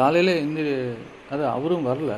காலையில் 0.00 0.42
இந்த 0.46 0.60
அது 1.34 1.42
அவரும் 1.54 1.88
வரல. 1.88 2.12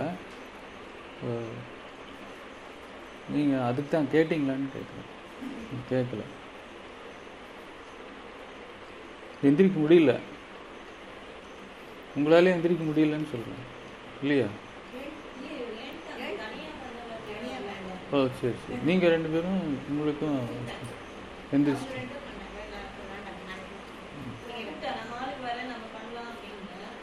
நீங்கள் 3.35 3.65
அதுக்கு 3.69 3.91
தான் 3.91 4.11
கேட்டிங்களான்னு 4.15 4.75
கேட்குறேன் 4.75 5.09
கேட்கல. 5.91 6.23
எந்திரிக்க 9.49 9.77
முடியல. 9.85 10.13
உங்களாலே 12.19 12.55
எந்திரிக்க 12.55 12.85
முடியலன்னு 12.87 13.33
சொல்கிறேன் 13.35 13.67
இல்லையா? 14.23 14.49
ஓ 18.13 18.19
சரி 18.41 18.57
சரி. 18.65 18.79
நீங்கள் 18.89 19.13
ரெண்டு 19.15 19.29
பேரும் 19.35 19.61
உங்களுக்கும் 19.91 20.39
எந்திரிச்சு 21.57 21.89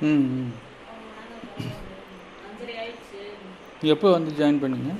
ம் 0.02 0.24
ம். 0.38 0.54
எப்போ 3.94 4.12
வந்து 4.12 4.32
ஜாயின் 4.40 4.62
பண்ணீங்க? 4.62 4.92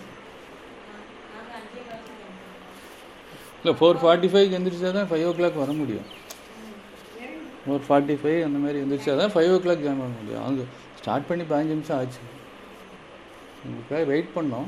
இல்லை 3.60 3.74
ஃபோர் 3.80 4.00
ஃபார்ட்டி 4.02 4.28
ஃபைவ் 4.34 4.56
எந்திரிச்சா 4.58 4.92
தான் 4.92 5.10
ஃபைவ் 5.12 5.26
ஓ 5.28 5.32
கிளாக் 5.38 5.62
வர 5.62 5.72
முடியும். 5.72 6.08
ஃபோர் 7.64 7.86
ஃபார்ட்டி 7.88 8.16
ஃபைவ் 8.22 8.40
அந்த 8.44 8.58
மாதிரி 8.58 8.80
எந்திரிச்சா 8.84 9.18
தான் 9.18 9.34
ஃபைவ் 9.36 9.52
ஓ 9.54 9.60
கிளாக் 9.64 9.84
ஜாயின் 9.86 10.02
பண்ண 10.04 10.16
முடியும். 10.22 10.44
அங்கே 10.48 10.66
ஸ்டார்ட் 11.00 11.28
பண்ணி 11.28 11.44
பதினஞ்சு 11.44 11.76
நிமிஷம் 11.76 11.98
ஆச்சு. 11.98 12.22
உங்களுக்காக 13.66 14.04
வெயிட் 14.04 14.36
பண்ணோம். 14.36 14.68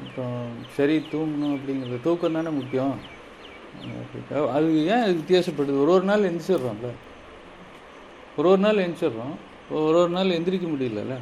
அப்புறம் 0.00 0.48
சரி 0.76 0.96
தூங்கணும் 1.12 1.54
அப்படிங்கிறது 1.56 2.00
தூக்கம் 2.00 2.32
தானே 2.32 2.48
முக்கியம். 2.48 2.96
அது 4.56 4.84
ஏன் 4.84 5.20
வித்தியாசப்படுது? 5.20 5.80
ஒரு 5.82 5.90
ஒரு 5.96 6.04
நாள் 6.04 6.26
எந்திரிச்சிடுறோம்ல. 6.30 6.90
ஒரு 8.38 8.48
ஒரு 8.48 8.60
நாள் 8.60 8.82
எந்திரிச்சிடுறோம் 8.82 9.34
ஒரு 9.78 9.96
ஒரு 9.98 10.10
நாள் 10.10 10.34
எந்திரிக்க 10.34 10.66
முடியலல்ல 10.68 11.14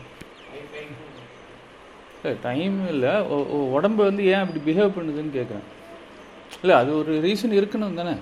இல்லை 2.17 2.33
டைம் 2.43 2.77
இல்லை 2.89 3.13
உடம்பு 3.73 4.03
வந்து 4.05 4.23
ஏன் 4.31 4.43
அப்படி 4.43 4.61
பிஹேவ் 4.63 4.97
பண்ணுதுன்னு 4.97 5.37
கேட்குறேன் 5.37 5.67
இல்லை 6.57 6.75
அது 6.77 6.91
ஒரு 6.97 7.13
ரீசன் 7.23 7.59
இருக்கணும் 7.59 7.99
தானே 8.01 8.15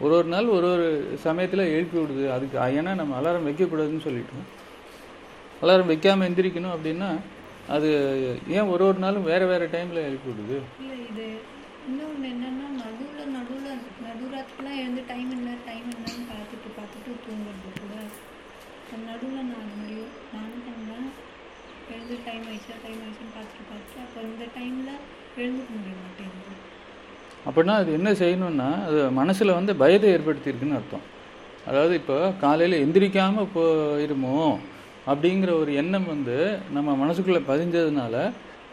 ஒரு 0.00 0.12
ஒரு 0.14 0.28
நாள் 0.28 0.48
ஒரு 0.48 0.66
ஒரு 0.68 0.86
சமயத்தில் 1.22 1.70
எழுப்பி 1.70 1.96
விடுது 1.98 2.24
அதுக்கு 2.30 2.58
ஏன்னா 2.74 2.92
நம்ம 2.94 3.16
அலாரம் 3.18 3.48
வைக்கக்கூடாதுன்னு 3.48 4.06
சொல்லிட்டோம் 4.06 4.46
அலாரம் 5.62 5.90
வைக்காமல் 5.92 6.28
எந்திரிக்கணும் 6.28 6.74
அப்படின்னா 6.74 7.10
அது 7.68 7.88
ஏன் 8.56 8.70
ஒரு 8.70 8.82
ஒரு 8.86 8.98
நாளும் 8.98 9.28
வேறு 9.28 9.46
வேறு 9.46 9.66
டைமில் 9.70 10.06
எழுப்பி 10.08 10.28
விடுது 10.30 10.58
இன்னொன்று 11.86 12.28
என்னென்னா 12.28 12.68
நடுவில் 12.78 13.32
நடுவில் 13.32 13.82
நடுராத்திரிலாம் 14.06 14.78
எழுந்து 14.78 15.02
டைம் 15.08 15.30
என்ன 15.32 15.56
டைம் 15.66 15.86
என்னன்னு 15.90 16.24
பார்த்துட்டு 16.30 16.70
பார்த்துட்டு 16.76 17.12
தூங்குறது 17.24 17.85
நடுவில் 19.08 19.48
நான் 19.50 19.64
அது 19.64 19.76
மாதிரி 20.34 20.60
பண்ணேன் 20.66 21.08
எழுந்து 21.94 22.16
டைம் 22.26 22.44
ஆயிடுச்சா 22.50 22.76
டைம் 22.84 23.00
ஆயிடுச்சுன்னு 23.04 23.34
பார்த்துட்டு 23.36 23.64
பார்த்துட்டு 23.70 24.00
அப்போ 24.04 24.20
இந்த 24.28 24.44
டைமில் 24.56 24.92
எழுந்துக்க 25.42 25.70
முடிய 25.76 25.94
மாட்டேங்குது. 26.02 26.54
அப்படின்னா 27.46 27.74
அது 27.82 27.90
என்ன 27.98 28.10
செய்யணும்னா 28.20 28.68
அது 28.86 29.00
மனசில் 29.20 29.58
வந்து 29.58 29.72
பயத்தை 29.82 30.08
ஏற்படுத்தியிருக்குன்னு 30.16 30.78
அர்த்தம். 30.78 31.04
அதாவது 31.68 31.94
இப்போ 32.00 32.16
காலையில் 32.44 32.82
எந்திரிக்காமல் 32.84 33.52
போயிருமோ 33.56 34.36
அப்படிங்கிற 35.10 35.50
ஒரு 35.62 35.72
எண்ணம் 35.82 36.08
வந்து 36.14 36.36
நம்ம 36.76 36.96
மனசுக்குள்ளே 37.02 37.42
பதிஞ்சதுனால 37.50 38.14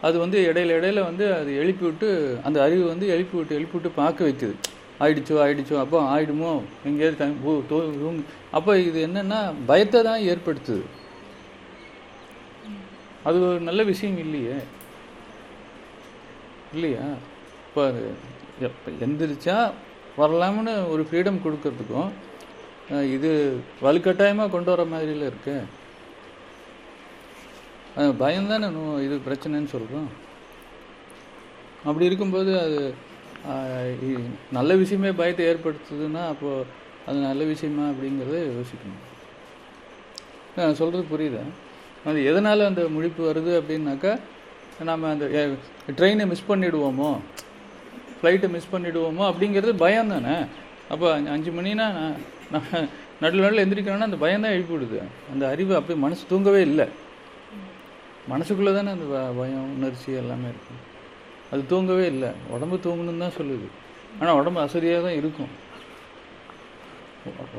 அது 0.06 0.16
வந்து 0.24 0.38
இடையில 0.48 0.76
இடையில 0.78 1.02
வந்து 1.10 1.26
அது 1.40 1.50
எழுப்பி 1.62 1.84
விட்டு 1.88 2.08
அந்த 2.46 2.58
அறிவு 2.66 2.84
வந்து 2.92 3.06
எழுப்பி 3.14 3.36
விட்டு 3.38 3.58
எழுப்பி 3.58 3.76
விட்டு 3.76 3.90
பார்க்க 4.00 4.28
வைக்குது. 4.28 4.54
ஆயிடுச்சோ 5.00 5.34
ஆயிடுச்சோ 5.44 5.76
அப்போ 5.80 5.98
ஆயிடுமோ? 6.10 6.50
எங்கேயாவது 6.84 7.18
டைம் 7.18 7.38
அப்போ 8.52 8.72
இது 8.80 8.98
என்னென்னா 9.06 9.38
பயத்தை 9.66 10.00
தான் 10.02 10.26
ஏற்படுத்துது. 10.30 10.84
அது 13.24 13.36
ஒரு 13.46 13.60
நல்ல 13.60 13.82
விஷயம் 13.84 14.18
இல்லையே? 14.18 14.56
இல்லையா? 16.72 17.06
இப்போ 17.66 17.82
அது 17.86 18.02
எப்போ 18.60 18.90
எந்திரிச்சா 19.04 19.56
வரலாம்னு 20.18 20.74
ஒரு 20.88 21.02
ஃப்ரீடம் 21.02 21.44
கொடுக்கறதுக்கும் 21.44 22.10
இது 23.10 23.30
வலுக்கட்டாயமாக 23.82 24.50
கொண்டு 24.50 24.70
வர 24.70 24.82
மாதிரில 24.84 25.26
இருக்கு. 25.26 25.54
அஹ், 27.96 28.14
பயம்தானே 28.20 28.68
இது 29.02 29.16
பிரச்சனைன்னு 29.26 29.72
சொல்கிறோம் 29.72 30.08
அப்படி 31.84 32.04
இருக்கும்போது 32.04 32.52
அது 32.60 32.78
நல்ல 34.52 34.74
விஷயமே 34.74 35.12
பயத்தை 35.12 35.46
ஏற்படுத்துதுன்னா 35.46 36.26
அப்போது 36.26 36.66
அது 37.06 37.18
நல்ல 37.18 37.44
விஷயமா 37.44 37.88
அப்படிங்கிறத 37.88 38.50
யோசிக்கணும். 38.50 39.12
நான் 40.56 40.74
சொல்கிறது 40.74 41.18
புரியுதா? 41.18 41.40
அது 42.08 42.24
எதனால் 42.24 42.60
அந்த 42.60 42.82
முழிப்பு 42.82 43.20
வருது 43.20 43.62
அப்படின்னாக்கா 43.62 44.20
நம்ம 44.82 45.10
அந்த 45.10 45.50
ட்ரெயினை 45.96 46.26
மிஸ் 46.26 46.42
பண்ணிடுவோமோ? 46.48 47.18
ஃப்ளைட்டை 48.22 48.48
மிஸ் 48.48 48.68
பண்ணிடுவோமோ? 48.72 49.34
அப்படிங்கிறது 49.34 49.76
பயம் 49.76 50.08
தானே? 50.08 50.44
அப்போ 50.88 51.20
அஞ்சு- 51.20 51.30
அஞ்சு 51.30 51.50
மணினா 51.50 52.12
நான் 52.50 52.88
நடுவில் 53.20 53.54
நடுவில் 53.54 53.64
எந்திரிக்கணும்னா 53.64 54.00
அந்த 54.00 54.16
பயம் 54.16 54.42
தான் 54.42 54.52
விடுது 54.52 55.02
அந்த 55.32 55.48
அறிவு 55.48 55.74
அப்படியே 55.74 55.98
மனசு 55.98 56.24
தூங்கவே 56.28 56.60
இல்லை. 56.60 56.86
மனசுக்குள்ளே 58.30 58.74
தானே 58.74 58.90
அந்த 58.90 59.32
பயம் 59.36 59.76
உணர்ச்சி 59.76 60.12
எல்லாமே 60.12 60.42
இருக்கும் 60.42 60.92
அது 61.54 61.62
தூங்கவே 61.72 62.06
இல்லை. 62.14 62.30
உடம்பு 62.54 62.76
தூங்கணும்னு 62.86 63.24
தான் 63.24 63.38
சொல்லுது. 63.40 63.66
ஆனால் 64.20 64.38
உடம்பு 64.40 64.60
அசதியாக 64.66 65.02
தான் 65.06 65.18
இருக்கும். 65.20 65.52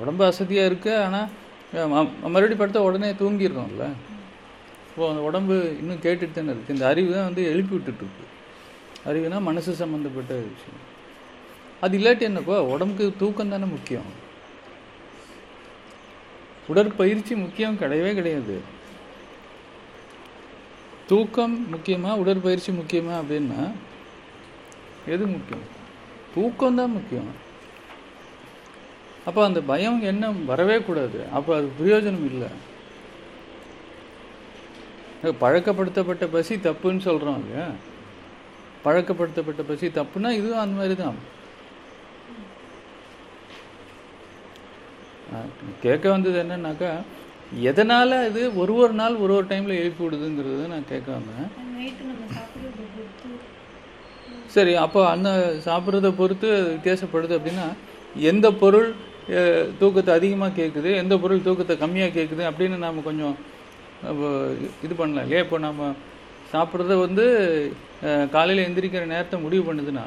உடம்பு 0.01 0.23
அசதியாக 0.31 0.69
இருக்கு 0.69 0.91
ஆனால் 1.05 1.29
மறுபடியும் 2.33 2.61
படுத்தா 2.61 2.87
உடனே 2.87 3.09
தூங்கிடுறோம்ல. 3.21 3.85
இப்போ 4.89 5.05
அந்த 5.11 5.21
உடம்பு 5.29 5.55
இன்னும் 5.79 6.03
கேட்டுட்டு 6.03 6.35
தானே 6.35 6.51
இருக்குது 6.53 6.75
இந்த 6.75 6.85
அறிவு 6.91 7.09
தான் 7.15 7.27
வந்து 7.29 7.43
எழுப்பி 7.53 7.73
விட்டுட்டு 7.75 8.03
இருக்கு. 8.05 8.25
அறிவுனா 9.09 9.39
மனசு 9.47 9.71
சம்மந்தப்பட்ட 9.81 10.33
விஷயம். 10.51 10.83
அது 11.85 11.97
இல்லாட்டி 11.99 12.23
என்னப்பா 12.29 12.57
உடம்புக்கு 12.73 13.05
தூக்கம் 13.23 13.53
தானே 13.55 13.67
முக்கியம். 13.73 14.07
உடற்பயிற்சி 16.71 17.33
முக்கியம் 17.43 17.79
கிடையவே 17.81 18.11
கிடையாது. 18.19 18.55
தூக்கம் 21.09 21.55
முக்கியமா 21.73 22.11
உடற்பயிற்சி 22.21 22.71
முக்கியமா 22.71 23.13
அப்படின்னா 23.21 23.63
எது 25.13 25.23
முக்கியம்? 25.33 25.65
தூக்கம் 26.35 26.77
தான் 26.79 26.95
முக்கியம். 26.97 27.31
அப்போ 29.25 29.41
அந்த 29.45 29.61
பயம் 29.71 29.99
என்ன 30.11 30.31
வரவே 30.51 30.77
கூடாது. 30.87 31.19
அப்போ 31.37 31.51
அது 31.57 31.67
பிரயோஜனம் 31.79 32.25
இல்லை. 32.31 32.49
பழக்கப்படுத்தப்பட்ட 35.43 36.25
பசி 36.31 36.55
தப்புன்னு 36.55 37.05
சொல்கிறோம் 37.09 37.39
இல்லையா? 37.43 37.67
பழக்கப்படுத்தப்பட்ட 38.85 39.63
பசி 39.67 39.87
தப்புன்னா 39.87 40.31
இதுவும் 40.39 40.63
அந்த 40.63 40.75
மாதிரி 40.79 40.95
தான். 41.03 41.19
கேட்க 45.81 46.05
வந்தது 46.09 46.37
என்னன்னாக்கா 46.43 46.91
எதனால் 47.69 48.15
இது 48.29 48.41
ஒரு 48.61 48.73
ஒரு 48.75 48.93
நாள் 48.93 49.15
ஒரு 49.15 49.33
ஒரு 49.37 49.45
டைமில் 49.49 49.79
எழுப்பி 49.81 50.01
விடுதுங்கிறது 50.05 50.63
நான் 50.67 50.91
கேட்காம. 50.93 51.27
சரி 54.55 54.73
அப்போ 54.83 54.99
அந்த 55.07 55.29
சாப்பிட்றத 55.65 56.09
பொறுத்து 56.19 56.49
வித்தியாசப்படுது 56.67 57.33
அப்படின்னா 57.37 57.67
எந்த 58.31 58.47
பொருள் 58.61 58.89
தூக்கத்தை 59.79 60.11
அதிகமாக 60.13 60.55
கேட்குது 60.61 60.89
எந்த 60.95 61.13
பொருள் 61.17 61.45
தூக்கத்தை 61.47 61.75
கம்மியாக 61.77 62.15
கேட்குது 62.17 62.43
அப்படின்னு 62.49 62.77
நாம் 62.77 63.03
கொஞ்சம் 63.03 63.35
இது 64.85 64.93
பண்ணலாம் 64.95 65.25
இல்லையா? 65.25 65.43
இப்போ 65.45 65.57
நம்ம 65.57 65.83
சாப்பிட்றத 66.53 66.95
வந்து 66.99 67.25
காலையில் 68.31 68.65
எந்திரிக்கிற 68.67 69.05
நேரத்தை 69.05 69.37
முடிவு 69.39 69.63
பண்ணுதுன்னா 69.69 70.05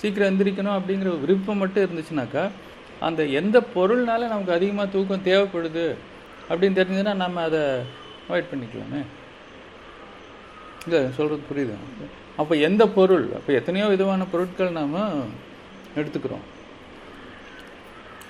சீக்கிரம் 0.00 0.30
எந்திரிக்கணும் 0.30 0.76
அப்படிங்கிற 0.78 1.08
ஒரு 1.08 1.24
விருப்பம் 1.24 1.60
மட்டும் 1.62 1.84
இருந்துச்சுனாக்கா 1.86 2.44
அந்த 3.00 3.22
எந்த 3.40 3.56
பொருள்னால 3.74 4.28
நமக்கு 4.28 4.52
அதிகமாக 4.52 4.88
தூக்கம் 4.88 5.26
தேவைப்படுது 5.26 5.86
அப்படின்னு 6.48 6.78
தெரிஞ்சதுன்னா 6.80 7.14
நம்ம 7.22 7.42
அதை 7.48 7.62
அவாய்ட் 8.26 8.50
பண்ணிக்கலாமே. 8.52 9.00
இல்லை 10.86 11.00
சொல்கிறது 11.16 11.48
புரியுது? 11.50 11.76
அப்போ 12.40 12.54
எந்த 12.68 12.82
பொருள் 12.96 13.26
அப்போ 13.38 13.50
எத்தனையோ 13.60 13.86
விதமான 13.92 14.24
பொருட்கள் 14.32 14.76
நாம் 14.78 14.94
எடுத்துக்கிறோம். 15.98 16.44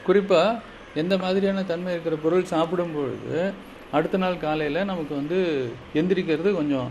குறிப்பாக 0.06 0.60
எந்த 1.02 1.14
மாதிரியான 1.24 1.64
தன்மை 1.70 1.92
இருக்கிற 1.94 2.16
பொருள் 2.24 2.50
சாப்பிடும் 2.52 2.94
பொழுது 2.96 3.40
அடுத்த 3.96 4.16
நாள் 4.22 4.42
காலையில் 4.44 4.88
நமக்கு 4.90 5.12
வந்து 5.20 5.38
எந்திரிக்கிறது 6.00 6.50
கொஞ்சம் 6.60 6.88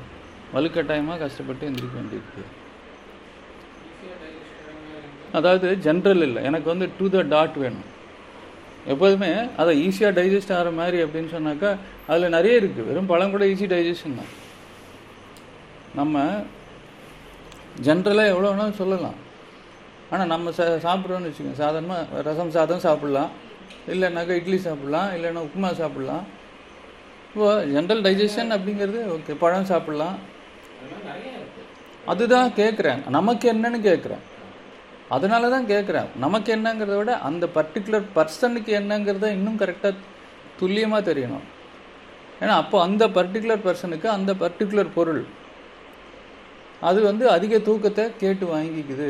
வலுக்கட்டாயமாக 0.56 1.20
கஷ்டப்பட்டு 1.24 1.68
எந்திரிக்க 1.70 1.96
வேண்டியிருக்கு. 2.00 2.44
அதாவது 5.38 5.68
ஜென்ரல் 5.86 6.24
இல்லை. 6.28 6.42
எனக்கு 6.50 6.68
வந்து 6.74 6.88
டு 6.98 7.06
த 7.16 7.22
டாட் 7.34 7.58
வேணும். 7.64 7.88
எப்போதுமே 8.94 9.30
அதை 9.62 9.72
ஈஸியாக 9.86 10.16
டைஜஸ்ட் 10.18 10.54
ஆகிற 10.56 10.72
மாதிரி 10.80 10.98
அப்படின்னு 11.06 11.30
சொன்னாக்கா 11.36 11.70
அதில் 12.10 12.36
நிறைய 12.38 12.60
இருக்குது 12.62 12.88
வெறும் 12.90 13.10
பழம் 13.12 13.34
கூட 13.36 13.46
ஈஸி 13.54 13.68
டைஜஷன் 13.74 14.20
தான். 14.20 14.32
நம்ம 16.00 16.26
ஜென்ரலாக 17.88 18.32
எவ்வளோ 18.34 18.50
வேணாலும் 18.52 18.80
சொல்லலாம். 18.82 19.18
ஆனால் 20.12 20.30
நம்ம 20.34 20.52
சா 20.58 20.66
சாப்பிட்றோன்னு 20.86 21.30
வச்சுக்கோங்க. 21.30 21.60
சாதாரணமாக 21.64 22.22
ரசம் 22.28 22.54
சாதம் 22.58 22.86
சாப்பிட்லாம். 22.88 23.32
இல்லைனாக்கா 23.94 24.38
இட்லி 24.42 24.60
சாப்பிட்லாம். 24.68 25.10
இல்லைன்னா 25.16 25.42
உப்புமா 25.48 25.72
சாப்பிட்லாம். 25.82 26.24
இப்போ 27.32 27.48
ஜென்ரல் 27.74 28.06
டைஜஷன் 28.06 28.56
அப்படிங்கிறது 28.58 29.02
ஓகே 29.16 29.34
பழம் 29.44 29.70
சாப்பிடலாம். 29.74 30.16
அதுதான் 32.12 32.50
கேட்குறேன் 32.62 33.00
நமக்கு 33.18 33.46
என்னன்னு 33.54 33.80
கேட்குறேன் 33.90 34.24
அதனால 35.10 35.50
தான் 35.54 35.68
கேட்குறேன் 35.72 36.08
நமக்கு 36.24 36.50
என்னங்கிறத 36.56 36.96
விட 37.00 37.14
அந்த 37.28 37.46
பர்டிகுலர் 37.58 38.06
பர்சனுக்கு 38.18 38.72
என்னங்கிறத 38.80 39.28
இன்னும் 39.38 39.60
கரெக்டாக 39.62 39.96
துல்லியமாக 40.60 41.02
தெரியணும். 41.10 41.46
ஏன்னா 42.42 42.54
அப்போ 42.62 42.78
அந்த 42.88 43.04
பர்டிகுலர் 43.18 43.66
பர்சனுக்கு 43.68 44.08
அந்த 44.18 44.32
பர்டிகுலர் 44.44 44.96
பொருள். 44.98 45.24
அது 46.90 47.00
வந்து 47.10 47.26
அதிக 47.36 47.60
தூக்கத்தை 47.68 48.06
கேட்டு 48.24 48.46
வாங்கிக்குது. 48.56 49.10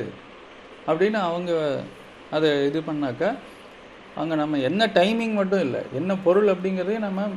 அப்படின்னு 0.89 1.19
அவங்க 1.30 1.51
அதை 2.36 2.50
இது 2.69 2.80
பண்ணாக்கா 2.89 3.30
அங்கே 4.19 4.36
நம்ம 4.42 4.59
என்ன 4.69 4.86
டைமிங் 5.00 5.33
மட்டும் 5.39 5.63
இல்லை 5.68 5.81
என்ன 6.00 6.12
பொருள் 6.27 6.51
அப்படிங்கிறதையும் 6.53 7.07
நம்ம 7.07 7.30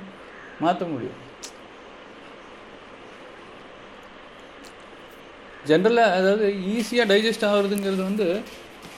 மாற்ற 0.64 0.82
முடியும். 0.92 1.18
ஜென்ரலாக 5.68 6.16
அதாவது 6.18 6.46
ஈஸியாக 6.72 7.06
டைஜஸ்ட் 7.12 7.48
ஆகுறதுங்கிறது 7.48 8.02
வந்து 8.04 8.26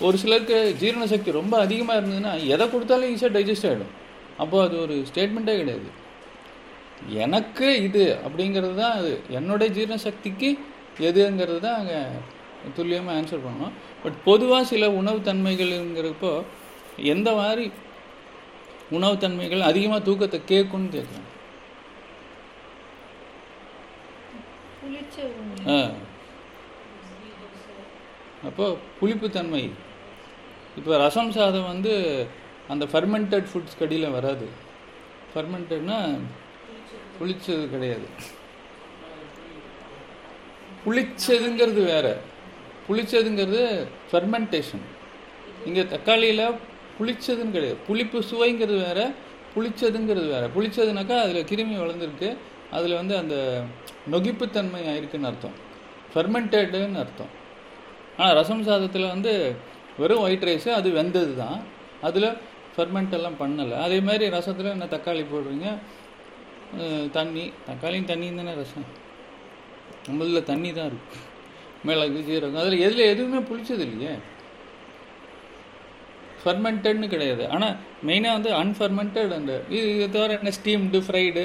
ஒரு 0.00 0.17
சிலருக்கு 0.19 0.58
ஜீரண 0.81 1.05
சக்தி 1.06 1.31
ரொம்ப 1.38 1.55
அதிகமாக 1.64 1.99
இருந்ததுன்னா 1.99 2.32
எதை 2.52 2.67
கொடுத்தாலும் 2.69 3.12
ஈஸியாக 3.12 3.34
டைஜஸ்ட் 3.37 3.69
ஆகிடும் 3.70 3.94
அப்போ 4.38 4.56
அது 4.64 4.76
ஒரு 4.82 4.94
ஸ்டேட்மெண்ட்டே 5.08 5.55
கிடையாது. 5.58 5.88
எனக்கு 7.20 7.69
இது 7.87 8.02
அப்படிங்கிறது 8.25 8.75
தான் 8.78 8.96
அது. 8.99 9.11
என்னுடைய 9.37 9.69
ஜீரண 9.76 9.96
சக்திக்கு 10.05 10.49
எதுங்கிறது 11.08 11.61
தான் 11.61 11.78
அங்கே 11.81 11.99
துல்லியமாக 12.76 13.17
ஆன்சர் 13.19 13.44
பண்ணணும். 13.44 13.75
பட் 14.02 14.17
பொதுவாக 14.25 14.64
சில 14.64 14.90
உணவு 14.99 15.20
தன்மைகள்ங்கிறப்போ 15.28 16.32
எந்த 17.12 17.28
மாதிரி 17.38 17.67
உணவு 18.90 19.17
தன்மைகள் 19.19 19.69
அதிகமாக 19.69 20.02
தூக்கத்தை 20.02 20.40
கேட்கும்னு 20.44 21.02
உணவு 25.40 25.69
ஆ. 25.72 25.78
அப்போ 28.48 28.66
புளிப்புத்தன்மை. 29.00 29.64
இப்போ 30.76 30.92
ரசம் 31.04 31.32
சாதம் 31.37 31.70
வந்து 31.72 31.92
அந்த 32.72 32.84
ஃபர்மெண்டட் 32.92 33.48
ஃபுட்ஸ் 33.50 33.78
கடியில் 33.78 34.14
வராது. 34.16 34.46
ஃபர்மெண்டட்னா 35.32 35.96
புளிச்சது 37.19 37.64
கிடையாது. 37.70 38.06
புளிச்சதுங்கிறது 40.84 41.82
வேற. 41.92 42.06
புளிச்சதுங்கிறது 42.88 43.62
ஃபெர்மெண்டேஷன் 44.10 44.84
இங்கே 45.64 45.82
தக்காளியில் 45.86 46.46
புளிச்சதுன்னு 46.98 47.56
கிடையாது. 47.56 47.78
புளிப்பு 47.88 48.20
சுவைங்கிறது 48.31 48.78
வேற 48.86 49.00
புளிச்சதுங்கிறது 49.56 50.28
வேறு. 50.34 50.48
புளிச்சதுனாக்கா 50.56 51.19
அதில் 51.25 51.48
கிருமி 51.50 51.76
வளர்ந்துருக்கு. 51.82 52.31
அதில் 52.70 52.98
வந்து 53.00 53.14
அந்த 53.16 53.36
நொகிப்புத்தன்மை 54.10 54.81
ஆயிருக்குன்னு 54.93 55.31
அர்த்தம். 55.32 55.56
ஃபெர்மெண்டடுன்னு 56.14 57.00
அர்த்தம். 57.04 57.38
ஆனால் 58.20 58.37
ரசம் 58.40 58.64
சாதத்தில் 58.69 59.12
வந்து 59.14 59.32
வெறும் 60.00 60.22
ஒயிட் 60.25 60.46
ரைஸு 60.49 60.70
அது 60.78 60.88
வெந்தது 60.99 61.32
தான் 61.43 61.58
அதில் 62.08 62.28
ஃபெர்மெண்ட் 62.75 63.14
எல்லாம் 63.19 63.38
பண்ணலை. 63.43 63.76
அதே 63.84 63.99
மாதிரி 64.08 64.25
ரசத்தில் 64.34 64.75
என்ன 64.76 64.87
தக்காளி 64.94 65.22
போடுறீங்க? 65.31 65.69
தண்ணி. 67.17 67.44
தக்காளியும் 67.69 68.11
தண்ணியும் 68.11 68.40
தானே 68.40 68.52
ரசம். 68.61 68.87
நம்மளில் 70.08 70.49
தண்ணி 70.50 70.70
தான் 70.76 70.88
இருக்கும் 70.90 71.25
மிளகு 71.88 72.20
சீரகம். 72.28 72.61
அதில் 72.62 72.84
எதில் 72.87 73.11
எதுவுமே 73.12 73.40
புளிச்சது 73.49 73.84
இல்லையே. 73.88 74.14
ஃபர்மெண்டட்னு 76.43 77.08
கிடையாது. 77.14 77.44
ஆனால் 77.55 77.75
மெயினாக 78.08 78.37
வந்து 78.38 78.50
அன்ஃபர்மெண்டட் 78.62 79.32
அந்த 79.38 79.55
இது 79.76 79.87
இது 79.96 80.06
தவிர 80.17 80.37
என்ன 80.38 80.52
ஸ்டீம்டு 80.58 81.00
ஃப்ரைடு 81.06 81.44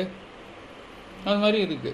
அது 1.28 1.38
மாதிரி 1.44 1.60
இருக்குது 1.68 1.94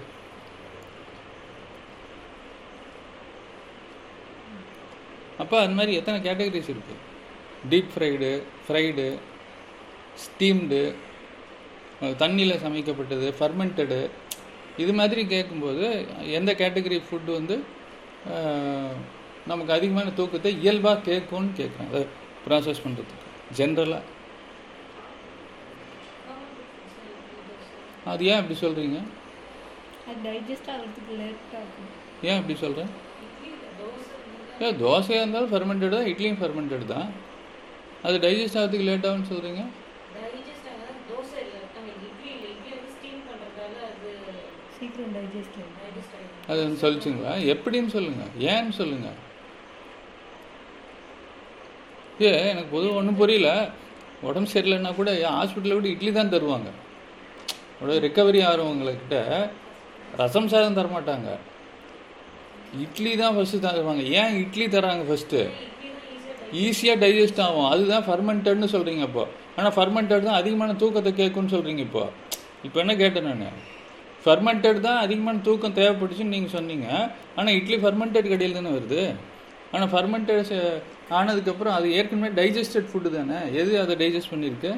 அப்போ 5.42 5.56
அது 5.60 5.74
மாதிரி 5.74 5.92
எத்தனை 5.94 6.18
கேட்டகரிஸ் 6.20 6.72
இருக்குது 6.72 7.00
டீப் 7.70 7.92
ஃப்ரைடு 7.94 8.30
ஃப்ரைடு 8.66 9.06
ஸ்டீம்டு 10.24 10.80
தண்ணியில் 12.22 12.62
சமைக்கப்பட்டது 12.64 13.26
ஃபர்மெண்டடு 13.38 14.00
இது 14.76 14.92
மாதிரி 14.92 15.22
கேட்கும்போது 15.26 15.84
எந்த 16.38 16.50
கேட்டகரி 16.52 16.98
ஃபுட்டு 17.06 17.30
வந்து 17.30 17.56
நமக்கு 19.46 19.72
அதிகமான 19.72 20.08
தூக்கத்தை 20.10 20.50
இயல்பாக 20.60 21.04
கேட்கும்னு 21.08 21.52
கேட்குறேன். 21.60 21.90
அதை 21.90 22.02
ப்ராசஸ் 22.44 22.82
பண்ணுறதுக்கு 22.84 23.28
ஜென்ரலாக 23.58 24.02
அது 28.12 28.24
ஏன் 28.24 28.40
அப்படி 28.40 28.56
சொல்கிறீங்க 28.60 28.98
ஏன் 32.28 32.38
அப்படி 32.38 32.54
சொல்கிறேன் 32.56 32.92
ஏன் 34.64 34.78
தோசையாக 34.82 35.22
இருந்தாலும் 35.22 35.52
ஃபர்மெண்டட் 35.52 35.94
தான் 35.96 36.08
இட்லியும் 36.10 36.40
ஃபர்மெண்டட் 36.40 36.86
தான். 36.92 37.08
அது 38.06 38.16
டைஜஸ்ட் 38.24 38.58
ஆகிறதுக்கு 38.60 38.88
லேட் 38.88 39.06
ஆகும்னு 39.08 39.30
சொல்கிறீங்க 39.30 39.62
டைஜஸ்ட் 40.16 40.68
ஆகாத 40.72 40.94
தோசை 41.10 41.36
இல்லை 41.44 41.58
நம்ம 41.76 41.88
இட்லி 42.06 42.28
இல்லை 42.34 42.48
இட்லி 42.54 42.70
வந்து 42.76 42.92
ஸ்டீம் 42.96 43.22
பண்ணுறதால 43.28 43.74
அது 43.90 44.10
சீக்கிரம் 44.78 45.12
டைஜஸ்ட் 45.16 45.58
ஆகும் 45.60 45.76
டைஜஸ்ட் 45.82 46.14
ஆகிடும் 46.16 46.48
அது 46.50 46.60
வந்து 46.66 46.82
சொல்லிச்சுங்களா? 46.84 47.34
எப்படின்னு 47.54 47.92
சொல்லுங்கள் 47.96 48.32
ஏன்னு 48.52 48.74
சொல்லுங்கள் 48.80 49.18
ஏ 52.22 52.32
எனக்கு 52.52 52.70
பொதுவாக 52.74 52.98
ஒன்றும் 53.00 53.20
புரியல. 53.20 53.48
உடம்பு 54.28 54.50
சரியில்லைன்னா 54.50 54.90
கூட 54.98 55.10
ஹாஸ்பிட்டலில் 55.36 55.76
விட 55.78 55.88
இட்லி 55.94 56.10
தான் 56.16 56.32
தருவாங்க. 56.34 56.68
உடனே 57.80 57.96
ரெக்கவரி 58.04 58.40
ஆகிறவங்கக்கிட்ட 58.48 59.16
ரசம் 60.20 60.50
சாதம் 60.52 60.76
தர 60.78 60.88
மாட்டாங்க 60.94 61.28
இட்லி 62.84 63.12
தான் 63.22 63.34
ஃபஸ்ட்டு 63.36 63.62
தருவாங்க. 63.64 64.02
ஏன் 64.20 64.34
இட்லி 64.42 64.66
தராங்க 64.74 65.04
ஃபஸ்ட்டு 65.08 65.40
ஈஸியாக 66.62 66.96
டைஜஸ்ட் 67.02 67.40
ஆகும். 67.44 67.68
அதுதான் 67.72 68.04
ஃபர்மெண்டட்னு 68.06 68.68
சொல்கிறீங்க 68.74 69.02
இப்போ. 69.08 69.24
ஆனால் 69.56 69.74
ஃபர்மெண்டட் 69.76 70.26
தான் 70.28 70.38
அதிகமான 70.40 70.74
தூக்கத்தை 70.82 71.12
கேட்கும்னு 71.20 71.54
சொல்கிறீங்க 71.54 71.82
இப்போ. 71.88 72.04
இப்போ 72.66 72.78
என்ன 72.84 72.94
கேட்டேன் 73.02 73.28
நான்? 73.28 73.60
ஃபர்மெண்டட் 74.24 74.80
தான் 74.88 75.00
அதிகமான 75.04 75.40
தூக்கம் 75.48 75.76
தேவைப்பட்டுச்சுன்னு 75.78 76.34
நீங்கள் 76.36 76.54
சொன்னீங்க. 76.56 76.88
ஆனால் 77.36 77.56
இட்லி 77.60 77.78
ஃபர்மெண்டட் 77.84 78.30
கடையில் 78.32 78.58
தானே 78.58 78.72
வருது? 78.78 79.02
ஆனால் 79.72 79.90
ஃபர்மெண்டட் 79.94 80.52
ஆனதுக்கப்புறம் 81.18 81.76
அது 81.78 81.86
ஏற்கனவே 81.98 82.30
டைஜஸ்டட் 82.40 82.90
ஃபுட்டு 82.90 83.10
தானே? 83.18 83.38
எது 83.60 83.72
அதை 83.80 83.94
டைஜஸ்ட் 84.02 84.32
பண்ணியிருக்கு? 84.32 84.72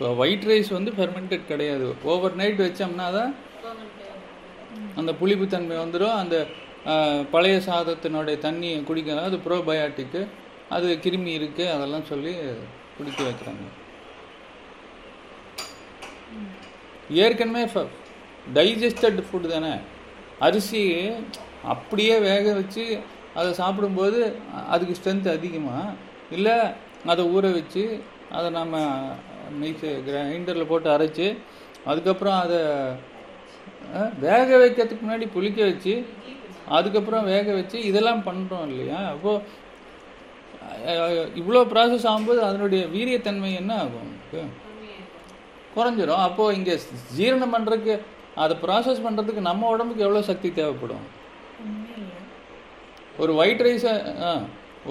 இப்போ 0.00 0.10
ஒயிட் 0.24 0.44
ரைஸ் 0.48 0.68
வந்து 0.76 0.90
ஃபெர்மெண்டட் 0.96 1.42
கிடையாது. 1.50 1.86
ஓவர் 2.10 2.36
நைட் 2.40 2.60
வச்சோம்னா 2.64 3.06
தான் 3.16 3.32
அந்த 5.00 5.10
புளிப்புத்தன்மை 5.18 5.76
வந்துடும் 5.80 6.14
அந்த 6.20 6.36
பழைய 7.32 7.56
சாதத்தினுடைய 7.66 8.36
தண்ணியை 8.46 8.78
குடிக்கலாம். 8.90 9.28
அது 9.30 9.38
ப்ரோபயாட்டிக்கு 9.48 10.22
அது 10.76 10.86
கிருமி 11.04 11.32
இருக்குது 11.40 11.72
அதெல்லாம் 11.74 12.08
சொல்லி 12.12 12.32
குடிக்க 12.96 13.20
வைக்கிறாங்க. 13.28 13.66
ஏற்கனவே 17.24 17.64
டைஜஸ்டட் 18.58 19.22
ஃபுட் 19.28 19.52
தானே. 19.54 19.76
அரிசி 20.48 20.84
அப்படியே 21.74 22.18
வேக 22.28 22.46
வச்சு 22.60 22.86
அதை 23.38 23.50
சாப்பிடும்போது 23.62 24.20
அதுக்கு 24.74 24.96
ஸ்ட்ரென்த் 25.00 25.34
அதிகமாக 25.38 25.96
இல்லை 26.38 26.56
அதை 27.12 27.24
ஊற 27.36 27.52
வச்சு 27.60 27.84
அதை 28.38 28.48
நம்ம 28.60 28.76
மிக்சி 29.62 29.90
கிரைண்டரில் 30.06 30.70
போட்டு 30.72 30.88
அரைச்சி 30.96 31.26
அதுக்கப்புறம் 31.90 32.38
அதை 32.44 32.60
வேக 34.26 34.48
வைக்கிறதுக்கு 34.62 35.04
முன்னாடி 35.04 35.26
புளிக்க 35.36 35.60
வச்சு 35.70 35.94
அதுக்கப்புறம் 36.76 37.28
வேக 37.32 37.46
வச்சு 37.58 37.78
இதெல்லாம் 37.90 38.22
பண்ணுறோம் 38.28 38.66
இல்லையா? 38.70 38.98
அப்போது 39.14 39.68
இவ்வளோ 41.40 41.62
ப்ராசஸ் 41.72 42.06
ஆகும்போது 42.10 42.40
அதனுடைய 42.48 42.82
வீரியத்தன்மை 42.94 43.50
என்ன 43.60 43.72
ஆகும்? 43.84 44.10
நமக்கு? 44.10 44.42
குறைஞ்சிரும். 45.74 46.22
அப்போது 46.26 46.56
இங்கே 46.58 46.74
ஜீரணம் 47.16 47.54
பண்ணுறதுக்கு 47.54 47.94
அதை 48.42 48.54
ப்ராசஸ் 48.64 49.04
பண்ணுறதுக்கு 49.06 49.48
நம்ம 49.50 49.68
உடம்புக்கு 49.74 50.06
எவ்வளோ 50.06 50.22
சக்தி 50.30 50.48
தேவைப்படும்? 50.60 51.04
ஒரு 53.22 53.32
ஒயிட் 53.42 53.64
ரைஸை 53.66 53.94
ஆ 54.26 54.30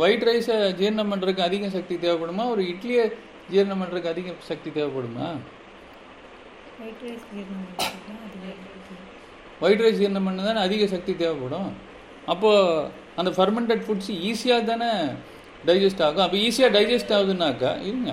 ஒயிட் 0.03 0.25
ரைஸை 0.29 0.55
ஜீரணம் 0.81 1.11
பண்ணுறதுக்கு 1.11 1.47
அதிக 1.47 1.69
சக்தி 1.77 1.95
தேவைப்படுமா? 1.95 2.43
ஒரு 2.53 2.63
இட்லியை 2.73 3.05
ஜீரணம் 3.53 3.81
பண்ணுறதுக்கு 3.81 4.13
அதிக 4.13 4.33
சக்தி 4.49 4.69
தேவைப்படுமா? 4.77 5.27
ஒயிட் 9.65 9.83
ரைஸ் 9.85 9.99
ஜீரணம் 10.01 10.27
பண்ண 10.27 10.43
தானே 10.49 10.61
அதிக 10.67 10.87
சக்தி 10.95 11.13
தேவைப்படும். 11.21 11.69
அப்போது 12.33 12.87
அந்த 13.19 13.29
ஃபர்மெண்டட் 13.37 13.85
ஃபுட்ஸ் 13.85 14.11
ஈஸியாக 14.29 14.67
தானே 14.71 14.89
டைஜஸ்ட் 15.67 16.03
ஆகும். 16.07 16.25
அப்போ 16.25 16.37
ஈஸியாக 16.47 16.71
டைஜஸ்ட் 16.77 17.15
ஆகுதுன்னாக்கா 17.17 17.71
இருங்க. 17.87 18.11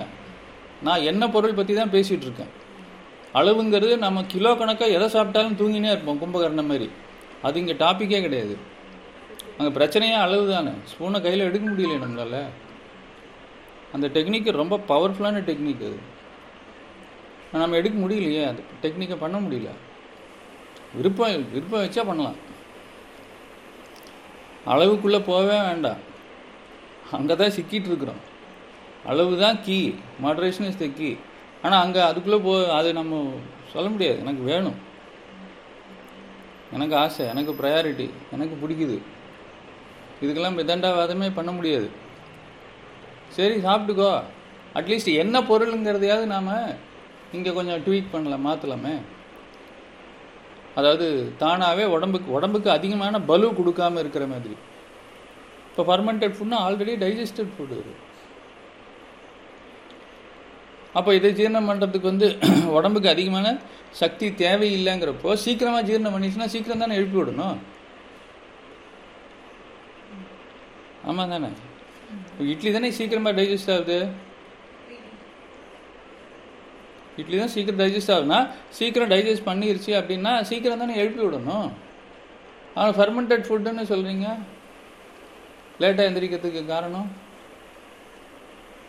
நான் 0.87 1.05
என்ன 1.11 1.23
பொருள் 1.35 1.59
பற்றி 1.59 1.73
தான் 1.81 1.93
பேசிகிட்டு 1.95 2.25
இருக்கேன். 2.27 2.51
அளவுங்கிறது 3.39 3.95
நம்ம 4.05 4.23
கிலோ 4.33 4.51
கணக்காக 4.59 4.95
எதை 4.97 5.07
சாப்பிட்டாலும் 5.15 5.59
தூங்கினே 5.61 5.89
இருப்போம் 5.93 6.21
கும்பகர்ணம் 6.23 6.69
மாதிரி. 6.71 6.87
அது 7.47 7.59
இங்கே 7.61 7.75
டாப்பிக்கே 7.83 8.19
கிடையாது. 8.25 8.55
அங்கே 9.57 9.71
பிரச்சனையே 9.77 10.17
அளவு 10.25 10.45
தானே. 10.53 10.73
ஸ்பூனை 10.91 11.19
கையில் 11.25 11.47
எடுக்க 11.49 11.65
முடியல 11.71 11.97
நம்மளால. 12.05 12.37
அந்த 13.97 14.07
டெக்னிக்கு 14.15 14.51
ரொம்ப 14.61 14.75
பவர்ஃபுல்லான 14.87 15.41
டெக்னிக் 15.49 15.85
அது. 15.89 15.99
நம்ம 17.51 17.75
எடுக்க 17.75 17.95
முடியலையே 17.99 18.41
அந்த 18.47 18.61
டெக்னிக்கை 18.81 19.15
பண்ண 19.19 19.37
முடியல. 19.39 19.69
விருப்பம் 20.97 21.51
விருப்பம் 21.53 21.83
வச்சா 21.83 22.03
பண்ணலாம். 22.09 22.37
அளவுக்குள்ளே 24.73 25.19
போகவே 25.29 25.57
வேண்டாம். 25.67 26.01
அங்கே 27.11 27.35
தான் 27.35 27.53
சிக்கிட்டு 27.57 27.89
இருக்கிறோம். 27.91 28.21
அளவு 29.05 29.33
தான் 29.39 29.59
key 29.65 29.77
moderation 30.23 30.67
is 30.71 30.81
the 30.81 30.87
key 30.97 31.09
ஆனால் 31.61 31.83
அங்கே 31.83 31.99
அதுக்குள்ளே 31.99 32.39
போ 32.39 32.53
அது 32.77 32.89
நம்ம 32.93 33.21
சொல்ல 33.73 33.89
முடியாது. 33.89 34.19
எனக்கு 34.19 34.43
வேணும். 34.43 34.77
எனக்கு 36.73 36.95
ஆசை. 36.95 37.25
எனக்கு 37.27 37.53
ப்ரையாரிட்டி 37.61 38.09
எனக்கு 38.31 38.55
பிடிக்குது. 38.63 38.97
இதுக்கெல்லாம் 40.21 40.59
மிதண்டாவாதமே 40.59 41.29
பண்ண 41.39 41.51
முடியாது. 41.51 41.89
சரி 43.35 43.55
சாப்பிட்டுக்கோ. 43.65 44.11
அட்லீஸ்ட் 44.79 45.11
என்ன 45.23 45.37
பொருளுங்கிறதையாவது 45.49 46.25
நாம் 46.35 46.49
இங்கே 47.37 47.51
கொஞ்சம் 47.57 47.83
ட்வீட் 47.85 48.11
பண்ணலாம் 48.13 48.45
மாற்றலாமே 48.47 48.95
அதாவது 50.79 51.05
தானாகவே 51.41 51.85
உடம்புக்கு 51.95 52.29
உடம்புக்கு 52.37 52.69
அதிகமான 52.77 53.21
பலு 53.29 53.47
கொடுக்காம 53.59 53.99
இருக்கிற 54.03 54.25
மாதிரி. 54.33 54.55
இப்போ 55.69 55.83
ஃபர்மெண்டட் 55.89 56.35
ஃபுட்னா 56.35 56.59
ஆல்ரெடி 56.65 56.93
டைஜஸ்டட் 57.03 57.53
ஃபுட் 57.55 57.73
இது 57.79 57.93
அப்போ 60.97 61.11
இதை 61.17 61.29
ஜீரணம் 61.39 61.67
பண்ணுறதுக்கு 61.69 62.11
வந்து 62.11 62.27
உடம்புக்கு 62.77 63.09
அதிகமான 63.13 63.47
சக்தி 64.01 64.27
தேவையில்லைங்கிறப்போ 64.43 65.31
சீக்கிரமாக 65.45 65.87
ஜீரணம் 65.89 66.15
பண்ணிச்சுன்னா 66.15 66.47
சீக்கிரம் 66.53 66.83
தானே 66.83 66.97
எழுப்பி 66.99 67.17
விடணும். 67.19 67.57
ஆமாம் 71.09 71.33
தானே? 71.33 71.49
இட்லி 72.53 72.71
தானே 72.71 72.89
சீக்கிரமாக 72.97 73.41
டைஜஸ்ட் 73.41 73.71
ஆகுது? 73.75 73.99
இட்லி 77.21 77.37
தான் 77.37 77.53
சீக்கிரம் 77.53 77.79
டைஜஸ்ட் 77.79 78.11
ஆகுதுன்னா 78.13 78.39
சீக்கிரம் 78.79 79.11
டைஜஸ்ட் 79.13 79.47
பண்ணிருச்சு 79.49 79.91
அப்படின்னா 79.99 80.33
சீக்கிரம் 80.49 80.81
தானே 80.83 80.95
எழுப்பி 81.03 81.21
விடணும்? 81.23 81.69
ஆனால் 82.73 82.97
ஃபர்மெண்டட் 82.97 83.47
ஃபுட்டுன்னு 83.47 83.85
சொல்கிறீங்க 83.93 84.27
லேட்டாக 85.81 86.09
எந்திரிக்கிறதுக்கு 86.09 86.61
காரணம்? 86.65 87.09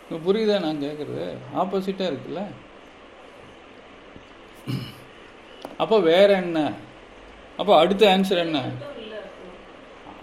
இப்போ 0.03 0.17
புரியுதா 0.25 0.59
நான் 0.65 0.83
கேட்குறது 0.85 1.25
ஆப்போசிட்டாக 1.61 2.11
இருக்குல்ல? 2.11 2.43
அப்போ 5.83 5.97
வேற 6.11 6.29
என்ன? 6.43 6.59
அப்போ 7.57 7.73
அடுத்த 7.79 8.17
ஆன்சர் 8.17 8.45
என்ன? 8.45 8.59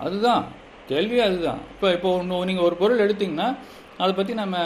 அதுதான். 0.05 0.45
கேள்வி 0.89 1.19
அதுதான். 1.25 1.61
இப்போ 1.73 1.87
இப்போ 1.97 2.09
ஒன்று 2.19 2.45
நீங்கள் 2.49 2.67
ஒரு 2.69 2.77
பொருள் 2.83 3.05
எடுத்தீங்கன்னா 3.05 3.49
அதை 4.03 4.13
பற்றி 4.15 4.33
நம்ம 4.41 4.57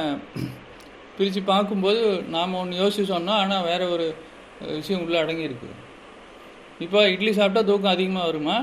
பிரித்து 1.17 1.41
பார்க்கும்போது 1.53 2.03
நாம் 2.35 2.59
ஒன்று 2.61 2.81
யோசிச்சு 2.81 3.13
சொன்னோம் 3.13 3.41
ஆனால் 3.43 3.67
வேற 3.71 3.83
ஒரு 3.95 4.07
விஷயம் 4.77 5.03
உள்ளே 5.05 5.23
அடங்கியிருக்கு 5.23 5.71
இப்போ 6.85 7.01
இட்லி 7.15 7.33
சாப்பிட்டா 7.39 7.63
தூக்கம் 7.69 7.95
அதிகமாக 7.95 8.29
வருமா? 8.29 8.57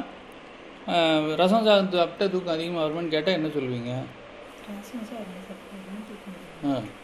ரசம் 1.41 1.65
சாதம் 1.67 1.91
சாப்பிட்டா 1.95 2.25
தூக்கம் 2.33 2.55
அதிகமாக 2.55 2.83
வருமான்னு 2.83 3.13
கேட்டால் 3.15 3.37
என்ன 3.39 3.49
சொல்லுவீங்க 3.55 3.91
ரசம் 4.69 5.05
சாதம் 5.09 5.43
சாப்பிட்டா 5.47 5.75
தூக்கம் 6.09 6.35
வரும். 6.35 6.63
ஆ 6.69 6.95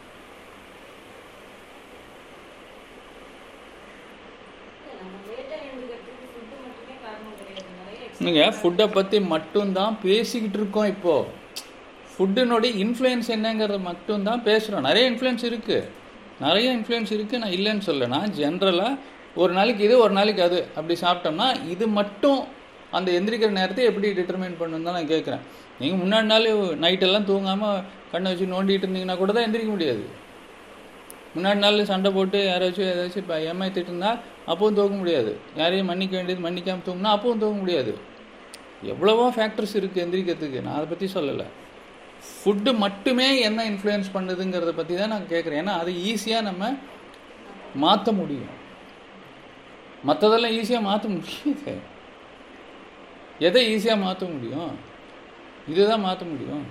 நம்ம 4.93 5.15
லேட்டா 5.27 5.57
எழுந்துக்கிறதுக்கு 5.63 6.27
ஃபுட்டு 6.31 6.55
மட்டுமே 6.63 6.95
காரணம் 7.03 7.37
கிடையாது 7.39 7.71
நிறைய 7.79 8.02
நீங்கள் 8.25 8.53
ஃபுட்டை 8.57 8.85
பற்றி 8.97 9.19
மட்டும்தான் 9.33 9.95
பேசிக்கிட்டு 10.05 10.59
இருக்கோம் 10.59 10.89
இப்போது 10.93 11.29
ஃபுட்டினுடைய 12.13 12.71
இன்ஃப்ளூயன்ஸ் 12.83 13.29
என்னங்கிறத 13.35 13.79
மட்டும்தான் 13.89 14.43
பேசுகிறோம் 14.49 14.87
நிறைய 14.89 15.11
இன்ஃப்ளூயன்ஸ் 15.11 15.45
இருக்குது 15.49 15.87
நிறைய 16.39 16.67
இன்ஃப்ளூயன்ஸ் 16.77 17.13
இருக்குது 17.15 17.41
நான் 17.43 17.55
இல்லைன்னு 17.57 17.85
சொல்ல 17.89 18.19
ஜென்ரலாக 18.39 18.99
ஒரு 19.41 19.53
நாளைக்கு 19.57 19.83
இது 19.87 19.95
ஒரு 20.05 20.13
நாளைக்கு 20.19 20.41
அது 20.47 20.59
அப்படி 20.77 20.95
சாப்பிட்டோம்னா 21.03 21.47
இது 21.73 21.85
மட்டும் 21.99 22.41
அந்த 22.97 23.09
எந்திரிக்கிற 23.17 23.51
நேரத்தை 23.59 23.83
எப்படி 23.89 24.07
டிட்டர்மைன் 24.17 24.59
பண்ணணும் 24.59 24.87
தான் 24.87 24.97
நான் 24.97 25.11
கேட்குறேன். 25.13 25.43
நீங்கள் 25.79 26.01
முன்னாடி 26.03 26.27
நாள் 26.33 26.47
நைட்டெல்லாம் 26.83 27.29
தூங்காமல் 27.29 27.79
கண்ணை 28.11 28.31
வச்சு 28.31 28.45
நோண்டிகிட்டு 28.53 28.85
இருந்தீங்கன்னா 28.87 29.17
கூட 29.21 29.31
தான் 29.33 29.45
எந்திரிக்க 29.47 29.71
முடியாது. 29.75 30.03
முன்னாடி 31.35 31.55
நாள் 31.55 31.85
சண்டை 31.85 32.11
போட்டு 32.11 32.49
யாராச்சும் 32.49 32.87
ஏதாச்சும் 32.87 33.17
இப்போ 33.17 33.39
ஏமாத்திட்டு 33.39 33.77
இருந்தால் 33.77 34.19
அப்பவும் 34.47 34.73
தூக்க 34.73 34.87
முடியாது. 34.87 35.39
யாரையும் 35.55 35.85
மன்னிக்க 35.85 36.15
வேண்டியது 36.15 36.43
மன்னிக்காமல் 36.43 36.81
தூங்கினா 36.85 37.19
அப்பவும் 37.19 37.37
தூக்க 37.37 37.49
முடியாது. 37.49 37.97
எவ்வளவோ 38.81 39.29
ஃபேக்டர்ஸ் 39.29 39.75
இருக்குது 39.75 40.03
எந்திரிக்கிறதுக்கு. 40.03 40.61
நான் 40.61 40.73
அதை 40.73 40.85
பற்றி 40.85 41.11
சொல்லலை. 41.13 41.45
ஃபுட்டு 42.45 42.77
மட்டுமே 42.77 43.39
என்ன 43.39 43.69
இன்ஃப்ளூயன்ஸ் 43.69 44.11
பண்ணுதுங்கிறத 44.13 44.69
பற்றி 44.69 44.95
தான் 44.95 45.09
நான் 45.09 45.27
கேட்குறேன் 45.29 45.63
ஏன்னா 45.63 45.79
அதை 45.79 46.13
ஈஸியாக 46.13 46.41
நம்ம 46.41 46.77
மாற்ற 47.75 48.11
முடியும். 48.11 48.61
மற்றதெல்லாம் 50.07 50.63
ஈஸியாக 50.63 50.81
மாற்ற 50.81 51.09
முடியாது. 51.09 51.79
எதை 53.39 53.75
ஈஸியாக 53.75 53.99
மாற்ற 53.99 54.25
முடியும்? 54.25 54.77
இதுதான் 55.67 55.99
மாற்ற 55.99 56.25
முடியும். 56.25 56.65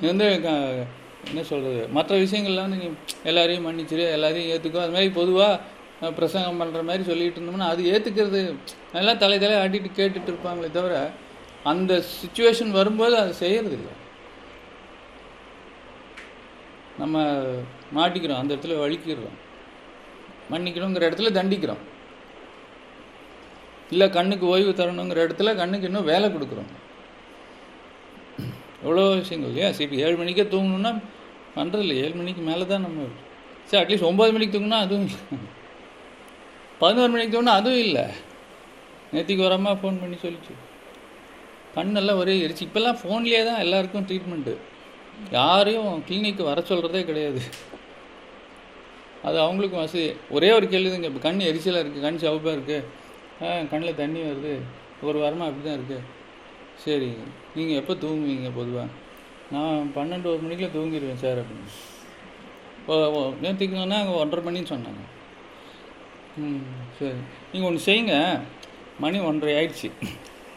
இது 0.00 0.06
வந்து 0.06 0.42
க- 0.42 1.02
என்ன 1.28 1.42
சொல்கிறது 1.42 1.88
மற்ற 1.88 2.16
விஷயங்கள்லாம் 2.16 2.68
வந்து 2.68 2.76
நீ 2.76 2.88
எல்லாரையும் 3.24 3.66
மன்னிச்சிரு 3.66 4.12
எல்லாரையும் 4.12 4.58
ஏற்றுக்கோ 4.58 4.80
அது 4.80 4.92
மாதிரி 4.92 5.08
பொதுவாக 5.08 5.60
பிரசங்கம் 6.10 6.60
பண்ணுற 6.60 6.84
மாதிரி 6.84 7.04
சொல்லிட்டு 7.04 7.40
இருந்தோம்னா 7.40 7.68
அது 7.68 7.82
ஏற்றுக்கிறது 7.92 8.56
நல்லா 8.92 9.12
தலை 9.12 9.38
தலை 9.38 9.56
ஆட்டிட்டு 9.56 9.90
கேட்டுட்டு 9.96 10.32
இருப்பாங்களே 10.32 10.70
தவிர 10.70 11.10
அந்த 11.62 12.02
சுச்சுவேஷன் 12.22 12.70
வரும்போது 12.70 13.16
அது 13.16 13.34
இல்லை 13.50 14.02
நம்ம 16.98 17.22
மாட்டிக்கிறோம் 17.94 18.40
அந்த 18.40 18.54
இடத்துல 18.54 18.74
வலிக்கிறோம். 18.84 19.38
மன்னிக்கணுங்கிற 20.50 21.06
இடத்துல 21.08 21.30
தண்டிக்கிறோம். 21.38 21.82
இல்லை 23.90 24.10
கண்ணுக்கு 24.10 24.46
ஓய்வு 24.46 24.70
தரணுங்கிற 24.70 25.18
இடத்துல 25.26 25.56
கண்ணுக்கு 25.56 25.86
இன்னும் 25.86 26.04
வேலை 26.04 26.28
கொடுக்குறோம். 26.28 26.70
எவ்வளோ 28.84 29.02
விஷயங்கள் 29.22 29.50
இல்லையா? 29.50 29.68
சரி 29.76 29.86
இப்போ 29.86 29.98
ஏழு 30.06 30.16
மணிக்கே 30.20 30.44
தூங்கணும்னா 30.54 30.92
பண்ணுறதில்ல 31.56 31.96
ஏழு 32.04 32.14
மணிக்கு 32.20 32.42
மேலே 32.48 32.64
தான் 32.72 32.84
நம்ம 32.86 33.08
சரி 33.68 33.80
அட்லீஸ்ட் 33.82 34.08
ஒம்பது 34.10 34.32
மணிக்கு 34.36 34.54
தூங்கினா 34.56 34.78
அதுவும் 34.86 35.06
இல்லை. 35.08 35.20
பதினோரு 36.82 37.10
மணிக்கு 37.14 37.34
தூங்கினா 37.34 37.56
அதுவும் 37.60 37.82
இல்லை. 37.86 38.04
நேற்றுக்கு 39.12 39.46
வரமா 39.48 39.72
ஃபோன் 39.80 40.00
பண்ணி 40.02 40.16
சொல்லிச்சு. 40.24 40.54
கண்ணெல்லாம் 41.76 42.20
ஒரே 42.22 42.34
எரிச்சு. 42.46 42.66
இப்போல்லாம் 42.66 42.98
ஃபோன்லேயே 43.00 43.42
தான் 43.50 43.62
எல்லாருக்கும் 43.64 44.06
ட்ரீட்மெண்ட்டு 44.08 44.54
யாரையும் 45.38 45.88
கிளினிக்கு 46.08 46.42
வர 46.50 46.60
சொல்கிறதே 46.70 47.02
கிடையாது. 47.10 47.40
அது 49.28 49.36
அவங்களுக்கும் 49.44 49.82
வசதி. 49.84 50.04
ஒரே 50.36 50.48
ஒரு 50.56 50.66
கேள்விதுங்க. 50.72 51.08
இப்போ 51.10 51.22
கண் 51.26 51.40
எரிச்சலாக 51.50 51.82
இருக்குது 51.84 52.04
கண் 52.06 52.20
சிவப்பாக 52.24 52.56
இருக்குது 52.56 53.68
கண்ணில் 53.70 53.98
தண்ணி 54.02 54.20
வருது. 54.28 54.52
ஒரு 55.08 55.18
வாரமாக 55.22 55.48
அப்படி 55.50 55.64
தான் 55.68 55.78
இருக்குது 55.78 56.02
சரி. 56.84 57.10
நீங்கள் 57.56 57.78
எப்போ 57.80 57.94
தூங்குவீங்க 58.04 58.48
பொதுவாக 58.58 58.88
நான் 59.54 59.90
பன்னெண்டு 59.96 60.26
ஒரு 60.32 60.40
மணிக்குள்ள 60.44 60.70
தூங்கிடுவேன் 60.76 61.22
சார் 61.24 61.40
அப்படின்னு. 61.42 61.74
ஓ 62.90 62.94
ஓ 63.16 63.20
நேற்றுக்குன்னா 63.42 63.98
அங்கே 64.00 64.14
ஒன்றரை 64.22 64.42
மணின்னு 64.46 64.72
சொன்னாங்க. 64.72 65.02
ம் 66.42 66.64
சரி. 66.98 67.18
நீங்கள் 67.50 67.68
ஒன்று 67.70 67.86
செய்யுங்க 67.88 68.14
மணி 69.04 69.18
ஒன்றரை 69.30 69.52
ஆயிடுச்சு. 69.58 69.88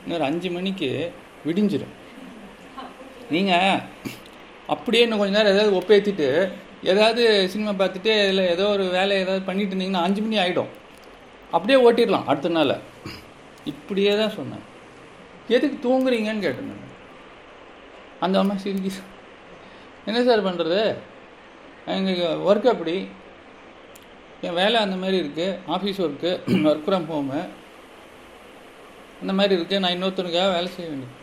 இன்னொரு 0.04 0.25
அஞ்சு 0.30 0.50
மணிக்கு 0.58 0.89
விடிஞ்சிடும் 1.48 1.96
நீங்கள் 3.36 3.84
அப்படியே 4.74 5.04
இன்னும் 5.06 5.22
கொஞ்ச 5.22 5.34
நேரம் 5.38 5.54
ஏதாவது 5.56 5.77
ஒப்பேற்றிட்டு 5.80 6.27
ஏதாவது 6.92 7.24
சினிமா 7.51 7.72
பார்த்துட்டு 7.82 8.12
இல்லை 8.32 8.44
ஏதோ 8.56 8.66
ஒரு 8.75 8.86
வேலை 8.98 9.13
ஏதாவது 9.24 9.48
பண்ணிட்டு 9.50 9.74
இருந்தீங்கன்னா 9.74 10.06
அஞ்சு 10.08 10.22
மணி 10.25 10.38
ஆகிடும் 10.44 10.74
அப்படியே 11.56 11.77
ஓட்டிடலாம் 11.86 12.27
அடுத்த 12.32 12.50
நாள். 12.58 12.75
இப்படியே 13.72 14.12
தான் 14.22 14.36
சொன்னேன். 14.39 14.66
எதுக்கு 15.56 15.77
தூங்குறீங்கன்னு 15.86 16.46
கேட்டேன் 16.46 16.70
நான். 16.72 16.84
அந்த 18.25 18.36
அம்மா 18.41 18.55
சிரிக்கி 18.63 18.91
என்ன 20.09 20.19
சார் 20.27 20.47
பண்ணுறது 20.47 20.81
எங்கள் 21.95 22.41
ஒர்க் 22.50 22.74
அப்படி 22.74 22.95
என் 24.47 24.57
வேலை 24.62 24.77
அந்த 24.86 24.95
மாதிரி 25.03 25.17
இருக்குது 25.24 25.57
office 25.75 26.01
work 26.05 26.31
work 26.69 26.86
from 26.88 27.07
home 27.12 27.39
அந்த 29.21 29.33
மாதிரி 29.38 29.53
இருக்குது 29.57 29.81
நான் 29.83 29.95
இன்னொருத்தனுக்காக 29.95 30.50
வேலை 30.55 30.69
செய்ய 30.74 30.88
வேண்டியது 30.91 31.15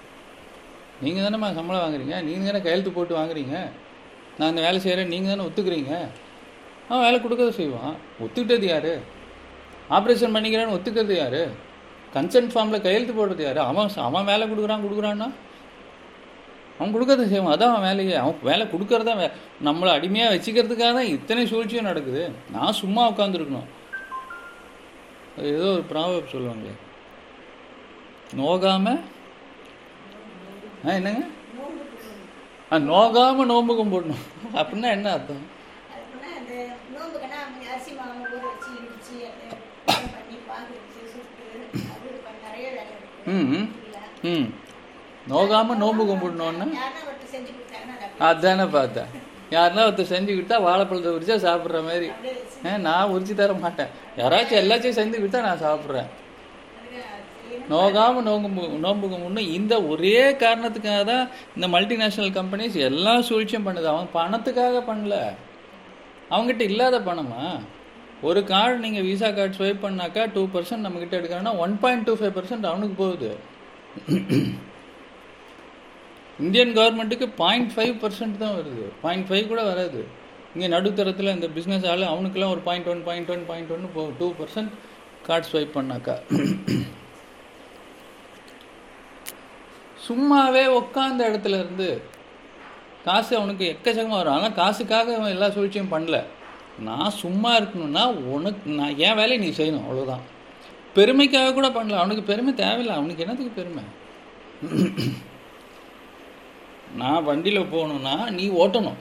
நீங்கள் 1.03 1.25
தானேம்மா 1.25 1.49
சம்பளம் 1.59 1.83
வாங்குறீங்க? 1.85 2.17
நீங்கள் 2.27 2.49
தானே 2.49 2.61
கையெழுத்து 2.65 2.91
போட்டு 2.97 3.15
வாங்குறீங்க? 3.19 3.57
நான் 4.39 4.51
இந்த 4.53 4.63
வேலை 4.67 4.79
செய்கிறேன் 4.85 5.13
நீங்கள் 5.15 5.33
தானே 5.33 5.47
ஒத்துக்கிறீங்க? 5.49 5.93
அவன் 6.89 7.05
வேலை 7.07 7.19
கொடுக்கறத 7.25 7.55
செய்வான். 7.61 7.95
ஒத்துக்கிட்டது 8.25 8.67
யார்? 8.73 8.93
ஆப்ரேஷன் 9.97 10.35
பண்ணிக்கிறேன்னு 10.37 10.77
ஒத்துக்கிறது 10.77 11.15
யார்? 11.23 11.41
கன்சென்ட் 12.17 12.53
ஃபார்மில் 12.55 12.85
கையெழுத்து 12.87 13.15
போடுறது 13.19 13.43
யார்? 13.47 13.61
அவன் 13.71 13.91
அவன் 14.09 14.29
வேலை 14.33 14.45
கொடுக்குறான் 14.51 14.85
கொடுக்குறான்னா? 14.85 15.29
அவன் 16.79 16.95
கொடுக்கறத 16.95 17.27
செய்வான் 17.33 17.55
அதான் 17.55 17.73
அவன் 17.73 17.87
வேலையே. 17.89 18.15
அவன் 18.23 18.47
வேலை 18.51 18.65
கொடுக்கறதா 18.73 19.13
நம்மளை 19.69 19.91
அடிமையாக 19.97 20.33
வச்சுக்கிறதுக்காக 20.35 20.93
தான் 20.99 21.13
இத்தனை 21.17 21.43
சூழ்ச்சியும் 21.53 21.91
நடக்குது. 21.91 22.23
நான் 22.57 22.79
சும்மா 22.83 23.03
உட்காந்துருக்கணும் 23.13 23.71
ஏதோ 25.53 25.69
ஒரு 25.77 25.85
ப்ராபப் 25.93 26.33
சொல்லுவாங்களே. 26.35 26.75
நோகாம 28.41 28.87
ஆ 30.87 30.93
என்னங்க? 30.99 31.23
அது 32.73 32.85
நோகாமல் 32.93 33.51
நோம்பு 33.53 33.73
கும்பிடணும் 33.79 34.25
அப்படின்னா 34.61 34.89
என்ன 34.97 35.11
அர்த்தம்? 35.17 35.45
ம் 43.35 43.67
ம். 44.31 44.49
நோகாமல் 45.33 45.81
நோம்பு 45.83 46.03
கும்பிடணுன்னா 46.09 46.67
அதானே 48.29 48.67
பார்த்தேன். 48.75 49.09
யாருன்னா 49.55 49.83
ஒருத்தர் 49.89 50.13
செஞ்சு 50.13 50.33
கொடுத்தா 50.35 50.57
வாழைப்பழத்தை 50.67 51.11
உரிச்சா 51.17 51.37
சாப்பிட்ற 51.47 51.79
மாதிரி. 51.87 52.09
நான் 52.87 53.13
உரிச்சு 53.15 53.35
தர 53.41 53.55
மாட்டேன். 53.65 53.91
யாராச்சும் 54.21 54.61
எல்லாத்தையும் 54.63 54.99
செஞ்சு 54.99 55.17
கொடுத்தா 55.23 55.41
நான் 55.49 55.65
சாப்பிட்றேன். 55.65 56.09
அதுக்கு 56.75 57.01
செய்யணும். 57.47 57.69
நோகாம 57.73 58.23
நோம்பு 58.29 58.65
நோம்பு 58.85 59.07
கும்பிடணும் 59.13 59.51
இந்த 59.59 59.75
ஒரே 59.93 60.19
காரணத்துக்காக 60.43 61.03
தான் 61.13 61.25
இந்த 61.57 61.69
மல்டிநேஷ்னல் 61.77 62.33
கம்பெனிஸ் 62.39 62.77
எல்லா 62.89 63.15
சூழ்ச்சியும் 63.31 63.67
பண்ணுது. 63.69 63.89
அவன் 63.95 64.15
பணத்துக்காக 64.19 64.83
பண்ணல. 64.91 65.17
அவங்ககிட்ட 66.33 66.65
இல்லாத 66.71 66.99
பணமா? 67.09 67.45
ஒரு 68.29 68.41
கார்டு 68.53 68.79
நீங்கள் 68.85 69.07
விசா 69.09 69.29
கார்டு 69.39 69.57
ஸ்வைப் 69.59 69.85
பண்ணாக்கா 69.87 70.23
டூ 70.37 70.45
பர்சன்ட் 70.55 70.87
நம்மக்கிட்ட 70.87 71.19
எடுக்கிறான்னா 71.21 71.53
one 71.65 71.75
point 71.83 72.07
two 72.09 72.15
five 72.21 72.37
percent 72.39 72.71
அவனுக்கு 72.71 72.97
போகுது. 73.03 73.31
இந்தியன் 76.43 76.73
கவர்மெண்ட்டுக்கு 76.79 77.27
பாயிண்ட் 77.43 77.71
ஃபைவ் 77.75 77.95
பர்சன்ட் 78.03 78.41
தான் 78.43 78.55
வருது. 78.59 78.85
பாயிண்ட் 79.03 79.27
ஃபைவ் 79.29 79.51
கூட 79.53 79.63
வராது. 79.71 80.01
இங்கே 80.55 80.69
நடுத்தரத்தில் 80.75 81.35
இந்த 81.35 81.49
பிஸ்னஸ் 81.57 81.87
ஆள் 81.93 82.11
அவனுக்கெல்லாம் 82.13 82.55
ஒரு 82.55 82.63
point 82.69 82.89
one 82.93 83.03
point 83.09 83.31
one 83.35 83.45
point 83.51 83.73
ஒன்று 83.75 83.89
போ 83.97 84.03
டூ 84.19 84.29
பர்சன்ட் 84.41 84.73
கார்டு 85.27 85.49
ஸ்வைப் 85.51 85.77
பண்ணாக்கா. 85.77 86.17
சும்மாவே 90.07 90.65
உட்காந்த 90.79 91.21
இடத்துல 91.31 91.59
இருந்து 91.63 91.89
காசு 93.05 93.33
அவனுக்கு 93.39 93.65
எக்கச்சக்கமாக 93.73 94.21
வரும். 94.21 94.37
ஆனால் 94.37 94.57
காசுக்காக 94.61 95.15
அவன் 95.19 95.35
எல்லா 95.37 95.49
சூழ்ச்சியும் 95.57 95.93
பண்ணல. 95.95 96.19
நான் 96.87 97.19
சும்மா 97.23 97.51
இருக்கணும்னா 97.59 98.05
உனக்கு 98.35 98.71
நான் 98.79 98.97
என் 99.07 99.19
வேலையை 99.21 99.39
நீ 99.45 99.51
செய்யணும் 99.59 99.85
அவ்வளோதான் 99.87 100.25
பெருமைக்காக 100.97 101.53
கூட 101.59 101.69
பண்ணல. 101.77 102.01
அவனுக்கு 102.03 102.25
பெருமை 102.31 102.53
தேவையில்லை. 102.63 102.97
அவனுக்கு 102.99 103.25
என்னத்துக்கு 103.25 103.59
பெருமை? 103.61 103.85
நான் 106.97 107.25
வண்டியில் 107.25 107.61
போகணுன்னா 107.61 108.31
நீ 108.31 108.49
ஓட்டணும். 108.49 109.01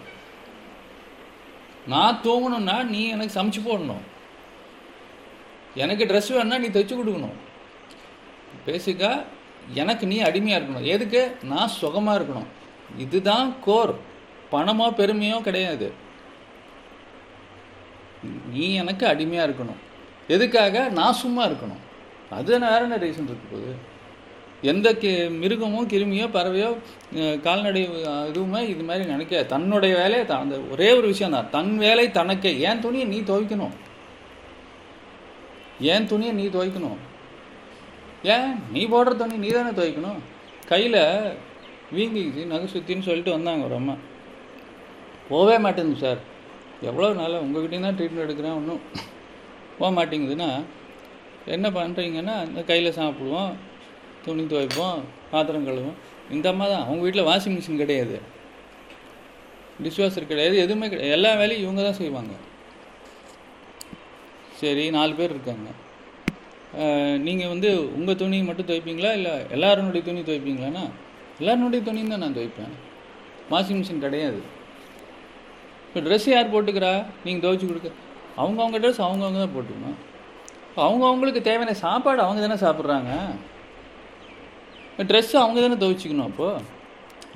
நான் 1.88 2.20
தூங்கணும்னா 2.24 2.84
நீ 2.84 3.08
எனக்கு 3.08 3.44
சமைச்சு 3.44 3.62
போடணும். 3.66 4.04
எனக்கு 5.76 6.06
ட்ரெஸ் 6.06 6.32
வேணா 6.32 6.58
நீ 6.58 6.68
தைச்சு 6.68 6.96
கொடுக்கணும். 6.96 7.38
பேசிக்காக 8.66 9.24
எனக்கு 9.74 10.08
நீ 10.08 10.20
அடிமையாக 10.20 10.66
இருக்கணும். 10.66 10.84
எதுக்கு? 10.84 11.38
நான் 11.44 11.68
சுகமாக 11.68 12.20
இருக்கணும். 12.20 12.46
இதுதான் 12.98 13.56
கோர் 13.64 13.94
பணமோ 14.52 14.90
பெருமையோ 14.90 15.42
கிடையாது. 15.42 15.94
நீ 18.50 18.74
எனக்கு 18.74 19.08
அடிமையாக 19.08 19.52
இருக்கணும். 19.52 19.82
எதுக்காக? 20.28 20.90
நான் 20.90 21.14
சும்மா 21.14 21.46
இருக்கணும். 21.46 21.82
அது 22.30 22.60
வேற 22.60 22.82
என்ன 22.82 22.96
ரீசன் 22.96 23.30
இருக்கு 23.30 23.48
போகுது? 23.52 23.76
எந்த 24.72 24.88
கி 25.02 25.10
மிருகமோ 25.42 25.80
கிருமியோ 25.94 26.26
பறவையோ 26.36 26.70
கால்நடை 27.46 27.82
இதுவுமே 28.30 28.62
இது 28.74 28.84
மாதிரி 28.90 29.04
நினைக்க 29.14 29.42
தன்னுடைய 29.54 29.94
வேலையை 30.02 30.26
தான். 30.30 30.44
அந்த 30.46 30.58
ஒரே 30.74 30.90
ஒரு 30.98 31.08
விஷயம் 31.14 31.36
தான். 31.36 31.50
தன் 31.56 31.74
வேலை 31.86 32.06
தனக்கே. 32.20 32.52
ஏன் 32.68 32.84
துணியை 32.86 33.06
நீ 33.14 33.18
துவைக்கணும்? 33.32 33.74
ஏன் 35.94 36.08
துணியை 36.12 36.34
நீ 36.40 36.46
துவைக்கணும்? 36.56 37.00
ஏன்? 38.36 38.52
நீ 38.76 38.84
போடுற 38.94 39.14
துணி 39.22 39.38
நீ 39.46 39.50
தானே 39.58 39.74
துவைக்கணும்? 39.80 40.22
கையில் 40.72 41.02
வீங்கிக்குச்சு 41.96 42.52
நகை 42.52 42.68
சுற்றின்னு 42.76 43.08
சொல்லிட்டு 43.10 43.36
வந்தாங்க 43.38 43.68
ஒரு 43.70 43.76
அம்மா. 43.80 43.96
போகவே 45.32 45.58
மாட்டேங்குது 45.66 46.04
சார். 46.06 46.22
எவ்வளோ 46.90 47.10
நாளாக 47.20 47.44
உங்ககிட்டயும் 47.46 47.86
தான் 47.88 47.98
ட்ரீட்மெண்ட் 48.00 48.26
எடுக்கிறேன் 48.28 48.58
ஒன்றும் 48.60 48.82
போக 49.78 49.90
மாட்டேங்குதுன்னா 49.98 50.50
என்ன 51.56 51.68
பண்ணுறீங்கன்னா 51.78 52.36
இந்த 52.48 52.62
கையில் 52.72 52.98
சாப்பிடுவோம். 52.98 53.54
துணி 54.26 54.44
துவைப்போம் 54.52 55.02
பாத்திரம் 55.32 55.68
கழுவோம் 55.68 55.98
இந்த 56.36 56.48
அம்மா 56.52 56.66
தான். 56.72 56.84
அவங்க 56.88 57.02
வீட்டில் 57.06 57.28
வாஷிங் 57.30 57.56
மிஷின் 57.58 57.82
கிடையாது. 57.84 58.18
டிஷ்வாஷர் 59.86 60.32
கிடையாது 60.32 60.56
எதுவுமே 60.64 60.88
கிடையாது 60.92 61.16
எல்லா 61.18 61.32
வேலையும் 61.42 61.64
இவங்க 61.66 61.82
தான் 61.88 62.00
செய்வாங்க. 62.02 62.34
சரி 64.60 64.86
நாலு 64.98 65.14
பேர் 65.20 65.34
இருக்காங்க. 65.36 65.70
நீங்கள் 67.28 67.52
வந்து 67.54 67.70
உங்கள் 67.98 68.20
துணி 68.22 68.38
மட்டும் 68.50 68.68
துவைப்பீங்களா? 68.70 69.12
இல்லை 69.20 69.34
எல்லாருனுடைய 69.56 70.04
துணி 70.08 70.22
துவைப்பீங்களாண்ணா? 70.30 70.84
எல்லாருனுடைய 71.42 71.82
துணியும் 71.88 72.14
தான் 72.14 72.24
நான் 72.26 72.38
துவைப்பேன். 72.38 72.74
வாஷிங் 73.54 73.80
மிஷின் 73.82 74.04
கிடையாது. 74.06 74.42
இப்போ 75.88 76.02
ட்ரெஸ் 76.06 76.28
யார் 76.34 76.54
போட்டுக்கிறா? 76.54 76.94
நீங்கள் 77.26 77.44
துவைச்சி 77.46 77.66
கொடுக்க. 77.72 77.90
அவங்கவுங்க 78.42 78.78
ட்ரெஸ் 78.84 79.02
அவங்கவுங்க 79.08 79.40
தான் 79.44 79.56
போட்டுக்கணும். 79.56 79.98
அவங்க 80.84 81.04
அவங்களுக்கு 81.10 81.42
தேவையான 81.48 81.76
சாப்பாடு 81.86 82.22
அவங்க 82.26 82.42
தானே 82.46 82.60
சாப்பிட்றாங்க. 82.66 83.12
ட்ரெஸ்ஸு 84.98 85.36
அவங்க 85.42 85.60
தானே 85.62 85.78
துவைச்சிக்கணும் 85.84 86.30
அப்போது 86.30 86.64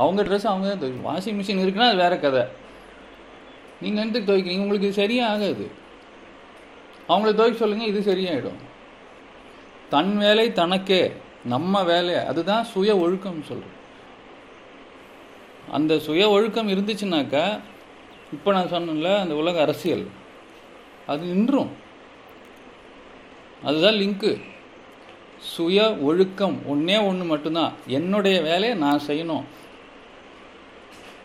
அவங்க 0.03 0.21
ட்ரெஸ் 0.23 0.47
அவங்க 0.49 0.65
தான் 0.69 0.81
துவைக்கணும் 0.81 1.09
வாஷிங் 1.11 1.37
மிஷின் 1.39 1.61
இருக்குன்னா 1.63 1.89
அது 1.91 2.03
வேறு 2.03 2.17
கதை. 2.19 2.43
நீங்கள் 3.81 4.03
எந்தக்கு 4.03 4.29
துவைக்கிறீங்க 4.29 4.65
உங்களுக்கு 4.65 4.89
இது 4.89 5.01
சரியாக 5.03 5.31
ஆகாது 5.33 5.65
அவங்கள 7.09 7.31
துவைக்க 7.39 7.57
சொல்லுங்கள் 7.63 7.91
இது 7.91 8.01
சரியாயிடும். 8.11 8.59
தன் 9.93 10.13
வேலை 10.25 10.45
தனக்கே 10.59 11.01
நம்ம 11.53 11.83
வேலை 11.91 12.15
அதுதான் 12.29 12.63
சுய 12.73 12.93
ஒழுக்கம்னு 13.03 13.49
சொல்கிறோம் 13.49 13.75
அந்த 15.77 15.93
சுய 16.07 16.23
ஒழுக்கம் 16.35 16.71
இருந்துச்சுனாக்கா 16.73 17.45
இப்போ 18.35 18.49
நான் 18.55 18.71
சொன்னேன்ல 18.73 19.09
அந்த 19.23 19.33
உலக 19.41 19.61
அரசியல். 19.65 20.05
அது 21.11 21.23
நின்றும். 21.31 21.69
அதுதான் 23.67 23.99
லிங்க்கு 24.01 24.31
சுய 25.39 25.97
ஒழுக்கம் 25.97 26.57
ஒன்றே 26.65 26.97
ஒன்று 26.97 27.25
மட்டும்தான். 27.25 27.73
என்னுடைய 27.87 28.41
வேலையை 28.41 28.77
நான் 28.77 29.05
செய்யணும். 29.07 29.43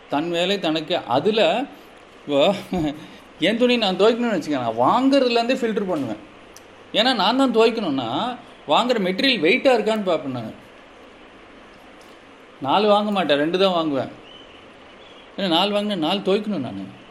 தன் 0.09 0.29
வேலை 0.29 0.59
தனக்கு. 0.59 0.97
அதில் 1.07 1.67
இப்போ 2.25 2.55
என் 3.39 3.57
துணி 3.57 3.77
நான் 3.77 3.97
துவைக்கணும்னு 3.97 4.35
வச்சுக்கேன் 4.35 4.65
நான் 4.65 4.81
வாங்குறதுலேருந்தே 4.85 5.55
ஃபில்டர் 5.61 5.89
பண்ணுவேன். 5.89 6.21
ஏன்னா 6.93 7.15
நான் 7.15 7.37
தான் 7.37 7.55
துவைக்கணும்னா 7.55 8.37
வாங்குற 8.67 8.97
மெட்டீரியல் 9.07 9.45
வெயிட்டாக 9.45 9.77
இருக்கான்னு 9.77 10.03
பார்ப்பேன் 10.03 10.31
நான். 10.31 10.53
நாலு 12.61 12.87
வாங்க 12.87 13.11
மாட்டேன். 13.11 13.37
ரெண்டு 13.37 13.59
தான் 13.59 13.77
வாங்குவேன். 13.77 14.11
ஏன்னா 15.37 15.47
நாலு 15.47 15.75
வாங்கினா 15.75 15.95
நாலு 15.95 16.19
துவைக்கணும் 16.19 16.65
நான். 16.67 17.01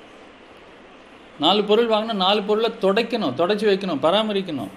நாலு 1.39 1.65
பொருள் 1.65 1.89
வாங்கினா 1.89 2.13
நாலு 2.13 2.43
பொருளை 2.43 2.71
துடைக்கணும். 2.81 3.35
தொடச்சி 3.35 3.67
வைக்கணும். 3.69 4.03
பராமரிக்கணும். 4.03 4.73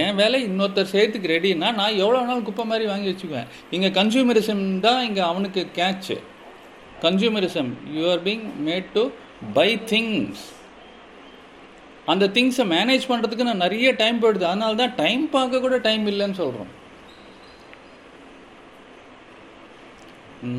என் 0.00 0.16
வேலை 0.20 0.38
இன்னொருத்தர் 0.48 0.92
செய்கிறதுக்கு 0.92 1.32
ரெடின்னா 1.34 1.68
நான் 1.80 2.00
எவ்வளோ 2.04 2.20
நாள் 2.28 2.46
குப்பை 2.46 2.64
மாதிரி 2.70 2.84
வாங்கி 2.92 3.10
வச்சுக்குவேன். 3.10 3.50
இங்கே 3.76 3.90
கன்சியூமரிசம் 3.98 4.64
தான் 4.86 5.00
இங்கே 5.08 5.22
அவனுக்கு 5.30 5.62
catch 5.78 6.16
consumerism 7.04 7.70
you 7.96 8.04
are 8.12 8.22
being 8.28 8.46
made 8.68 8.88
to 8.96 9.04
buy 9.58 9.68
things 9.92 10.44
அந்த 12.12 12.24
திங்ஸை 12.36 12.64
மேனேஜ் 12.72 13.04
பண்ணுறதுக்கு 13.10 13.48
நான் 13.48 13.64
நிறைய 13.66 13.88
டைம் 14.00 14.18
போயிடுது. 14.22 14.44
அதனால 14.50 14.76
தான் 14.80 14.96
டைம் 15.02 15.22
பார்க்க 15.36 15.60
கூட 15.66 15.78
டைம் 15.86 16.04
இல்லைன்னு 16.12 16.40
சொல்கிறோம் 16.42 16.72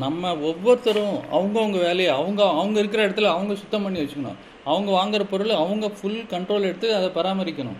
நம்ம 0.02 0.32
ஒவ்வொருத்தரும் 0.50 1.16
அவங்கவுங்க 1.36 1.78
வேலையை 1.88 2.12
அவங்க 2.20 2.40
அவங்க 2.60 2.76
இருக்கிற 2.82 3.02
இடத்துல 3.06 3.30
அவங்க 3.34 3.52
சுத்தம் 3.60 3.84
பண்ணி 3.84 4.00
வச்சுக்கணும். 4.00 4.40
அவங்க 4.70 4.90
வாங்குற 4.98 5.22
பொருள் 5.30 5.52
அவங்க 5.62 5.86
ஃபுல் 5.98 6.18
கண்ட்ரோல் 6.32 6.68
எடுத்து 6.70 6.88
அதை 6.96 7.08
பராமரிக்கணும். 7.18 7.78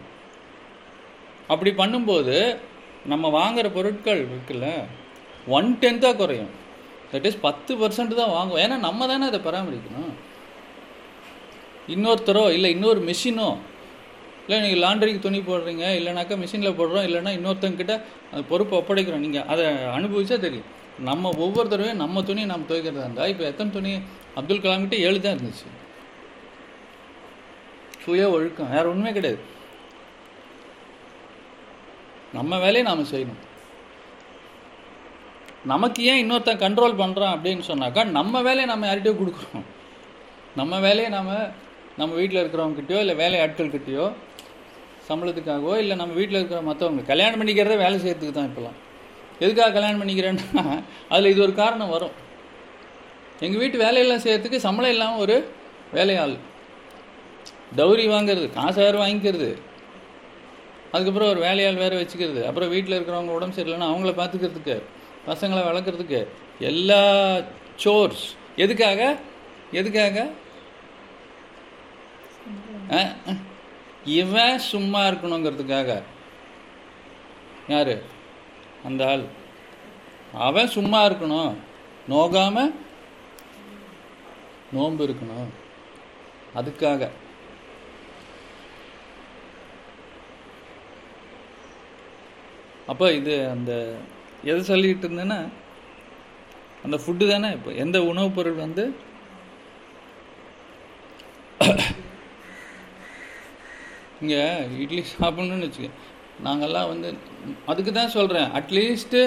அப்படி 1.52 1.70
பண்ணும்போது 1.80 2.36
நம்ம 3.12 3.28
வாங்குகிற 3.38 3.68
பொருட்கள் 3.76 4.20
இருக்குல்ல 4.28 4.68
ஒன் 5.56 5.68
டென்த்தாக 5.82 6.18
குறையும். 6.20 6.52
தட் 7.12 7.26
இஸ் 7.28 7.40
பத்து 7.46 7.72
பர்சன்ட் 7.80 8.20
தான் 8.20 8.34
வாங்குவோம். 8.36 8.62
ஏன்னா 8.64 8.76
நம்ம 8.86 9.06
தானே 9.10 9.26
அதை 9.30 9.40
பராமரிக்கணும். 9.46 10.14
இன்னொருத்தரோ 11.94 12.44
இல்லை 12.56 12.70
இன்னொரு 12.76 13.00
மிஷினோ 13.10 13.48
இல்லை 14.44 14.58
நீங்கள் 14.64 14.82
லாண்ட்ரிக்கு 14.84 15.24
துணி 15.24 15.38
போடுறீங்க 15.46 15.84
இல்லைனாக்கா 15.98 16.36
மிஷினில் 16.42 16.76
போடுறோம் 16.78 17.06
இல்லைன்னா 17.08 17.32
இன்னொருத்தங்கிட்ட 17.38 17.94
அது 18.32 18.42
பொறுப்பு 18.52 18.74
ஒப்படைக்கிறோம். 18.78 19.24
நீங்கள் 19.26 19.46
அதை 19.52 19.64
அனுபவிச்சா 19.96 20.36
தெரியும். 20.46 20.68
நம்ம 21.08 21.30
ஒவ்வொருத்தரையும் 21.44 22.00
நம்ம 22.02 22.22
துணியை 22.28 22.46
நம்ம 22.52 22.66
துவைக்கிறதா 22.70 23.04
இருந்தால் 23.06 23.30
இப்போ 23.32 23.44
எத்தனை 23.50 23.70
துணி 23.76 23.92
அப்துல் 24.38 24.62
கலாம்கிட்ட 24.64 24.96
ஏழு 25.08 25.18
தான் 25.24 25.36
இருந்துச்சு. 25.36 25.68
சுய 28.04 28.30
ஒழுக்கம். 28.36 28.72
வேறு 28.74 28.90
ஒன்றுமே 28.92 29.12
கிடையாது. 29.18 29.40
நம்ம 32.36 32.58
வேலையை 32.64 32.84
நாம் 32.88 33.10
செய்யணும். 33.12 33.42
நமக்கு 35.72 36.00
ஏன் 36.10 36.20
இன்னொருத்தன் 36.22 36.62
கண்ட்ரோல் 36.64 37.00
பண்ணுறான் 37.00 37.34
அப்படின்னு 37.36 37.64
சொன்னாக்கா 37.70 38.02
நம்ம 38.18 38.42
வேலையை 38.48 38.66
நம்ம 38.72 38.86
யார்கிட்டயோ 38.88 39.14
கொடுக்குறோம் 39.20 39.66
நம்ம 40.58 40.78
வேலையை 40.86 41.08
நம்ம 41.16 41.32
நம்ம 42.00 42.12
வீட்டில் 42.20 42.40
இருக்கிறவங்ககிட்டயோ 42.42 42.98
இல்லை 43.04 43.14
வேலை 43.22 43.38
ஆட்கள்கிட்டயோ 43.44 44.06
சம்பளத்துக்காகவோ 45.08 45.74
இல்லை 45.82 45.94
நம்ம 46.00 46.14
வீட்டில் 46.20 46.38
இருக்கிற 46.38 46.60
மற்றவங்க 46.68 47.04
கல்யாணம் 47.10 47.40
பண்ணிக்கிறதே 47.40 47.76
வேலை 47.84 47.96
செய்கிறதுக்கு 48.02 48.36
தான் 48.38 48.48
இப்போலாம். 48.50 48.78
எதுக்காக 49.44 49.70
கல்யாணம் 49.76 50.00
பண்ணிக்கிறேன்னா 50.02 50.64
அதில் 51.12 51.30
இது 51.32 51.40
ஒரு 51.46 51.54
காரணம் 51.62 51.92
வரும். 51.94 52.14
எங்கள் 53.46 53.60
வீட்டு 53.62 53.78
வேலையெல்லாம் 53.84 54.22
செய்கிறதுக்கு 54.24 54.66
சம்பளம் 54.66 54.94
இல்லாமல் 54.94 55.22
ஒரு 55.24 55.36
வேலையாள். 55.96 56.36
டௌரி 57.78 58.04
வாங்கிறது 58.14 58.46
காசு 58.58 58.78
வேறு 58.84 58.98
வாங்கிக்கிறது. 59.02 59.50
அதுக்கப்புறம் 60.92 61.28
ஒரு 61.28 61.40
வேலையாள் 61.40 61.74
வேறு 61.74 62.00
வச்சுக்கிறது. 62.00 62.44
அப்புறம் 62.44 62.68
வீட்டில் 62.68 63.00
இருக்கிறவங்க 63.00 63.28
உடம்பு 63.28 63.62
சரியில்லைன்னா 63.62 63.88
அவங்கள 63.88 64.12
பார்த்துக்கிறதுக்கு 64.12 64.82
பசங்களை 65.26 65.62
வளர்க்குறதுக்கு 65.62 66.26
எல்லா 66.58 67.36
சோர்ஸ் 67.76 68.34
எதுக்காக? 68.56 69.16
எதுக்காக? 69.72 70.30
இவன் 74.04 74.58
சும்மா 74.58 75.06
இருக்கணுங்கிறதுக்காக. 75.06 76.02
யாரு? 77.68 78.02
அந்த 78.84 79.08
ஆள். 79.08 79.22
அவன் 80.32 80.68
சும்மா 80.68 81.04
இருக்கணும். 81.04 81.54
நோகாம 82.08 82.72
நோன்பு 84.72 85.06
இருக்கணும். 85.06 85.48
அதுக்காக. 86.54 87.08
அப்போ 92.88 93.06
இது 93.12 93.34
அந்த 93.50 93.72
எதை 94.44 94.60
சொல்லிக்கிட்டு 94.70 95.06
இருந்தேன்னா 95.08 95.40
அந்த 96.84 96.96
ஃபுட்டு 96.96 97.26
தானே 97.28 97.48
இப்போ 97.52 97.70
எந்த 97.74 97.98
உணவுப் 98.02 98.36
பொருள் 98.36 98.62
வந்து 98.64 98.84
இங்கே 104.20 104.42
இட்லி 104.78 105.02
சாப்பிட்ணுன்னு 105.10 105.66
வச்சுக்க 105.66 105.90
நாங்கள்லாம் 106.44 106.88
வந்து 106.88 107.08
அதுக்கு 107.66 107.92
தான் 107.92 108.08
சொல்கிறேன் 108.08 108.48
அட்லீஸ்ட்டு 108.50 109.20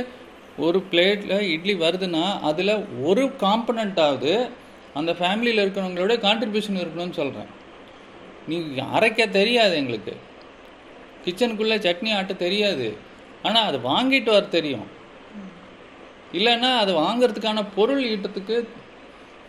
ஒரு 0.58 0.80
பிளேட்டில் 0.91 1.47
இட்லி 1.54 1.74
வருதுன்னா 1.76 2.24
அதில் 2.41 2.74
ஒரு 3.02 3.24
காம்பனண்ட்டாவது 3.43 4.34
அந்த 4.93 5.12
ஃபேமிலியில் 5.19 5.63
இருக்கிறவங்களோட 5.63 6.15
கான்ட்ரிபியூஷன் 6.19 6.82
இருக்கணும்னு 6.82 7.19
சொல்கிறேன் 7.19 7.52
நீ 8.47 8.56
அரைக்க 8.93 9.30
தெரியாது 9.30 9.74
எங்களுக்கு. 9.76 10.13
கிச்சனுக்குள்ளே 11.26 11.78
சட்னி 11.78 12.12
ஆட்ட 12.15 12.34
தெரியாது. 12.34 12.88
ஆனால் 13.43 13.67
அது 13.69 13.77
வாங்கிட்டு 13.91 14.30
வர 14.36 14.45
தெரியும். 14.58 14.88
இல்லைன்னா 16.34 16.69
அது 16.84 16.91
வாங்கிறதுக்கான 17.04 17.65
பொருள் 17.75 18.04
ஈட்டத்துக்கு 18.12 18.56